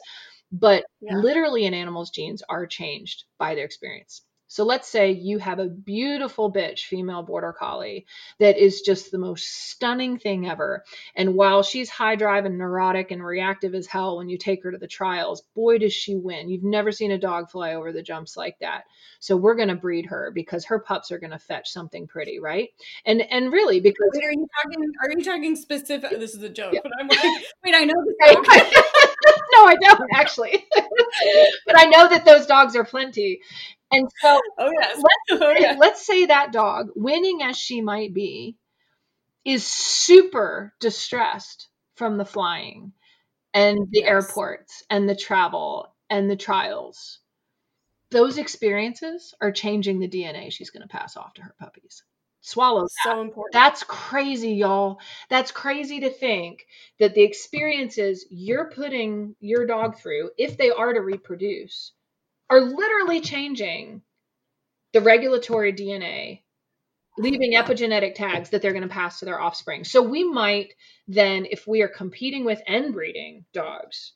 But 0.52 0.86
yeah. 1.02 1.18
literally 1.18 1.66
in 1.66 1.74
animals, 1.74 2.10
genes 2.10 2.44
are 2.50 2.66
changed 2.66 3.26
by 3.38 3.56
their 3.56 3.66
experience. 3.66 4.24
So 4.48 4.64
let's 4.64 4.88
say 4.88 5.12
you 5.12 5.40
have 5.40 5.60
a 5.60 5.68
beautiful 5.68 6.52
bitch, 6.52 6.86
female 6.86 7.24
border 7.24 7.54
collie, 7.54 8.06
that 8.40 8.58
is 8.58 8.82
just 8.82 9.12
the 9.12 9.18
most 9.18 9.70
stunning 9.70 10.18
thing 10.18 10.48
ever. 10.48 10.84
And 11.16 11.36
while 11.36 11.64
she's 11.64 11.90
high 11.90 12.16
drive 12.16 12.46
and 12.46 12.58
neurotic 12.58 13.12
and 13.12 13.24
reactive 13.24 13.76
as 13.76 13.88
hell 13.88 14.18
when 14.18 14.30
you 14.30 14.38
take 14.38 14.64
her 14.64 14.72
to 14.72 14.78
the 14.78 14.88
trials, 14.88 15.44
boy, 15.56 15.80
does 15.80 15.94
she 15.94 16.16
win. 16.16 16.50
You've 16.50 16.64
never 16.64 16.92
seen 16.92 17.12
a 17.12 17.18
dog 17.18 17.50
fly 17.50 17.76
over 17.76 17.92
the 17.92 18.02
jumps 18.02 18.38
like 18.38 18.58
that. 18.60 18.84
So 19.20 19.36
we're 19.36 19.56
going 19.56 19.68
to 19.70 19.76
breed 19.76 20.06
her 20.08 20.32
because 20.34 20.66
her 20.66 20.80
pups 20.80 21.12
are 21.12 21.20
going 21.20 21.32
to 21.32 21.40
fetch 21.40 21.70
something 21.70 22.08
pretty, 22.08 22.40
right? 22.40 22.70
And 23.06 23.22
and 23.22 23.52
really 23.52 23.80
because 23.80 24.12
wait, 24.14 24.24
are 24.24 24.32
you 24.32 24.48
talking 24.64 24.92
are 25.04 25.12
you 25.12 25.24
talking 25.24 25.56
specific 25.56 26.12
this 26.20 26.36
is 26.36 26.44
a 26.44 26.50
joke, 26.50 26.74
yeah. 26.74 26.82
but 26.84 26.92
I'm 27.00 27.08
like, 27.08 27.20
wait, 27.64 27.76
I 27.76 27.84
know 27.84 27.94
this 28.06 28.84
no, 29.54 29.66
I 29.66 29.76
don't 29.76 30.10
actually. 30.14 30.66
but 31.66 31.78
I 31.78 31.86
know 31.86 32.08
that 32.10 32.26
those 32.26 32.46
dogs 32.46 32.76
are 32.76 32.84
plenty. 32.84 33.42
And 33.92 34.08
so, 34.22 34.40
oh, 34.58 34.72
yes. 34.80 34.98
let's, 34.98 35.42
oh, 35.44 35.56
yes. 35.58 35.78
let's 35.80 36.06
say 36.06 36.26
that 36.26 36.52
dog, 36.52 36.90
winning 36.96 37.42
as 37.44 37.58
she 37.58 37.82
might 37.82 38.14
be, 38.14 38.58
is 39.46 39.66
super 39.66 40.74
distressed 40.80 41.70
from 41.96 42.18
the 42.18 42.26
flying 42.26 42.92
and 43.54 43.88
the 43.92 44.02
yes. 44.02 44.10
airports 44.10 44.84
and 44.90 45.08
the 45.08 45.16
travel 45.16 45.96
and 46.10 46.30
the 46.30 46.36
trials. 46.36 47.20
Those 48.12 48.38
experiences 48.38 49.34
are 49.42 49.52
changing 49.52 50.00
the 50.00 50.08
DNA 50.08 50.52
she's 50.52 50.70
going 50.70 50.84
to 50.84 50.88
pass 50.88 51.18
off 51.18 51.34
to 51.36 51.42
her 51.42 51.56
puppies. 51.60 52.04
Swallow 52.42 52.84
that. 52.84 52.90
So 53.04 53.22
important. 53.22 53.54
That's 53.54 53.84
crazy, 53.84 54.54
y'all. 54.54 55.00
That's 55.30 55.52
crazy 55.52 56.00
to 56.02 56.10
think 56.10 56.66
that 57.00 57.14
the 57.14 57.24
experiences 57.24 58.26
you're 58.30 58.70
putting 58.70 59.36
your 59.42 59.66
dog 59.66 59.98
through, 59.98 60.30
if 60.38 60.58
they 60.58 60.72
are 60.72 60.94
to 60.94 61.02
reproduce, 61.02 61.92
are 62.50 62.62
literally 62.62 63.22
changing 63.22 64.02
the 64.94 65.02
regulatory 65.02 65.74
DNA, 65.74 66.42
leaving 67.18 67.54
epigenetic 67.54 68.16
tags 68.16 68.50
that 68.50 68.62
they're 68.62 68.74
going 68.74 68.84
to 68.84 68.90
pass 68.90 69.20
to 69.20 69.26
their 69.26 69.40
offspring. 69.40 69.84
So 69.84 70.02
we 70.02 70.24
might 70.24 70.74
then, 71.08 71.46
if 71.50 71.68
we 71.68 71.82
are 71.82 71.88
competing 71.88 72.46
with 72.46 72.62
and 72.68 72.94
breeding 72.94 73.46
dogs, 73.54 74.14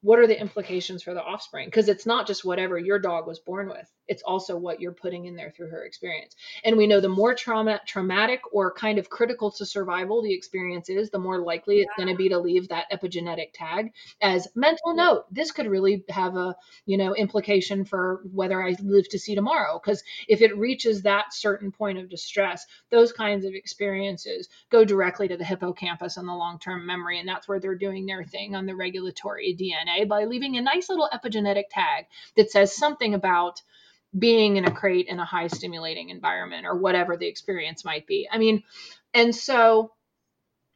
what 0.00 0.18
are 0.18 0.26
the 0.26 0.40
implications 0.40 1.02
for 1.02 1.14
the 1.14 1.22
offspring? 1.22 1.66
Because 1.66 1.88
it's 1.88 2.06
not 2.06 2.26
just 2.26 2.44
whatever 2.44 2.78
your 2.78 2.98
dog 2.98 3.26
was 3.26 3.40
born 3.40 3.68
with 3.68 3.88
it's 4.08 4.22
also 4.22 4.56
what 4.56 4.80
you're 4.80 4.92
putting 4.92 5.26
in 5.26 5.36
there 5.36 5.50
through 5.50 5.68
her 5.68 5.84
experience. 5.84 6.34
And 6.64 6.76
we 6.76 6.86
know 6.86 7.00
the 7.00 7.08
more 7.08 7.34
trauma, 7.34 7.80
traumatic 7.86 8.40
or 8.52 8.72
kind 8.72 8.98
of 8.98 9.10
critical 9.10 9.50
to 9.52 9.66
survival 9.66 10.22
the 10.22 10.32
experience 10.32 10.88
is, 10.88 11.10
the 11.10 11.18
more 11.18 11.40
likely 11.40 11.76
yeah. 11.76 11.82
it's 11.82 11.92
going 11.96 12.08
to 12.08 12.16
be 12.16 12.30
to 12.30 12.38
leave 12.38 12.68
that 12.68 12.90
epigenetic 12.90 13.50
tag 13.52 13.92
as 14.20 14.48
mental 14.54 14.94
note. 14.94 15.24
This 15.30 15.52
could 15.52 15.66
really 15.66 16.04
have 16.08 16.36
a, 16.36 16.56
you 16.86 16.96
know, 16.96 17.14
implication 17.14 17.84
for 17.84 18.22
whether 18.32 18.62
I 18.62 18.74
live 18.82 19.08
to 19.10 19.18
see 19.18 19.34
tomorrow. 19.34 19.80
Because 19.82 20.02
if 20.26 20.40
it 20.40 20.56
reaches 20.56 21.02
that 21.02 21.34
certain 21.34 21.70
point 21.70 21.98
of 21.98 22.08
distress, 22.08 22.66
those 22.90 23.12
kinds 23.12 23.44
of 23.44 23.52
experiences 23.52 24.48
go 24.70 24.84
directly 24.84 25.28
to 25.28 25.36
the 25.36 25.44
hippocampus 25.44 26.16
and 26.16 26.28
the 26.28 26.32
long-term 26.32 26.86
memory. 26.86 27.18
And 27.18 27.28
that's 27.28 27.46
where 27.46 27.60
they're 27.60 27.74
doing 27.74 28.06
their 28.06 28.24
thing 28.24 28.54
on 28.54 28.66
the 28.66 28.74
regulatory 28.74 29.56
DNA 29.58 30.08
by 30.08 30.24
leaving 30.24 30.56
a 30.56 30.62
nice 30.62 30.88
little 30.88 31.08
epigenetic 31.12 31.64
tag 31.70 32.06
that 32.36 32.50
says 32.50 32.74
something 32.74 33.14
about 33.14 33.62
being 34.16 34.56
in 34.56 34.64
a 34.64 34.70
crate 34.70 35.06
in 35.08 35.18
a 35.18 35.24
high 35.24 35.48
stimulating 35.48 36.10
environment 36.10 36.66
or 36.66 36.76
whatever 36.76 37.16
the 37.16 37.26
experience 37.26 37.84
might 37.84 38.06
be. 38.06 38.28
I 38.30 38.38
mean, 38.38 38.62
and 39.12 39.34
so 39.34 39.92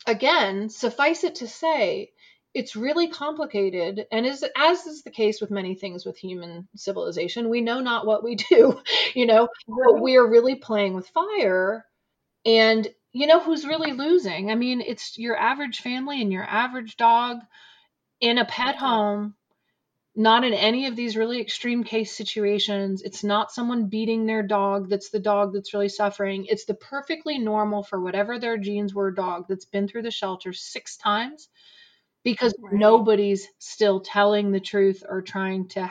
again, 0.07 0.68
suffice 0.68 1.24
it 1.24 1.37
to 1.37 1.49
say, 1.49 2.12
it's 2.55 2.76
really 2.76 3.09
complicated 3.09 4.07
and 4.12 4.26
is 4.26 4.45
as 4.57 4.87
is 4.87 5.03
the 5.03 5.11
case 5.11 5.41
with 5.41 5.51
many 5.51 5.74
things 5.74 6.05
with 6.05 6.18
human 6.18 6.68
civilization 6.76 7.49
we 7.49 7.62
know 7.62 7.80
not 7.80 8.05
what 8.05 8.22
we 8.22 8.35
do 8.51 8.80
you 9.14 9.26
know? 9.26 9.49
But 9.66 10.03
we 10.03 10.16
are 10.16 10.28
really 10.28 10.57
playing 10.57 10.95
with 10.95 11.09
fire 11.09 11.87
and 12.45 12.87
you 13.12 13.26
know 13.26 13.41
who's 13.41 13.66
really 13.66 13.93
losing? 13.93 14.51
I 14.51 14.55
mean 14.55 14.80
it's 14.83 15.18
your 15.18 15.37
average 15.37 15.80
family 15.80 16.20
and 16.20 16.33
your 16.33 16.45
average 16.45 16.97
dog 16.97 17.39
in 18.20 18.39
a 18.39 18.45
pet 18.45 18.76
home 18.76 19.35
not 20.15 20.45
in 20.45 20.53
any 20.53 20.87
of 20.87 20.97
these 20.97 21.17
really 21.17 21.41
extreme 21.41 21.85
case 21.85 22.15
situations. 22.15 23.03
It's 23.03 23.25
not 23.25 23.51
someone 23.51 23.89
beating 23.89 24.27
their 24.27 24.43
dog 24.43 24.91
that's 24.91 25.09
the 25.09 25.21
dog 25.21 25.55
that's 25.55 25.73
really 25.73 25.89
suffering. 25.89 26.47
It's 26.49 26.67
the 26.67 26.75
perfectly 26.75 27.39
normal, 27.39 27.83
for 27.83 28.01
whatever 28.01 28.39
their 28.39 28.59
genes 28.59 28.95
were, 28.95 29.11
dog 29.11 29.47
that's 29.49 29.65
been 29.65 29.89
through 29.89 30.03
the 30.03 30.11
shelter 30.11 30.53
six 30.53 30.97
times 30.97 31.49
because 32.25 32.55
right. 32.61 32.75
nobody's 32.75 33.49
still 33.59 34.01
telling 34.01 34.53
the 34.53 34.61
truth 34.61 35.03
or 35.09 35.23
trying 35.23 35.69
to 35.69 35.91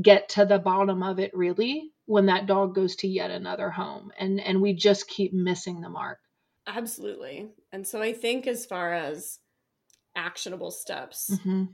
get 0.00 0.30
to 0.30 0.44
the 0.44 0.58
bottom 0.58 1.02
of 1.02 1.18
it 1.18 1.34
really 1.34 1.92
when 2.06 2.26
that 2.26 2.46
dog 2.46 2.74
goes 2.74 2.96
to 2.96 3.08
yet 3.08 3.30
another 3.30 3.70
home 3.70 4.10
and 4.18 4.40
and 4.40 4.60
we 4.60 4.72
just 4.72 5.06
keep 5.06 5.32
missing 5.32 5.80
the 5.80 5.88
mark 5.88 6.18
absolutely 6.66 7.48
and 7.72 7.86
so 7.86 8.02
i 8.02 8.12
think 8.12 8.46
as 8.46 8.66
far 8.66 8.92
as 8.92 9.38
actionable 10.16 10.72
steps 10.72 11.30
mm-hmm. 11.32 11.64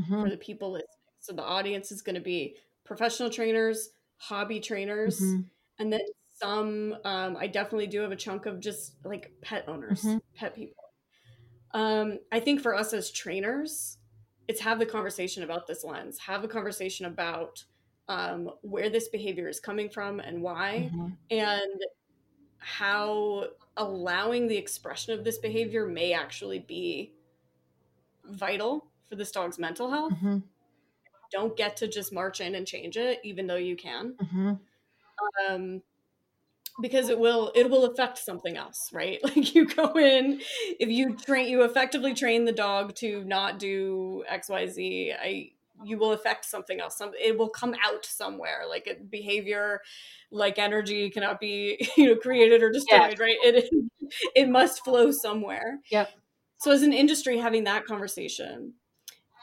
For 0.00 0.12
mm-hmm. 0.12 0.22
for 0.22 0.30
the 0.30 0.36
people 0.36 0.72
listening. 0.72 0.86
So 1.20 1.32
the 1.32 1.42
audience 1.42 1.92
is 1.92 2.02
going 2.02 2.14
to 2.14 2.20
be 2.20 2.56
professional 2.84 3.30
trainers, 3.30 3.90
hobby 4.16 4.60
trainers, 4.60 5.20
mm-hmm. 5.20 5.40
and 5.78 5.92
then 5.92 6.00
some. 6.34 6.96
Um, 7.04 7.36
I 7.36 7.46
definitely 7.46 7.86
do 7.86 8.00
have 8.00 8.12
a 8.12 8.16
chunk 8.16 8.46
of 8.46 8.60
just 8.60 8.94
like 9.04 9.32
pet 9.42 9.64
owners, 9.68 10.02
mm-hmm. 10.02 10.18
pet 10.34 10.54
people. 10.54 10.84
Um, 11.72 12.18
I 12.32 12.40
think 12.40 12.60
for 12.60 12.74
us 12.74 12.92
as 12.92 13.10
trainers, 13.10 13.98
it's 14.48 14.60
have 14.60 14.78
the 14.78 14.86
conversation 14.86 15.44
about 15.44 15.66
this 15.66 15.84
lens, 15.84 16.18
have 16.18 16.42
a 16.42 16.48
conversation 16.48 17.06
about 17.06 17.64
um, 18.08 18.50
where 18.62 18.90
this 18.90 19.08
behavior 19.08 19.48
is 19.48 19.60
coming 19.60 19.88
from 19.88 20.18
and 20.18 20.42
why, 20.42 20.90
mm-hmm. 20.92 21.08
and 21.30 21.80
how 22.58 23.44
allowing 23.76 24.48
the 24.48 24.56
expression 24.56 25.16
of 25.16 25.24
this 25.24 25.38
behavior 25.38 25.86
may 25.86 26.12
actually 26.12 26.58
be 26.58 27.14
vital 28.24 28.89
for 29.10 29.16
this 29.16 29.30
dog's 29.30 29.58
mental 29.58 29.90
health. 29.90 30.12
Mm-hmm. 30.14 30.38
don't 31.30 31.56
get 31.56 31.76
to 31.78 31.88
just 31.88 32.12
march 32.12 32.40
in 32.40 32.54
and 32.54 32.66
change 32.66 32.96
it, 32.96 33.20
even 33.22 33.46
though 33.46 33.56
you 33.56 33.76
can. 33.76 34.14
Mm-hmm. 34.22 34.52
Um, 35.48 35.82
because 36.80 37.08
it 37.08 37.18
will 37.18 37.52
it 37.54 37.68
will 37.68 37.84
affect 37.84 38.18
something 38.18 38.56
else 38.56 38.88
right 38.92 39.18
like 39.24 39.54
you 39.54 39.66
go 39.66 39.92
in 39.98 40.40
if 40.78 40.88
you 40.88 41.14
train 41.14 41.48
you 41.48 41.62
effectively 41.62 42.14
train 42.14 42.44
the 42.44 42.52
dog 42.52 42.94
to 42.94 43.22
not 43.24 43.58
do 43.58 44.24
xyz 44.32 45.14
i 45.20 45.50
you 45.82 45.98
will 45.98 46.12
affect 46.12 46.44
something 46.44 46.80
else 46.80 46.96
some 46.96 47.12
it 47.20 47.36
will 47.36 47.48
come 47.48 47.74
out 47.84 48.04
somewhere 48.04 48.62
like 48.68 48.86
a 48.86 49.02
behavior 49.04 49.80
like 50.30 50.58
energy 50.58 51.10
cannot 51.10 51.40
be 51.40 51.88
you 51.96 52.06
know 52.06 52.16
created 52.16 52.62
or 52.62 52.70
destroyed 52.70 53.18
right 53.18 53.36
it 53.42 53.68
it 54.34 54.48
must 54.48 54.84
flow 54.84 55.10
somewhere 55.10 55.78
yep 55.90 56.10
so 56.58 56.70
as 56.70 56.82
an 56.82 56.92
industry 56.92 57.38
having 57.38 57.64
that 57.64 57.84
conversation 57.84 58.74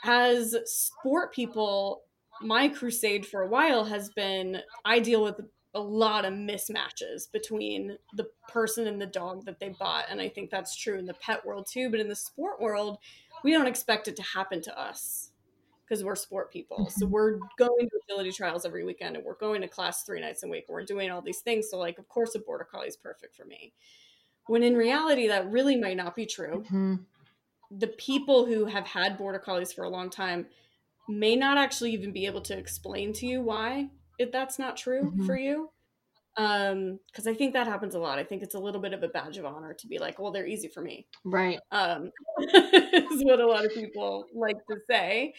as 0.04 0.56
sport 0.66 1.34
people 1.34 2.02
my 2.42 2.68
crusade 2.68 3.26
for 3.26 3.42
a 3.42 3.48
while 3.48 3.86
has 3.86 4.10
been 4.10 4.62
i 4.86 5.00
deal 5.00 5.24
with 5.24 5.40
a 5.78 5.80
lot 5.80 6.26
of 6.26 6.34
mismatches 6.34 7.32
between 7.32 7.98
the 8.14 8.28
person 8.50 8.88
and 8.88 9.00
the 9.00 9.06
dog 9.06 9.46
that 9.46 9.60
they 9.60 9.70
bought. 9.70 10.06
And 10.10 10.20
I 10.20 10.28
think 10.28 10.50
that's 10.50 10.76
true 10.76 10.98
in 10.98 11.06
the 11.06 11.14
pet 11.14 11.46
world 11.46 11.68
too. 11.72 11.90
But 11.92 12.00
in 12.00 12.08
the 12.08 12.16
sport 12.16 12.60
world, 12.60 12.98
we 13.44 13.52
don't 13.52 13.68
expect 13.68 14.08
it 14.08 14.16
to 14.16 14.24
happen 14.24 14.60
to 14.64 14.80
us 14.80 15.32
because 15.86 16.04
we're 16.04 16.16
sport 16.16 16.52
people. 16.52 16.90
So 16.90 17.06
mm-hmm. 17.06 17.14
we're 17.14 17.38
going 17.58 17.90
to 17.90 18.00
agility 18.04 18.32
trials 18.32 18.66
every 18.66 18.84
weekend 18.84 19.16
and 19.16 19.24
we're 19.24 19.36
going 19.36 19.62
to 19.62 19.68
class 19.68 20.04
three 20.04 20.20
nights 20.20 20.44
a 20.44 20.48
week 20.48 20.66
and 20.68 20.74
we're 20.74 20.84
doing 20.84 21.12
all 21.12 21.22
these 21.22 21.40
things. 21.40 21.70
So, 21.70 21.78
like, 21.78 22.00
of 22.00 22.10
course, 22.10 22.34
a 22.34 22.40
border 22.40 22.68
collie 22.70 22.88
is 22.88 22.98
perfect 22.98 23.36
for 23.36 23.46
me. 23.46 23.72
When 24.48 24.64
in 24.64 24.76
reality, 24.76 25.28
that 25.28 25.52
really 25.52 25.76
might 25.76 25.98
not 25.98 26.16
be 26.16 26.26
true. 26.26 26.64
Mm-hmm. 26.66 26.96
The 27.72 27.88
people 27.88 28.46
who 28.46 28.66
have 28.66 28.88
had 28.88 29.18
border 29.18 29.40
collies 29.40 29.74
for 29.74 29.84
a 29.84 29.90
long 29.90 30.10
time 30.10 30.48
may 31.08 31.36
not 31.36 31.58
actually 31.58 31.92
even 31.92 32.12
be 32.12 32.26
able 32.26 32.42
to 32.42 32.58
explain 32.58 33.14
to 33.14 33.26
you 33.26 33.42
why 33.42 33.90
if 34.20 34.32
that's 34.32 34.60
not 34.60 34.78
true 34.78 35.04
mm-hmm. 35.04 35.26
for 35.26 35.38
you. 35.38 35.70
Um 36.36 37.00
because 37.08 37.26
i 37.26 37.34
think 37.34 37.54
that 37.54 37.66
happens 37.66 37.96
a 37.96 38.00
lot. 38.00 38.20
I 38.20 38.24
think 38.24 38.44
it's 38.44 38.56
a 38.56 38.60
little 38.60 38.82
bit 38.82 38.94
of 38.94 39.02
a 39.02 39.08
badge 39.08 39.38
of 39.38 39.46
honor 39.46 39.74
to 39.74 39.88
be 39.88 39.98
like 39.98 40.20
well 40.20 40.32
they're 40.32 40.46
easy 40.46 40.68
for 40.68 40.82
me. 40.82 41.08
Right. 41.24 41.60
Um 41.72 42.12
is 42.40 43.24
what 43.24 43.40
a 43.40 43.48
lot 43.48 43.66
of 43.66 43.74
people 43.74 44.26
like 44.34 44.58
to 44.70 44.78
say. 44.90 45.34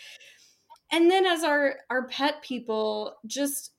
And 0.91 1.11
then 1.11 1.25
as 1.27 1.45
our 1.45 1.77
our 1.91 2.09
pet 2.09 2.43
people 2.43 3.17
just 3.27 3.73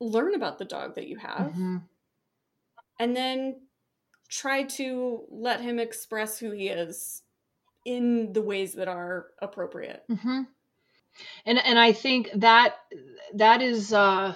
learn 0.00 0.34
about 0.34 0.58
the 0.58 0.64
dog 0.64 0.94
that 0.94 1.08
you 1.08 1.18
have 1.18 1.52
mm-hmm. 1.52 1.78
and 3.00 3.16
then 3.16 3.60
try 4.28 4.64
to 4.64 5.24
let 5.30 5.60
him 5.60 5.78
express 5.78 6.38
who 6.38 6.50
he 6.50 6.68
is 6.68 7.22
in 7.84 8.32
the 8.32 8.42
ways 8.42 8.74
that 8.74 8.88
are 8.88 9.26
appropriate 9.40 10.02
mm-hmm. 10.10 10.42
and 11.46 11.58
and 11.58 11.78
i 11.78 11.92
think 11.92 12.30
that 12.34 12.74
that 13.34 13.62
is 13.62 13.92
uh 13.92 14.34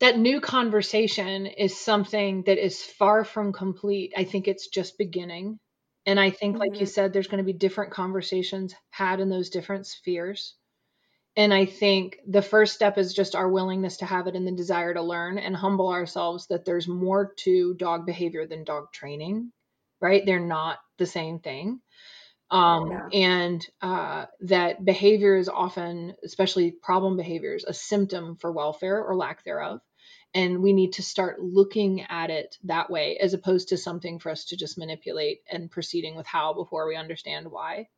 that 0.00 0.18
new 0.18 0.40
conversation 0.40 1.46
is 1.46 1.78
something 1.78 2.42
that 2.42 2.62
is 2.62 2.82
far 2.82 3.24
from 3.24 3.52
complete. 3.52 4.12
I 4.16 4.24
think 4.24 4.48
it's 4.48 4.68
just 4.68 4.98
beginning. 4.98 5.58
And 6.06 6.20
I 6.20 6.30
think, 6.30 6.58
like 6.58 6.72
mm-hmm. 6.72 6.80
you 6.80 6.86
said, 6.86 7.12
there's 7.12 7.28
going 7.28 7.42
to 7.42 7.52
be 7.52 7.58
different 7.58 7.92
conversations 7.92 8.74
had 8.90 9.20
in 9.20 9.30
those 9.30 9.48
different 9.48 9.86
spheres. 9.86 10.56
And 11.36 11.54
I 11.54 11.64
think 11.64 12.18
the 12.28 12.42
first 12.42 12.74
step 12.74 12.98
is 12.98 13.14
just 13.14 13.34
our 13.34 13.48
willingness 13.48 13.96
to 13.98 14.04
have 14.04 14.26
it 14.26 14.36
and 14.36 14.46
the 14.46 14.52
desire 14.52 14.94
to 14.94 15.02
learn 15.02 15.38
and 15.38 15.56
humble 15.56 15.88
ourselves 15.88 16.46
that 16.48 16.64
there's 16.64 16.86
more 16.86 17.32
to 17.38 17.74
dog 17.74 18.06
behavior 18.06 18.46
than 18.46 18.62
dog 18.62 18.92
training, 18.92 19.50
right? 20.00 20.22
They're 20.24 20.38
not 20.38 20.78
the 20.98 21.06
same 21.06 21.38
thing. 21.38 21.80
Um, 22.50 22.90
yeah. 22.90 23.08
And 23.12 23.66
uh, 23.82 24.26
that 24.42 24.84
behavior 24.84 25.36
is 25.36 25.48
often, 25.48 26.14
especially 26.24 26.70
problem 26.70 27.16
behaviors, 27.16 27.64
a 27.64 27.74
symptom 27.74 28.36
for 28.36 28.52
welfare 28.52 29.02
or 29.02 29.16
lack 29.16 29.44
thereof. 29.44 29.80
And 30.34 30.62
we 30.62 30.72
need 30.72 30.94
to 30.94 31.02
start 31.02 31.40
looking 31.40 32.02
at 32.02 32.30
it 32.30 32.58
that 32.64 32.90
way 32.90 33.16
as 33.18 33.34
opposed 33.34 33.68
to 33.68 33.76
something 33.76 34.18
for 34.18 34.30
us 34.30 34.44
to 34.46 34.56
just 34.56 34.76
manipulate 34.76 35.42
and 35.50 35.70
proceeding 35.70 36.16
with 36.16 36.26
how 36.26 36.52
before 36.52 36.86
we 36.88 36.96
understand 36.96 37.50
why. 37.50 37.88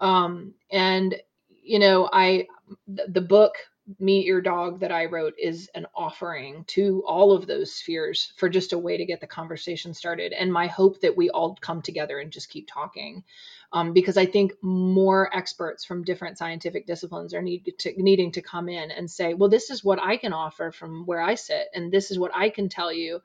Um, 0.00 0.54
and, 0.70 1.16
you 1.48 1.78
know, 1.78 2.08
I, 2.12 2.46
the 2.86 3.20
book 3.20 3.54
Meet 3.98 4.26
Your 4.26 4.40
Dog 4.40 4.80
that 4.80 4.92
I 4.92 5.06
wrote 5.06 5.34
is 5.38 5.70
an 5.74 5.86
offering 5.94 6.64
to 6.68 7.02
all 7.06 7.32
of 7.32 7.46
those 7.46 7.72
spheres 7.72 8.32
for 8.36 8.48
just 8.48 8.72
a 8.72 8.78
way 8.78 8.96
to 8.96 9.06
get 9.06 9.20
the 9.20 9.26
conversation 9.26 9.94
started. 9.94 10.32
And 10.32 10.52
my 10.52 10.66
hope 10.66 11.00
that 11.00 11.16
we 11.16 11.30
all 11.30 11.56
come 11.60 11.80
together 11.80 12.18
and 12.18 12.30
just 12.30 12.50
keep 12.50 12.68
talking. 12.68 13.24
Um, 13.72 13.92
because 13.92 14.16
I 14.16 14.26
think 14.26 14.52
more 14.62 15.34
experts 15.36 15.84
from 15.84 16.04
different 16.04 16.38
scientific 16.38 16.86
disciplines 16.86 17.34
are 17.34 17.42
need 17.42 17.72
to, 17.78 18.02
needing 18.02 18.32
to 18.32 18.42
come 18.42 18.68
in 18.68 18.90
and 18.90 19.10
say, 19.10 19.34
well, 19.34 19.48
this 19.48 19.70
is 19.70 19.84
what 19.84 20.02
I 20.02 20.16
can 20.16 20.32
offer 20.32 20.70
from 20.70 21.06
where 21.06 21.20
I 21.20 21.34
sit, 21.34 21.68
and 21.74 21.92
this 21.92 22.10
is 22.10 22.18
what 22.18 22.32
I 22.34 22.50
can 22.50 22.68
tell 22.68 22.92
you 22.92 23.20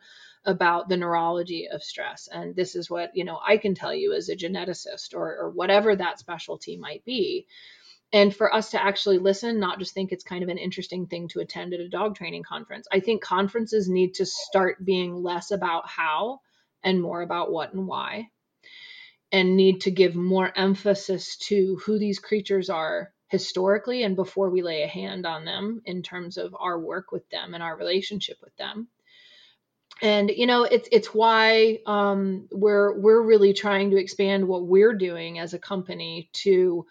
about 0.45 0.89
the 0.89 0.97
neurology 0.97 1.69
of 1.69 1.81
stress 1.81 2.27
and 2.31 2.53
this 2.53 2.75
is 2.75 2.89
what 2.89 3.15
you 3.15 3.23
know 3.23 3.39
i 3.47 3.55
can 3.55 3.73
tell 3.73 3.93
you 3.93 4.13
as 4.13 4.27
a 4.27 4.35
geneticist 4.35 5.13
or, 5.13 5.37
or 5.37 5.49
whatever 5.51 5.95
that 5.95 6.19
specialty 6.19 6.75
might 6.75 7.03
be 7.05 7.47
and 8.13 8.33
for 8.33 8.53
us 8.53 8.69
to 8.69 8.81
actually 8.81 9.17
listen 9.17 9.59
not 9.59 9.79
just 9.79 9.93
think 9.93 10.11
it's 10.11 10.23
kind 10.23 10.43
of 10.43 10.49
an 10.49 10.59
interesting 10.59 11.07
thing 11.07 11.27
to 11.29 11.39
attend 11.39 11.73
at 11.73 11.79
a 11.79 11.89
dog 11.89 12.15
training 12.15 12.43
conference. 12.43 12.87
I 12.91 12.99
think 12.99 13.23
conferences 13.23 13.89
need 13.89 14.13
to 14.15 14.25
start 14.25 14.85
being 14.85 15.15
less 15.15 15.49
about 15.49 15.89
how 15.89 16.39
and 16.83 17.01
more 17.01 17.23
about 17.23 17.51
what 17.51 17.73
and 17.73 17.87
why 17.87 18.29
and 19.31 19.57
need 19.57 19.81
to 19.81 19.91
give 19.91 20.15
more 20.15 20.55
emphasis 20.55 21.37
to 21.37 21.81
who 21.83 21.97
these 21.97 22.19
creatures 22.19 22.69
are 22.69 23.11
historically 23.29 24.03
and 24.03 24.15
before 24.15 24.51
we 24.51 24.61
lay 24.61 24.83
a 24.83 24.87
hand 24.87 25.25
on 25.25 25.43
them 25.43 25.81
in 25.85 26.03
terms 26.03 26.37
of 26.37 26.55
our 26.59 26.79
work 26.79 27.11
with 27.11 27.27
them 27.31 27.55
and 27.55 27.63
our 27.63 27.75
relationship 27.75 28.37
with 28.43 28.55
them. 28.57 28.87
And 30.03 30.29
you 30.29 30.45
know 30.45 30.63
it's 30.63 30.87
it's 30.91 31.13
why 31.13 31.79
um, 31.87 32.47
we're 32.51 32.99
we're 32.99 33.21
really 33.23 33.53
trying 33.53 33.91
to 33.91 33.97
expand 33.97 34.47
what 34.47 34.67
we're 34.67 34.95
doing 34.95 35.39
as 35.39 35.53
a 35.53 35.59
company 35.59 36.29
to 36.33 36.85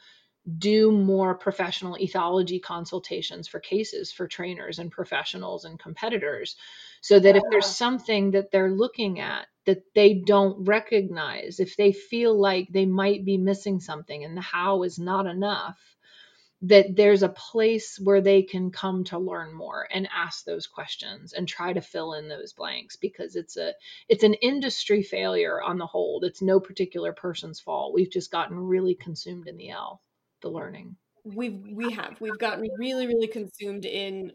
do 0.59 0.90
more 0.90 1.34
professional 1.36 1.97
ethology 2.01 2.61
consultations 2.61 3.47
for 3.47 3.61
cases 3.61 4.11
for 4.11 4.26
trainers 4.26 4.80
and 4.80 4.90
professionals 4.90 5.64
and 5.64 5.78
competitors 5.78 6.57
so 7.01 7.20
that 7.20 7.36
if 7.36 7.43
there's 7.51 7.66
something 7.76 8.32
that 8.32 8.51
they're 8.51 8.72
looking 8.72 9.20
at 9.20 9.47
that 9.66 9.84
they 9.95 10.14
don't 10.14 10.64
recognize 10.64 11.61
if 11.61 11.76
they 11.76 11.93
feel 11.93 12.36
like 12.38 12.66
they 12.70 12.86
might 12.86 13.24
be 13.24 13.38
missing 13.38 13.78
something 13.78 14.24
and 14.24 14.36
the 14.36 14.40
how 14.40 14.82
is 14.82 14.99
not 14.99 15.26
enough 15.26 15.78
that 16.62 16.95
there's 16.95 17.24
a 17.24 17.28
place 17.28 17.99
where 17.99 18.20
they 18.20 18.43
can 18.43 18.70
come 18.70 19.03
to 19.03 19.18
learn 19.18 19.53
more 19.53 19.88
and 19.93 20.09
ask 20.14 20.45
those 20.45 20.68
questions 20.68 21.32
and 21.32 21.49
try 21.49 21.72
to 21.72 21.80
fill 21.80 22.14
in 22.14 22.28
those 22.28 22.53
blanks 22.53 22.95
because 22.95 23.34
it's 23.34 23.57
a 23.57 23.72
it's 24.09 24.22
an 24.22 24.34
industry 24.34 25.03
failure 25.03 25.61
on 25.61 25.76
the 25.76 25.86
whole. 25.86 26.20
It's 26.22 26.40
no 26.40 26.61
particular 26.61 27.12
person's 27.12 27.59
fault. 27.59 27.95
We've 27.95 28.11
just 28.11 28.30
gotten 28.30 28.57
really 28.57 28.95
consumed 28.95 29.49
in 29.49 29.57
the 29.57 29.70
l 29.70 30.01
the 30.43 30.49
learning 30.49 30.97
we've 31.24 31.64
we 31.72 31.93
have 31.93 32.20
we've 32.20 32.38
gotten 32.38 32.68
really 32.78 33.07
really 33.07 33.28
consumed 33.28 33.84
in 33.84 34.32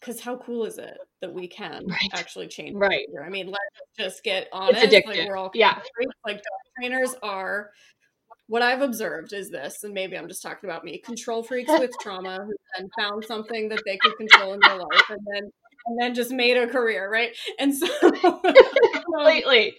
because 0.00 0.20
how 0.20 0.36
cool 0.36 0.64
is 0.64 0.78
it 0.78 0.96
that 1.20 1.32
we 1.32 1.46
can 1.46 1.86
right. 1.86 2.10
actually 2.14 2.48
change 2.48 2.74
right 2.74 3.06
behavior? 3.06 3.24
i 3.24 3.28
mean 3.28 3.46
let's 3.46 3.58
just 3.98 4.24
get 4.24 4.48
honest 4.52 4.82
it's 4.82 4.94
addictive. 4.94 5.18
like 5.18 5.28
we're 5.28 5.36
all 5.36 5.50
yeah 5.54 5.78
like 6.24 6.36
dog 6.36 6.44
trainers 6.78 7.14
are 7.22 7.70
what 8.50 8.62
I've 8.62 8.82
observed 8.82 9.32
is 9.32 9.48
this, 9.48 9.84
and 9.84 9.94
maybe 9.94 10.18
I'm 10.18 10.26
just 10.26 10.42
talking 10.42 10.68
about 10.68 10.84
me, 10.84 10.98
control 10.98 11.44
freaks 11.44 11.70
with 11.70 11.92
trauma 12.00 12.44
who 12.44 12.52
then 12.76 12.90
found 12.98 13.24
something 13.24 13.68
that 13.68 13.80
they 13.86 13.96
could 13.96 14.16
control 14.16 14.54
in 14.54 14.60
their 14.60 14.76
life 14.76 15.08
and 15.08 15.20
then 15.32 15.50
and 15.86 15.98
then 16.00 16.14
just 16.14 16.30
made 16.30 16.56
a 16.56 16.66
career, 16.66 17.10
right? 17.10 17.30
And 17.58 17.74
so 17.74 17.86
completely. 19.04 19.76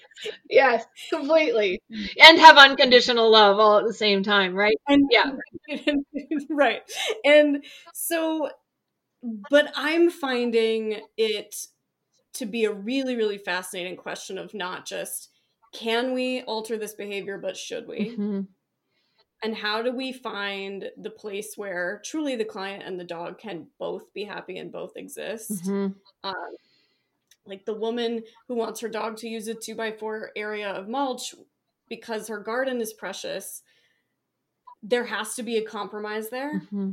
Yes, 0.49 0.85
completely. 1.09 1.81
And 2.21 2.39
have 2.39 2.57
unconditional 2.57 3.29
love 3.29 3.59
all 3.59 3.77
at 3.77 3.85
the 3.85 3.93
same 3.93 4.23
time, 4.23 4.55
right? 4.55 4.75
And 4.87 5.05
yeah. 5.11 5.31
right. 6.49 6.81
And 7.23 7.63
so 7.93 8.49
but 9.49 9.71
I'm 9.75 10.09
finding 10.09 11.01
it 11.17 11.55
to 12.33 12.45
be 12.45 12.65
a 12.65 12.73
really, 12.73 13.15
really 13.15 13.37
fascinating 13.37 13.97
question 13.97 14.37
of 14.37 14.53
not 14.53 14.85
just 14.85 15.29
can 15.73 16.13
we 16.13 16.41
alter 16.41 16.77
this 16.77 16.93
behavior, 16.93 17.37
but 17.37 17.55
should 17.55 17.87
we? 17.87 18.11
Mm-hmm. 18.11 18.41
And 19.43 19.55
how 19.55 19.81
do 19.81 19.95
we 19.95 20.11
find 20.11 20.89
the 20.97 21.09
place 21.09 21.53
where 21.55 22.01
truly 22.05 22.35
the 22.35 22.45
client 22.45 22.83
and 22.85 22.99
the 22.99 23.05
dog 23.05 23.39
can 23.39 23.67
both 23.79 24.13
be 24.13 24.23
happy 24.23 24.57
and 24.57 24.71
both 24.71 24.97
exist? 24.97 25.51
Mm-hmm. 25.51 25.93
Um, 26.23 26.55
like 27.45 27.65
the 27.65 27.73
woman 27.73 28.21
who 28.47 28.55
wants 28.55 28.81
her 28.81 28.89
dog 28.89 29.17
to 29.17 29.27
use 29.27 29.47
a 29.47 29.55
two 29.55 29.75
by 29.75 29.91
four 29.91 30.31
area 30.35 30.69
of 30.69 30.87
mulch 30.87 31.33
because 31.89 32.27
her 32.27 32.39
garden 32.39 32.81
is 32.81 32.93
precious, 32.93 33.63
there 34.83 35.05
has 35.05 35.35
to 35.35 35.43
be 35.43 35.57
a 35.57 35.65
compromise 35.65 36.29
there. 36.29 36.59
Mm-hmm 36.59 36.91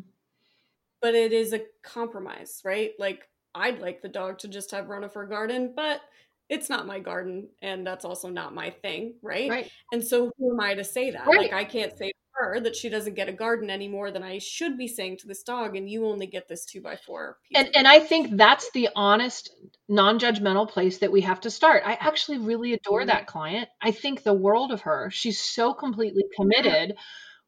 but 1.00 1.14
it 1.14 1.32
is 1.32 1.52
a 1.52 1.62
compromise, 1.82 2.60
right? 2.64 2.92
Like 2.98 3.28
I'd 3.54 3.80
like 3.80 4.02
the 4.02 4.08
dog 4.08 4.38
to 4.40 4.48
just 4.48 4.70
have 4.72 4.88
run 4.88 5.04
of 5.04 5.14
her 5.14 5.26
garden, 5.26 5.72
but 5.74 6.00
it's 6.48 6.70
not 6.70 6.86
my 6.86 6.98
garden 6.98 7.48
and 7.62 7.86
that's 7.86 8.04
also 8.04 8.28
not 8.28 8.54
my 8.54 8.70
thing, 8.70 9.14
right? 9.22 9.50
Right. 9.50 9.70
And 9.92 10.04
so 10.04 10.32
who 10.38 10.52
am 10.52 10.60
I 10.60 10.74
to 10.74 10.84
say 10.84 11.10
that? 11.10 11.26
Right. 11.26 11.38
Like 11.38 11.52
I 11.52 11.64
can't 11.64 11.96
say 11.96 12.12
her 12.32 12.60
that 12.60 12.76
she 12.76 12.88
doesn't 12.88 13.16
get 13.16 13.28
a 13.28 13.32
garden 13.32 13.68
any 13.68 13.88
more 13.88 14.10
than 14.10 14.22
I 14.22 14.38
should 14.38 14.78
be 14.78 14.86
saying 14.86 15.18
to 15.18 15.26
this 15.26 15.42
dog, 15.42 15.74
and 15.74 15.90
you 15.90 16.06
only 16.06 16.26
get 16.26 16.46
this 16.46 16.64
two 16.64 16.80
by 16.80 16.94
four. 16.94 17.36
And 17.52 17.68
and 17.74 17.88
I 17.88 17.98
think 17.98 18.36
that's 18.36 18.70
the 18.70 18.90
honest, 18.94 19.50
non-judgmental 19.88 20.70
place 20.70 20.98
that 20.98 21.10
we 21.10 21.22
have 21.22 21.40
to 21.40 21.50
start. 21.50 21.82
I 21.84 21.94
actually 21.94 22.38
really 22.38 22.74
adore 22.74 23.00
mm-hmm. 23.00 23.08
that 23.08 23.26
client. 23.26 23.68
I 23.82 23.90
think 23.90 24.22
the 24.22 24.34
world 24.34 24.70
of 24.70 24.82
her. 24.82 25.10
She's 25.10 25.40
so 25.40 25.74
completely 25.74 26.22
committed, 26.36 26.94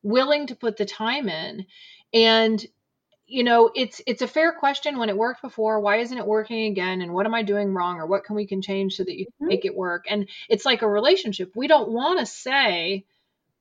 willing 0.02 0.46
to 0.48 0.56
put 0.56 0.76
the 0.76 0.84
time 0.84 1.28
in, 1.28 1.66
and 2.12 2.64
you 3.30 3.44
know 3.44 3.70
it's 3.74 4.02
it's 4.06 4.22
a 4.22 4.26
fair 4.26 4.52
question 4.52 4.98
when 4.98 5.08
it 5.08 5.16
worked 5.16 5.40
before 5.40 5.80
why 5.80 5.98
isn't 5.98 6.18
it 6.18 6.26
working 6.26 6.66
again 6.66 7.00
and 7.00 7.14
what 7.14 7.26
am 7.26 7.34
i 7.34 7.42
doing 7.42 7.72
wrong 7.72 7.98
or 7.98 8.06
what 8.06 8.24
can 8.24 8.34
we 8.34 8.46
can 8.46 8.60
change 8.60 8.96
so 8.96 9.04
that 9.04 9.16
you 9.16 9.26
mm-hmm. 9.26 9.46
make 9.46 9.64
it 9.64 9.74
work? 9.74 10.04
And 10.10 10.28
it's 10.48 10.66
like 10.66 10.82
a 10.82 10.88
relationship. 10.88 11.52
We 11.54 11.68
don't 11.68 11.90
want 11.90 12.18
to 12.18 12.26
say 12.26 13.06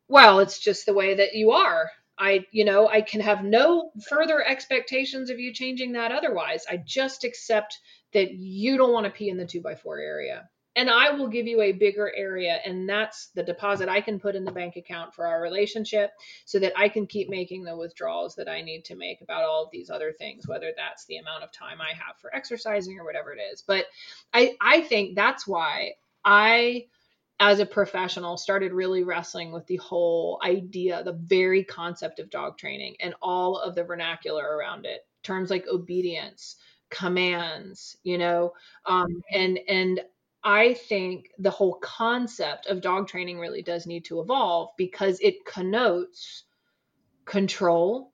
well 0.08 0.40
it's 0.40 0.60
just 0.60 0.86
the 0.86 0.94
way 0.94 1.16
that 1.16 1.36
you 1.36 1.52
are. 1.52 1.92
I 2.18 2.46
you 2.52 2.66
know 2.66 2.90
i 2.90 3.02
can 3.02 3.22
have 3.22 3.44
no 3.44 3.92
further 4.10 4.44
expectations 4.44 5.30
of 5.30 5.40
you 5.40 5.54
changing 5.54 5.94
that 5.94 6.12
otherwise. 6.12 6.66
I 6.68 6.78
just 6.78 7.24
accept 7.24 7.80
that 8.14 8.32
you 8.32 8.76
don't 8.76 8.92
want 8.92 9.06
to 9.06 9.12
pee 9.12 9.30
in 9.30 9.38
the 9.38 9.46
two 9.46 9.62
by 9.62 9.76
four 9.76 10.00
area 10.00 10.50
and 10.76 10.89
I 10.89 11.11
will 11.11 11.28
give 11.28 11.47
you 11.47 11.61
a 11.61 11.72
bigger 11.72 12.11
area. 12.15 12.59
And 12.65 12.88
that's 12.88 13.28
the 13.36 13.43
deposit 13.43 13.89
I 13.89 14.01
can 14.01 14.20
put 14.20 14.36
in 14.36 14.45
the 14.45 14.51
bank 14.51 14.76
account 14.76 15.13
for 15.13 15.26
our 15.26 15.41
relationship 15.41 16.11
so 16.45 16.59
that 16.59 16.74
I 16.78 16.89
can 16.89 17.07
keep 17.07 17.30
making 17.30 17.63
the 17.63 17.76
withdrawals 17.76 18.36
that 18.36 18.47
I 18.47 18.61
need 18.61 18.86
to 18.86 18.95
make 18.95 19.22
about 19.22 19.43
all 19.43 19.63
of 19.63 19.72
these 19.72 19.89
other 19.89 20.11
things, 20.11 20.47
whether 20.47 20.72
that's 20.76 21.05
the 21.05 21.17
amount 21.17 21.43
of 21.43 21.51
time 21.51 21.82
I 21.82 21.93
have 21.93 22.17
for 22.20 22.34
exercising 22.36 22.99
or 22.99 23.03
whatever 23.03 23.34
it 23.34 23.39
is. 23.51 23.61
But 23.61 23.86
I, 24.34 24.55
I 24.61 24.82
think 24.82 25.15
that's 25.15 25.47
why 25.47 25.93
I, 26.24 26.86
as 27.39 27.59
a 27.59 27.65
professional, 27.65 28.38
started 28.38 28.72
really 28.72 29.03
wrestling 29.03 29.51
with 29.51 29.65
the 29.67 29.78
whole 29.78 30.39
idea, 30.43 31.03
the 31.03 31.13
very 31.13 31.63
concept 31.63 32.20
of 32.20 32.30
dog 32.30 32.57
training 32.57 32.95
and 32.99 33.15
all 33.22 33.57
of 33.57 33.76
the 33.76 33.84
vernacular 33.84 34.45
around 34.45 34.86
it. 34.86 35.05
Terms 35.24 35.49
like 35.49 35.67
obedience, 35.67 36.55
commands, 36.89 37.97
you 38.03 38.17
know, 38.17 38.53
um, 38.86 39.22
and 39.34 39.59
and 39.67 39.99
I 40.44 40.74
think 40.74 41.32
the 41.38 41.52
whole 41.52 41.76
concept 41.82 42.68
of 42.68 42.82
dog 42.82 43.08
training 43.08 43.40
really 43.40 43.62
does 43.62 43.86
need 43.86 44.06
to 44.06 44.22
evolve 44.22 44.70
because 44.78 45.20
it 45.20 45.46
connotes 45.46 46.44
control, 47.26 48.14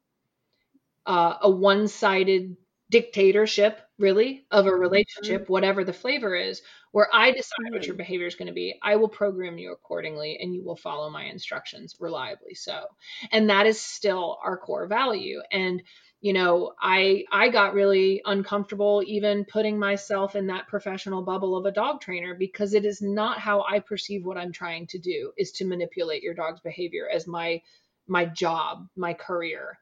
uh, 1.05 1.35
a 1.41 1.49
one 1.49 1.87
sided 1.87 2.57
dictatorship, 2.89 3.79
really, 3.97 4.45
of 4.51 4.65
a 4.65 4.69
mm-hmm. 4.69 4.79
relationship, 4.79 5.43
mm-hmm. 5.43 5.53
whatever 5.53 5.83
the 5.83 5.93
flavor 5.93 6.35
is, 6.35 6.61
where 6.91 7.07
I 7.13 7.31
decide 7.31 7.65
mm-hmm. 7.65 7.75
what 7.75 7.85
your 7.85 7.95
behavior 7.95 8.27
is 8.27 8.35
going 8.35 8.47
to 8.47 8.53
be. 8.53 8.79
I 8.81 8.95
will 8.95 9.09
program 9.09 9.57
you 9.57 9.71
accordingly 9.71 10.37
and 10.41 10.53
you 10.53 10.63
will 10.63 10.75
follow 10.75 11.09
my 11.09 11.25
instructions 11.25 11.95
reliably 11.99 12.55
so. 12.55 12.85
And 13.31 13.49
that 13.49 13.65
is 13.65 13.79
still 13.79 14.37
our 14.43 14.57
core 14.57 14.87
value. 14.87 15.41
And 15.51 15.83
you 16.21 16.33
know 16.33 16.73
i 16.81 17.23
i 17.31 17.49
got 17.49 17.73
really 17.73 18.21
uncomfortable 18.25 19.03
even 19.05 19.45
putting 19.45 19.77
myself 19.77 20.35
in 20.35 20.47
that 20.47 20.67
professional 20.67 21.21
bubble 21.21 21.55
of 21.55 21.65
a 21.65 21.71
dog 21.71 22.01
trainer 22.01 22.33
because 22.33 22.73
it 22.73 22.85
is 22.85 23.01
not 23.01 23.39
how 23.39 23.63
i 23.69 23.79
perceive 23.79 24.25
what 24.25 24.37
i'm 24.37 24.51
trying 24.51 24.87
to 24.87 24.97
do 24.97 25.31
is 25.37 25.51
to 25.51 25.65
manipulate 25.65 26.23
your 26.23 26.33
dog's 26.33 26.61
behavior 26.61 27.07
as 27.13 27.27
my 27.27 27.61
my 28.07 28.25
job 28.25 28.87
my 28.95 29.13
career. 29.13 29.79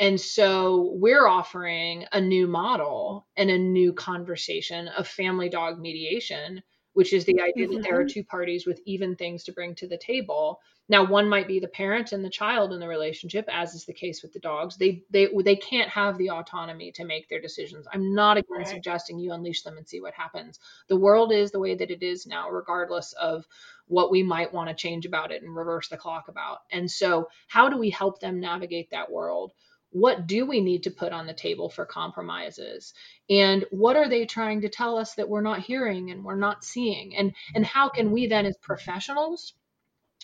And 0.00 0.20
so 0.20 0.92
we're 0.94 1.26
offering 1.26 2.04
a 2.12 2.20
new 2.20 2.46
model 2.46 3.26
and 3.36 3.50
a 3.50 3.58
new 3.58 3.92
conversation 3.92 4.86
of 4.88 5.08
family 5.08 5.48
dog 5.48 5.80
mediation 5.80 6.62
which 6.98 7.12
is 7.12 7.24
the 7.24 7.40
idea 7.40 7.66
mm-hmm. 7.66 7.76
that 7.76 7.82
there 7.84 7.98
are 7.98 8.04
mm-hmm. 8.04 8.20
two 8.20 8.24
parties 8.24 8.66
with 8.66 8.80
even 8.84 9.14
things 9.14 9.44
to 9.44 9.52
bring 9.52 9.72
to 9.76 9.86
the 9.86 9.96
table 9.96 10.60
now, 10.90 11.04
one 11.04 11.28
might 11.28 11.46
be 11.46 11.60
the 11.60 11.68
parent 11.68 12.12
and 12.12 12.24
the 12.24 12.30
child 12.30 12.72
in 12.72 12.80
the 12.80 12.88
relationship, 12.88 13.46
as 13.52 13.74
is 13.74 13.84
the 13.84 13.92
case 13.92 14.22
with 14.22 14.32
the 14.32 14.38
dogs. 14.38 14.76
They 14.76 15.02
they 15.10 15.28
they 15.44 15.56
can't 15.56 15.90
have 15.90 16.16
the 16.16 16.30
autonomy 16.30 16.92
to 16.92 17.04
make 17.04 17.28
their 17.28 17.42
decisions. 17.42 17.86
I'm 17.92 18.14
not 18.14 18.38
again 18.38 18.58
right. 18.58 18.66
suggesting 18.68 19.18
you 19.18 19.32
unleash 19.32 19.62
them 19.62 19.76
and 19.76 19.86
see 19.86 20.00
what 20.00 20.14
happens. 20.14 20.58
The 20.88 20.96
world 20.96 21.30
is 21.30 21.50
the 21.50 21.60
way 21.60 21.74
that 21.74 21.90
it 21.90 22.02
is 22.02 22.26
now, 22.26 22.48
regardless 22.48 23.12
of 23.12 23.46
what 23.86 24.10
we 24.10 24.22
might 24.22 24.54
want 24.54 24.70
to 24.70 24.74
change 24.74 25.04
about 25.04 25.30
it 25.30 25.42
and 25.42 25.54
reverse 25.54 25.88
the 25.88 25.96
clock 25.98 26.28
about. 26.28 26.60
And 26.72 26.90
so, 26.90 27.28
how 27.48 27.68
do 27.68 27.76
we 27.76 27.90
help 27.90 28.20
them 28.20 28.40
navigate 28.40 28.90
that 28.90 29.12
world? 29.12 29.52
What 29.90 30.26
do 30.26 30.46
we 30.46 30.60
need 30.60 30.82
to 30.84 30.90
put 30.90 31.12
on 31.12 31.26
the 31.26 31.32
table 31.32 31.70
for 31.70 31.86
compromises? 31.86 32.92
And 33.30 33.64
what 33.70 33.96
are 33.96 34.08
they 34.08 34.26
trying 34.26 34.60
to 34.62 34.68
tell 34.68 34.98
us 34.98 35.14
that 35.14 35.28
we're 35.28 35.40
not 35.40 35.60
hearing 35.60 36.10
and 36.10 36.24
we're 36.24 36.36
not 36.36 36.64
seeing? 36.64 37.16
And 37.16 37.34
and 37.54 37.64
how 37.64 37.88
can 37.88 38.12
we 38.12 38.26
then 38.26 38.46
as 38.46 38.56
professionals 38.58 39.54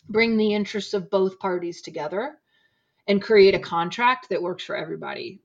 bring 0.08 0.36
the 0.36 0.54
interests 0.54 0.94
of 0.94 1.10
both 1.10 1.38
parties 1.38 1.80
together 1.80 2.38
and 3.06 3.22
create 3.22 3.54
a 3.54 3.58
contract 3.58 4.28
that 4.30 4.42
works 4.42 4.64
for 4.64 4.76
everybody. 4.76 5.40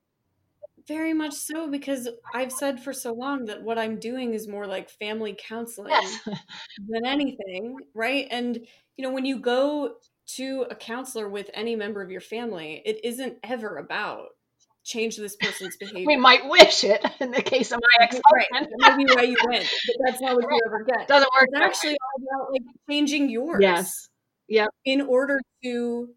Very 0.87 1.13
much 1.13 1.33
so, 1.33 1.69
because 1.69 2.09
I've 2.33 2.51
said 2.51 2.81
for 2.81 2.93
so 2.93 3.13
long 3.13 3.45
that 3.45 3.61
what 3.61 3.77
I'm 3.77 3.99
doing 3.99 4.33
is 4.33 4.47
more 4.47 4.65
like 4.65 4.89
family 4.89 5.37
counseling 5.37 5.91
yes. 5.91 6.19
than 6.87 7.05
anything, 7.05 7.77
right? 7.93 8.27
And, 8.31 8.55
you 8.97 9.03
know, 9.03 9.11
when 9.11 9.25
you 9.25 9.39
go 9.39 9.97
to 10.35 10.65
a 10.69 10.75
counselor 10.75 11.27
with 11.29 11.49
any 11.53 11.75
member 11.75 12.01
of 12.01 12.11
your 12.11 12.21
family, 12.21 12.81
it 12.85 13.03
isn't 13.03 13.37
ever 13.43 13.77
about 13.77 14.27
change 14.83 15.17
this 15.17 15.35
person's 15.35 15.77
behavior. 15.77 16.05
We 16.05 16.17
might 16.17 16.47
wish 16.49 16.83
it 16.83 17.05
in 17.19 17.31
the 17.31 17.41
case 17.41 17.71
of 17.71 17.79
my 17.79 18.03
ex-husband. 18.05 18.73
Right. 18.81 18.97
Maybe 18.97 19.11
why 19.13 19.23
you 19.23 19.37
went, 19.45 19.69
but 19.87 19.95
that's 20.05 20.21
not 20.21 20.35
what 20.35 20.45
right. 20.47 20.53
you 20.53 20.61
ever 20.65 20.83
get. 20.83 21.07
Doesn't 21.07 21.29
work. 21.33 21.49
It's 21.51 21.61
actually 21.61 21.97
all 21.97 22.23
about 22.23 22.51
like 22.51 22.61
changing 22.89 23.29
yours. 23.29 23.59
Yes. 23.61 24.09
Yeah. 24.47 24.67
In 24.85 25.01
order 25.01 25.39
to 25.63 26.09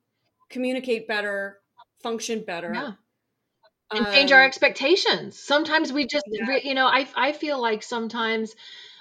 communicate 0.51 1.07
better, 1.07 1.59
function 2.03 2.45
better. 2.47 2.73
Yeah. 2.75 2.93
And 3.95 4.07
change 4.07 4.33
um, 4.33 4.39
our 4.39 4.45
expectations. 4.45 5.39
Sometimes 5.39 5.93
we 5.93 6.07
just, 6.07 6.25
yeah. 6.27 6.57
you 6.65 6.73
know, 6.73 6.87
I 6.87 7.07
I 7.15 7.33
feel 7.33 7.61
like 7.61 7.83
sometimes 7.83 8.55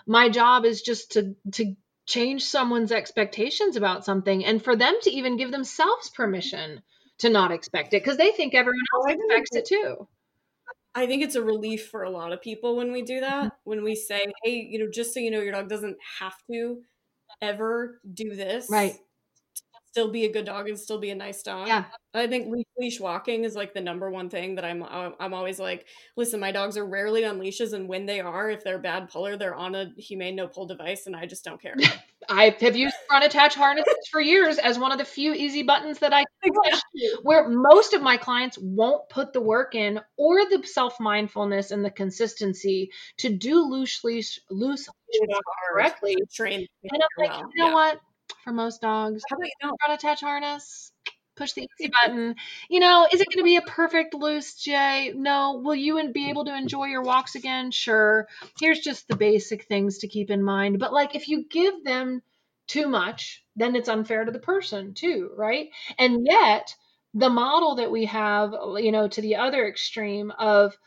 my 0.05 0.27
job 0.27 0.65
is 0.65 0.81
just 0.81 1.13
to 1.13 1.35
to 1.53 1.75
change 2.11 2.43
someone's 2.43 2.91
expectations 2.91 3.75
about 3.75 4.05
something, 4.05 4.43
and 4.45 4.63
for 4.63 4.75
them 4.75 4.95
to 5.03 5.09
even 5.11 5.37
give 5.37 5.51
themselves 5.51 6.09
permission 6.09 6.81
to 7.19 7.29
not 7.29 7.51
expect 7.51 7.93
it 7.93 8.03
because 8.03 8.17
they 8.17 8.31
think 8.31 8.53
everyone 8.53 8.79
oh, 8.95 9.09
else 9.09 9.17
oh, 9.19 9.35
expects 9.35 9.55
it 9.55 9.65
too. 9.65 10.07
I 10.93 11.07
think 11.07 11.23
it's 11.23 11.35
a 11.35 11.41
relief 11.41 11.87
for 11.87 12.03
a 12.03 12.09
lot 12.09 12.33
of 12.33 12.41
people 12.41 12.75
when 12.75 12.91
we 12.91 13.01
do 13.01 13.21
that. 13.21 13.45
Mm-hmm. 13.45 13.55
When 13.63 13.83
we 13.83 13.95
say, 13.95 14.25
"Hey, 14.43 14.67
you 14.69 14.79
know, 14.79 14.91
just 14.91 15.13
so 15.13 15.19
you 15.19 15.31
know, 15.31 15.39
your 15.39 15.53
dog 15.53 15.69
doesn't 15.69 15.97
have 16.19 16.35
to 16.51 16.81
ever 17.41 17.99
do 18.13 18.35
this." 18.35 18.67
Right 18.69 18.97
still 19.91 20.09
be 20.09 20.25
a 20.25 20.31
good 20.31 20.45
dog 20.45 20.69
and 20.69 20.79
still 20.79 20.99
be 20.99 21.09
a 21.09 21.15
nice 21.15 21.43
dog. 21.43 21.67
Yeah. 21.67 21.83
I 22.13 22.27
think 22.27 22.47
leash, 22.49 22.65
leash 22.77 22.99
walking 22.99 23.43
is 23.43 23.55
like 23.55 23.73
the 23.73 23.81
number 23.81 24.09
one 24.09 24.29
thing 24.29 24.55
that 24.55 24.65
I'm 24.65 24.83
I'm 24.83 25.33
always 25.33 25.59
like, 25.59 25.85
listen, 26.17 26.39
my 26.39 26.51
dogs 26.51 26.77
are 26.77 26.85
rarely 26.85 27.25
on 27.25 27.39
leashes 27.39 27.73
and 27.73 27.87
when 27.87 28.05
they 28.05 28.19
are, 28.19 28.49
if 28.49 28.63
they're 28.63 28.79
bad 28.79 29.09
puller, 29.09 29.37
they're 29.37 29.55
on 29.55 29.75
a 29.75 29.91
humane 29.97 30.35
no 30.35 30.47
pull 30.47 30.65
device 30.65 31.07
and 31.07 31.15
I 31.15 31.25
just 31.25 31.43
don't 31.43 31.61
care. 31.61 31.75
I 32.29 32.55
have 32.59 32.75
used 32.75 32.95
front 33.07 33.25
attach 33.25 33.55
harnesses 33.55 34.07
for 34.11 34.21
years 34.21 34.57
as 34.59 34.77
one 34.79 34.91
of 34.91 34.97
the 34.97 35.05
few 35.05 35.33
easy 35.33 35.63
buttons 35.63 35.99
that 35.99 36.13
I 36.13 36.25
push 36.43 36.79
where 37.23 37.49
most 37.49 37.93
of 37.93 38.01
my 38.01 38.17
clients 38.17 38.57
won't 38.61 39.07
put 39.09 39.33
the 39.33 39.41
work 39.41 39.75
in 39.75 39.99
or 40.17 40.45
the 40.45 40.63
self-mindfulness 40.65 41.71
and 41.71 41.83
the 41.83 41.91
consistency 41.91 42.91
to 43.17 43.29
do 43.29 43.61
loose 43.61 44.03
leash 44.03 44.39
loose 44.49 44.87
correctly. 45.69 46.15
And 46.39 46.67
I'm 46.93 46.99
like, 47.17 47.37
you 47.37 47.63
know 47.63 47.67
yeah. 47.67 47.73
what? 47.73 47.99
For 48.43 48.53
most 48.53 48.81
dogs. 48.81 49.23
How 49.29 49.35
about 49.37 49.45
you 49.45 49.51
don't? 49.61 49.79
Front 49.85 49.99
attach 50.03 50.21
harness. 50.21 50.91
Push 51.37 51.53
the 51.53 51.67
easy 51.79 51.91
button. 51.91 52.35
You 52.69 52.79
know, 52.79 53.07
is 53.11 53.21
it 53.21 53.27
going 53.29 53.39
to 53.39 53.43
be 53.43 53.55
a 53.55 53.61
perfect 53.61 54.13
loose 54.13 54.55
J? 54.55 55.13
No. 55.15 55.61
Will 55.63 55.75
you 55.75 56.11
be 56.11 56.29
able 56.29 56.45
to 56.45 56.55
enjoy 56.55 56.85
your 56.85 57.01
walks 57.03 57.35
again? 57.35 57.71
Sure. 57.71 58.27
Here's 58.59 58.79
just 58.79 59.07
the 59.07 59.15
basic 59.15 59.63
things 59.63 59.99
to 59.99 60.07
keep 60.07 60.29
in 60.29 60.43
mind. 60.43 60.79
But 60.79 60.93
like, 60.93 61.15
if 61.15 61.27
you 61.29 61.45
give 61.49 61.83
them 61.83 62.21
too 62.67 62.87
much, 62.87 63.43
then 63.55 63.75
it's 63.75 63.89
unfair 63.89 64.25
to 64.25 64.31
the 64.31 64.39
person 64.39 64.93
too, 64.93 65.31
right? 65.35 65.69
And 65.97 66.25
yet, 66.29 66.75
the 67.13 67.29
model 67.29 67.75
that 67.75 67.91
we 67.91 68.05
have, 68.05 68.53
you 68.77 68.91
know, 68.91 69.07
to 69.07 69.21
the 69.21 69.37
other 69.37 69.67
extreme 69.67 70.31
of 70.37 70.77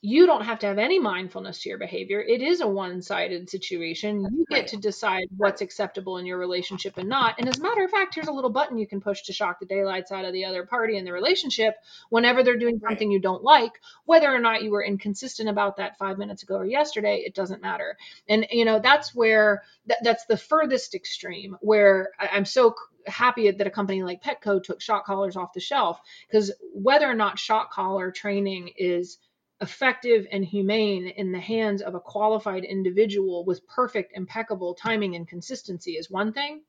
you 0.00 0.26
don't 0.26 0.44
have 0.44 0.60
to 0.60 0.66
have 0.66 0.78
any 0.78 1.00
mindfulness 1.00 1.60
to 1.62 1.68
your 1.68 1.78
behavior. 1.78 2.20
It 2.20 2.40
is 2.40 2.60
a 2.60 2.68
one 2.68 3.02
sided 3.02 3.50
situation. 3.50 4.20
You 4.20 4.44
get 4.48 4.68
to 4.68 4.76
decide 4.76 5.26
what's 5.36 5.60
acceptable 5.60 6.18
in 6.18 6.26
your 6.26 6.38
relationship 6.38 6.98
and 6.98 7.08
not. 7.08 7.34
And 7.38 7.48
as 7.48 7.58
a 7.58 7.62
matter 7.62 7.84
of 7.84 7.90
fact, 7.90 8.14
here's 8.14 8.28
a 8.28 8.32
little 8.32 8.50
button 8.50 8.78
you 8.78 8.86
can 8.86 9.00
push 9.00 9.22
to 9.22 9.32
shock 9.32 9.58
the 9.58 9.66
daylights 9.66 10.12
out 10.12 10.24
of 10.24 10.32
the 10.32 10.44
other 10.44 10.64
party 10.64 10.96
in 10.96 11.04
the 11.04 11.12
relationship 11.12 11.74
whenever 12.10 12.44
they're 12.44 12.56
doing 12.58 12.78
something 12.78 13.10
you 13.10 13.18
don't 13.20 13.42
like, 13.42 13.72
whether 14.04 14.32
or 14.32 14.38
not 14.38 14.62
you 14.62 14.70
were 14.70 14.84
inconsistent 14.84 15.48
about 15.48 15.78
that 15.78 15.98
five 15.98 16.16
minutes 16.16 16.44
ago 16.44 16.56
or 16.56 16.64
yesterday, 16.64 17.24
it 17.26 17.34
doesn't 17.34 17.60
matter. 17.60 17.96
And, 18.28 18.46
you 18.52 18.64
know, 18.64 18.78
that's 18.78 19.12
where 19.14 19.64
th- 19.88 19.98
that's 20.04 20.26
the 20.26 20.36
furthest 20.36 20.94
extreme 20.94 21.56
where 21.60 22.10
I- 22.20 22.30
I'm 22.34 22.44
so 22.44 22.76
happy 23.08 23.50
that 23.50 23.66
a 23.66 23.70
company 23.70 24.02
like 24.02 24.22
Petco 24.22 24.62
took 24.62 24.80
shock 24.80 25.06
collars 25.06 25.36
off 25.36 25.54
the 25.54 25.60
shelf 25.60 26.00
because 26.28 26.52
whether 26.72 27.06
or 27.06 27.14
not 27.14 27.38
shock 27.38 27.72
collar 27.72 28.12
training 28.12 28.70
is 28.76 29.18
effective 29.60 30.26
and 30.32 30.44
humane 30.44 31.08
in 31.08 31.32
the 31.32 31.40
hands 31.40 31.82
of 31.82 31.94
a 31.94 32.00
qualified 32.00 32.64
individual 32.64 33.44
with 33.44 33.66
perfect, 33.66 34.12
impeccable 34.16 34.74
timing 34.74 35.16
and 35.16 35.28
consistency 35.28 35.92
is 35.92 36.10
one 36.10 36.32
thing. 36.32 36.62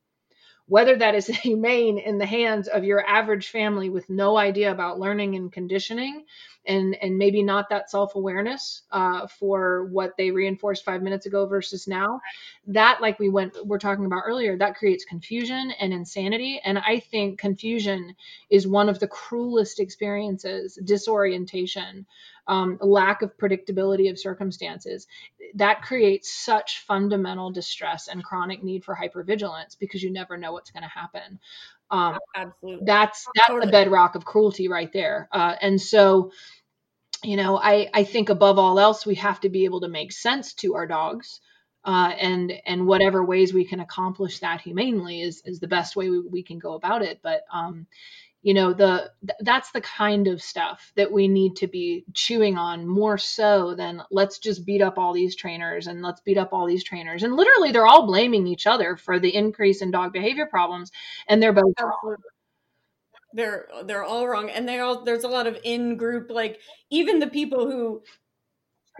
whether 0.67 0.95
that 0.97 1.15
is 1.15 1.27
humane 1.47 1.97
in 1.97 2.17
the 2.17 2.25
hands 2.25 2.67
of 2.67 2.83
your 2.83 3.05
average 3.07 3.49
family 3.49 3.89
with 3.89 4.09
no 4.09 4.37
idea 4.37 4.71
about 4.71 4.99
learning 4.99 5.35
and 5.35 5.51
conditioning 5.51 6.23
and 6.65 6.95
and 7.01 7.17
maybe 7.17 7.41
not 7.43 7.69
that 7.69 7.89
self-awareness 7.89 8.83
uh, 8.91 9.25
for 9.27 9.85
what 9.85 10.15
they 10.17 10.31
reinforced 10.31 10.83
five 10.85 11.01
minutes 11.01 11.25
ago 11.25 11.45
versus 11.45 11.87
now 11.87 12.19
that 12.67 13.01
like 13.01 13.17
we 13.19 13.29
went 13.29 13.55
we're 13.65 13.79
talking 13.79 14.05
about 14.05 14.23
earlier 14.25 14.57
that 14.57 14.75
creates 14.75 15.05
confusion 15.05 15.71
and 15.79 15.93
insanity 15.93 16.59
and 16.63 16.77
i 16.79 16.99
think 16.99 17.39
confusion 17.39 18.15
is 18.49 18.67
one 18.67 18.89
of 18.89 18.99
the 18.99 19.07
cruelest 19.07 19.79
experiences 19.79 20.77
disorientation 20.83 22.05
um, 22.49 22.77
lack 22.81 23.21
of 23.21 23.37
predictability 23.37 24.09
of 24.09 24.19
circumstances 24.19 25.07
that 25.53 25.83
creates 25.83 26.33
such 26.33 26.79
fundamental 26.79 27.51
distress 27.51 28.07
and 28.07 28.23
chronic 28.23 28.63
need 28.63 28.83
for 28.83 28.95
hypervigilance 28.95 29.77
because 29.79 30.01
you 30.03 30.11
never 30.11 30.35
know 30.35 30.51
what's 30.51 30.71
going 30.71 30.83
to 30.83 30.89
happen. 30.89 31.39
Um, 31.91 32.17
absolutely. 32.35 32.85
that's 32.85 33.25
that's 33.35 33.47
totally. 33.47 33.67
the 33.67 33.71
bedrock 33.71 34.15
of 34.15 34.25
cruelty 34.25 34.67
right 34.67 34.91
there. 34.91 35.29
Uh, 35.31 35.55
and 35.61 35.79
so 35.79 36.31
you 37.21 37.35
know 37.35 37.57
i 37.57 37.89
i 37.93 38.05
think 38.05 38.29
above 38.29 38.57
all 38.57 38.79
else 38.79 39.05
we 39.05 39.15
have 39.15 39.41
to 39.41 39.49
be 39.49 39.65
able 39.65 39.81
to 39.81 39.89
make 39.89 40.13
sense 40.13 40.53
to 40.53 40.75
our 40.75 40.87
dogs 40.87 41.41
uh, 41.83 42.11
and 42.19 42.53
and 42.65 42.85
whatever 42.85 43.23
ways 43.23 43.53
we 43.53 43.65
can 43.65 43.79
accomplish 43.79 44.39
that 44.39 44.61
humanely 44.61 45.21
is 45.21 45.41
is 45.45 45.59
the 45.59 45.67
best 45.67 45.95
way 45.95 46.09
we, 46.09 46.19
we 46.19 46.43
can 46.43 46.59
go 46.59 46.73
about 46.73 47.01
it. 47.01 47.19
But 47.23 47.43
um 47.53 47.87
you 48.41 48.53
know 48.53 48.71
the 48.73 49.11
that's 49.41 49.71
the 49.71 49.81
kind 49.81 50.27
of 50.27 50.41
stuff 50.41 50.93
that 50.95 51.11
we 51.11 51.27
need 51.27 51.57
to 51.57 51.67
be 51.67 52.05
chewing 52.13 52.57
on 52.57 52.87
more 52.87 53.17
so 53.17 53.75
than 53.75 54.01
let's 54.11 54.39
just 54.39 54.65
beat 54.65 54.81
up 54.81 54.97
all 54.97 55.13
these 55.13 55.35
trainers 55.35 55.87
and 55.87 56.01
let's 56.01 56.21
beat 56.21 56.37
up 56.37 56.53
all 56.53 56.65
these 56.65 56.83
trainers. 56.83 57.23
And 57.23 57.35
literally 57.35 57.71
they're 57.71 57.87
all 57.87 58.07
blaming 58.07 58.47
each 58.47 58.65
other 58.65 58.95
for 58.95 59.19
the 59.19 59.35
increase 59.35 59.81
in 59.81 59.91
dog 59.91 60.13
behavior 60.13 60.45
problems 60.45 60.91
and 61.27 61.43
they're 61.43 61.53
both 61.53 61.73
wrong. 61.81 62.15
They're 63.33 63.67
they're 63.83 64.05
all 64.05 64.27
wrong. 64.27 64.49
And 64.49 64.67
they 64.67 64.79
all 64.79 65.03
there's 65.03 65.25
a 65.25 65.29
lot 65.29 65.47
of 65.47 65.57
in 65.63 65.97
group 65.97 66.31
like 66.31 66.59
even 66.89 67.19
the 67.19 67.27
people 67.27 67.69
who 67.69 68.03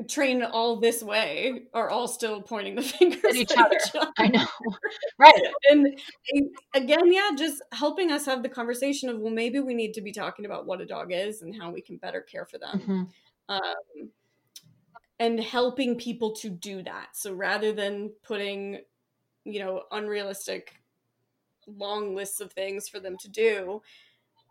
train 0.08 0.44
all 0.44 0.78
this 0.78 1.04
way 1.04 1.64
are 1.74 1.90
all 1.90 2.08
still 2.08 2.42
pointing 2.42 2.76
the 2.76 2.82
fingers 2.98 3.24
at 3.24 3.36
each, 3.36 3.52
at 3.52 3.66
other. 3.66 3.76
each 3.76 3.96
other. 3.96 4.12
I 4.18 4.28
know. 4.28 4.48
Right. 5.18 5.42
and 5.70 6.00
again, 6.74 7.12
yeah, 7.12 7.32
just 7.38 7.62
helping 7.72 8.12
us 8.12 8.26
have 8.26 8.44
the 8.44 8.50
conversation 8.50 9.10
of, 9.10 9.20
well, 9.20 9.34
maybe 9.34 9.60
we 9.60 9.74
need 9.74 9.94
to 9.94 10.02
be 10.02 10.12
talking 10.12 10.46
about 10.46 10.66
what 10.66 10.82
a 10.82 10.86
dog 10.86 11.12
is 11.12 11.42
and 11.42 11.56
how 11.56 11.72
we 11.72 11.82
can 11.82 11.98
better 11.98 12.22
care 12.22 12.46
for 12.46 12.58
them. 12.58 12.80
Mm-hmm. 12.80 13.04
Um, 13.50 14.10
and 15.20 15.40
helping 15.40 15.98
people 15.98 16.34
to 16.36 16.50
do 16.50 16.82
that. 16.84 17.10
So 17.14 17.34
rather 17.34 17.74
than 17.74 18.12
putting, 18.24 18.80
you 19.44 19.60
know, 19.60 19.84
unrealistic 19.92 20.76
long 21.68 22.16
lists 22.16 22.40
of 22.40 22.54
things 22.54 22.88
for 22.88 23.00
them 23.00 23.18
to 23.20 23.30
do, 23.30 23.82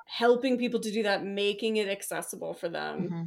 helping 0.07 0.59
people 0.59 0.80
to 0.80 0.90
do 0.90 1.03
that, 1.05 1.24
making 1.24 1.76
it 1.76 1.88
accessible 1.88 2.55
for 2.55 2.68
them. 2.68 3.03
Mm-hmm. 3.03 3.22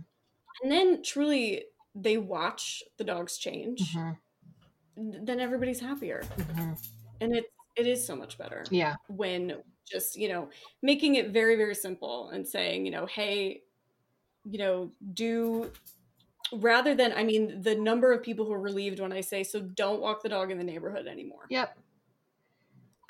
And 0.63 0.71
then 0.71 1.03
truly 1.03 1.63
they 1.95 2.17
watch 2.17 2.83
the 2.97 3.03
dogs 3.03 3.37
change, 3.37 3.93
mm-hmm. 3.93 5.25
then 5.25 5.39
everybody's 5.39 5.79
happier. 5.79 6.23
Mm-hmm. 6.37 6.73
And 7.21 7.35
it 7.35 7.45
it 7.75 7.87
is 7.87 8.05
so 8.05 8.15
much 8.15 8.37
better. 8.37 8.65
Yeah. 8.69 8.95
When 9.07 9.55
just, 9.89 10.17
you 10.17 10.29
know, 10.29 10.49
making 10.81 11.15
it 11.15 11.29
very, 11.29 11.55
very 11.55 11.75
simple 11.75 12.29
and 12.29 12.47
saying, 12.47 12.85
you 12.85 12.91
know, 12.91 13.05
hey, 13.05 13.61
you 14.43 14.57
know, 14.57 14.91
do 15.13 15.71
rather 16.53 16.93
than 16.95 17.13
I 17.13 17.23
mean 17.23 17.61
the 17.61 17.75
number 17.75 18.11
of 18.11 18.21
people 18.21 18.45
who 18.45 18.51
are 18.51 18.59
relieved 18.59 18.99
when 18.99 19.13
I 19.13 19.21
say 19.21 19.43
so 19.43 19.61
don't 19.61 20.01
walk 20.01 20.21
the 20.21 20.29
dog 20.29 20.51
in 20.51 20.57
the 20.57 20.63
neighborhood 20.63 21.07
anymore. 21.07 21.45
Yep 21.49 21.77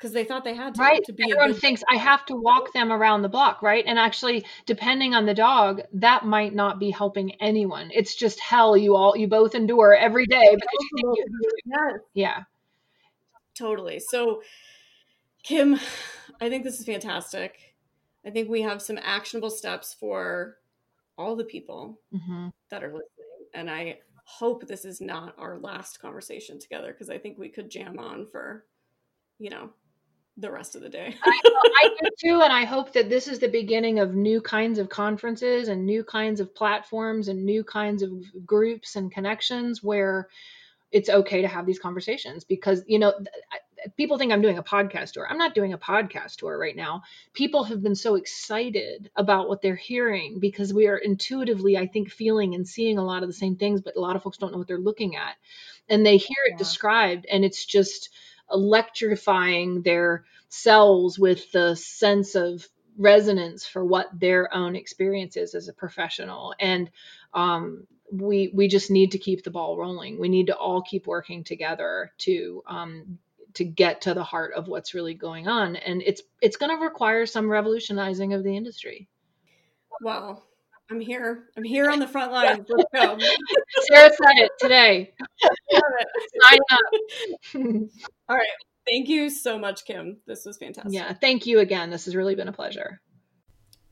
because 0.02 0.12
they 0.12 0.24
thought 0.24 0.42
they 0.42 0.56
had 0.56 0.74
to. 0.74 0.80
Right. 0.80 1.04
To 1.04 1.12
be 1.12 1.22
Everyone 1.22 1.54
thinks 1.54 1.84
I 1.88 1.96
have 1.96 2.26
to 2.26 2.34
walk 2.34 2.72
them 2.72 2.90
around 2.90 3.22
the 3.22 3.28
block, 3.28 3.62
right? 3.62 3.84
And 3.86 4.00
actually, 4.00 4.44
depending 4.66 5.14
on 5.14 5.26
the 5.26 5.34
dog, 5.34 5.82
that 5.92 6.26
might 6.26 6.52
not 6.52 6.80
be 6.80 6.90
helping 6.90 7.40
anyone. 7.40 7.90
It's 7.94 8.16
just 8.16 8.40
hell 8.40 8.76
you 8.76 8.96
all 8.96 9.16
you 9.16 9.28
both 9.28 9.54
endure 9.54 9.94
every 9.94 10.26
day 10.26 10.50
because 10.52 10.68
you 10.90 11.14
think 11.14 11.18
you. 11.18 12.00
Yeah. 12.14 12.42
Totally. 13.54 14.00
So, 14.00 14.42
Kim, 15.44 15.78
I 16.40 16.48
think 16.48 16.64
this 16.64 16.80
is 16.80 16.86
fantastic. 16.86 17.76
I 18.26 18.30
think 18.30 18.48
we 18.48 18.62
have 18.62 18.82
some 18.82 18.98
actionable 19.00 19.50
steps 19.50 19.94
for 19.94 20.56
all 21.16 21.36
the 21.36 21.44
people 21.44 22.00
mm-hmm. 22.12 22.48
that 22.70 22.82
are 22.82 22.88
listening, 22.88 23.48
and 23.54 23.70
I 23.70 23.98
hope 24.24 24.66
this 24.66 24.84
is 24.84 25.00
not 25.00 25.34
our 25.38 25.58
last 25.58 26.00
conversation 26.00 26.58
together 26.58 26.92
because 26.92 27.10
I 27.10 27.18
think 27.18 27.38
we 27.38 27.48
could 27.48 27.70
jam 27.70 27.98
on 27.98 28.26
for, 28.26 28.64
you 29.38 29.50
know, 29.50 29.70
the 30.36 30.50
rest 30.50 30.74
of 30.74 30.82
the 30.82 30.88
day. 30.88 31.14
I, 31.22 31.40
I, 31.84 31.88
do 32.00 32.08
too, 32.18 32.40
and 32.40 32.52
I 32.52 32.64
hope 32.64 32.92
that 32.94 33.08
this 33.08 33.28
is 33.28 33.38
the 33.38 33.48
beginning 33.48 33.98
of 33.98 34.14
new 34.14 34.40
kinds 34.40 34.78
of 34.78 34.88
conferences 34.88 35.68
and 35.68 35.84
new 35.84 36.04
kinds 36.04 36.40
of 36.40 36.54
platforms 36.54 37.28
and 37.28 37.44
new 37.44 37.62
kinds 37.64 38.02
of 38.02 38.12
groups 38.46 38.96
and 38.96 39.12
connections 39.12 39.82
where 39.82 40.28
it's 40.90 41.08
okay 41.08 41.42
to 41.42 41.48
have 41.48 41.66
these 41.66 41.78
conversations 41.78 42.44
because 42.44 42.82
you 42.86 42.98
know 42.98 43.14
people 43.96 44.18
think 44.18 44.32
I'm 44.32 44.42
doing 44.42 44.58
a 44.58 44.62
podcast 44.62 45.12
tour. 45.12 45.26
I'm 45.28 45.38
not 45.38 45.54
doing 45.54 45.72
a 45.72 45.78
podcast 45.78 46.36
tour 46.36 46.56
right 46.58 46.76
now. 46.76 47.02
People 47.32 47.64
have 47.64 47.82
been 47.82 47.94
so 47.94 48.14
excited 48.14 49.10
about 49.16 49.48
what 49.48 49.62
they're 49.62 49.74
hearing 49.74 50.38
because 50.38 50.72
we 50.72 50.86
are 50.86 50.96
intuitively, 50.96 51.76
I 51.76 51.86
think, 51.86 52.10
feeling 52.10 52.54
and 52.54 52.66
seeing 52.66 52.98
a 52.98 53.04
lot 53.04 53.22
of 53.22 53.28
the 53.28 53.34
same 53.34 53.56
things, 53.56 53.80
but 53.80 53.96
a 53.96 54.00
lot 54.00 54.16
of 54.16 54.22
folks 54.22 54.38
don't 54.38 54.52
know 54.52 54.58
what 54.58 54.68
they're 54.68 54.78
looking 54.78 55.16
at. 55.16 55.34
And 55.88 56.06
they 56.06 56.16
hear 56.16 56.36
it 56.46 56.52
yeah. 56.52 56.58
described, 56.58 57.26
and 57.26 57.44
it's 57.44 57.64
just 57.64 58.10
electrifying 58.50 59.82
their 59.82 60.24
cells 60.48 61.18
with 61.18 61.50
the 61.52 61.74
sense 61.76 62.34
of 62.34 62.66
resonance 62.98 63.66
for 63.66 63.84
what 63.84 64.08
their 64.12 64.52
own 64.54 64.76
experience 64.76 65.36
is 65.36 65.54
as 65.54 65.68
a 65.68 65.72
professional. 65.72 66.54
And 66.60 66.90
um, 67.32 67.86
we 68.10 68.50
we 68.54 68.68
just 68.68 68.90
need 68.90 69.12
to 69.12 69.18
keep 69.18 69.42
the 69.42 69.50
ball 69.50 69.78
rolling. 69.78 70.18
We 70.18 70.28
need 70.28 70.48
to 70.48 70.56
all 70.56 70.82
keep 70.82 71.06
working 71.06 71.44
together 71.44 72.12
to 72.18 72.62
um, 72.66 73.18
to 73.54 73.64
get 73.64 74.02
to 74.02 74.14
the 74.14 74.24
heart 74.24 74.52
of 74.54 74.68
what's 74.68 74.94
really 74.94 75.14
going 75.14 75.48
on. 75.48 75.76
And 75.76 76.02
it's 76.02 76.22
it's 76.40 76.56
going 76.56 76.76
to 76.76 76.84
require 76.84 77.24
some 77.26 77.48
revolutionizing 77.48 78.34
of 78.34 78.44
the 78.44 78.56
industry. 78.56 79.08
Wow 80.02 80.42
i'm 80.90 81.00
here 81.00 81.44
i'm 81.56 81.64
here 81.64 81.90
on 81.90 81.98
the 81.98 82.08
front 82.08 82.32
line. 82.32 82.64
let's 82.68 82.84
go 82.94 83.18
sarah 83.88 84.10
said 84.10 84.36
it 84.36 84.50
today 84.58 85.12
sign 86.40 86.58
up 86.70 86.80
all 88.28 88.36
right 88.36 88.46
Thank 88.86 89.08
you 89.08 89.30
so 89.30 89.58
much, 89.58 89.84
Kim. 89.84 90.18
This 90.26 90.44
was 90.44 90.58
fantastic. 90.58 90.92
Yeah, 90.92 91.12
thank 91.12 91.46
you 91.46 91.60
again. 91.60 91.90
This 91.90 92.06
has 92.06 92.16
really 92.16 92.34
been 92.34 92.48
a 92.48 92.52
pleasure. 92.52 93.00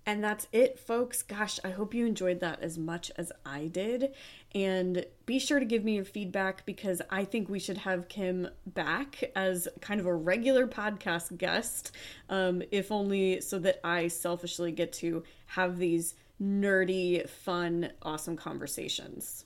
And 0.07 0.25
that's 0.25 0.49
it, 0.51 0.79
folks. 0.81 1.23
Gosh, 1.23 1.61
I 1.63 1.71
hope 1.71 1.95
you 1.95 2.07
enjoyed 2.07 2.41
that 2.41 2.61
as 2.63 2.79
much 2.79 3.13
as 3.17 3.31
I 3.47 3.67
did. 3.67 4.15
And 4.55 5.05
be 5.27 5.39
sure 5.39 5.61
to 5.61 5.65
give 5.65 5.85
me 5.85 5.95
your 5.95 6.05
feedback 6.05 6.67
because 6.67 7.01
I 7.11 7.25
think 7.25 7.49
we 7.49 7.61
should 7.61 7.79
have 7.79 8.09
Kim 8.09 8.49
back 8.67 9.23
as 9.37 9.69
kind 9.81 10.01
of 10.01 10.07
a 10.07 10.15
regular 10.15 10.67
podcast 10.67 11.37
guest, 11.37 11.93
um, 12.29 12.63
if 12.73 12.91
only 12.91 13.41
so 13.41 13.59
that 13.61 13.79
I 13.85 14.09
selfishly 14.09 14.73
get 14.73 14.93
to 14.95 15.23
have 15.47 15.79
these 15.79 16.15
nerdy, 16.41 17.29
fun, 17.29 17.91
awesome 18.03 18.37
conversations. 18.37 19.45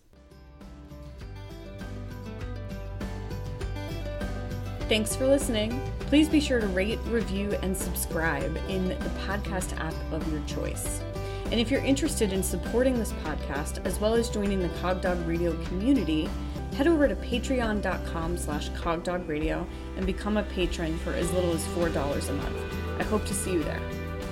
Thanks 4.89 5.17
for 5.17 5.27
listening. 5.27 5.81
Please 6.01 6.29
be 6.29 6.41
sure 6.41 6.61
to 6.61 6.67
rate, 6.69 6.99
review, 7.07 7.53
and 7.63 7.77
subscribe 7.77 8.57
in 8.69 8.89
the 8.89 9.11
podcast 9.27 9.77
app 9.81 9.95
of 10.13 10.31
your 10.31 10.43
choice. 10.47 11.01
And 11.47 11.59
if 11.59 11.71
you're 11.71 11.85
interested 11.85 12.33
in 12.33 12.43
supporting 12.43 12.99
this 12.99 13.13
podcast 13.25 13.85
as 13.87 13.99
well 13.99 14.15
as 14.15 14.29
joining 14.29 14.61
the 14.61 14.69
Cogdog 14.81 15.27
Radio 15.27 15.57
community, 15.65 16.29
head 16.77 16.87
over 16.87 17.09
to 17.09 17.17
patreon.com 17.17 18.37
slash 18.37 18.69
cogdogradio 18.71 19.67
and 19.97 20.05
become 20.05 20.37
a 20.37 20.43
patron 20.45 20.99
for 20.99 21.13
as 21.15 21.33
little 21.33 21.53
as 21.53 21.65
$4 21.69 22.29
a 22.29 22.33
month. 22.33 22.57
I 22.99 23.05
hope 23.05 23.25
to 23.25 23.35
see 23.35 23.55
you 23.55 23.65
there. 23.65 23.81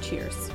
Cheers. 0.01 0.52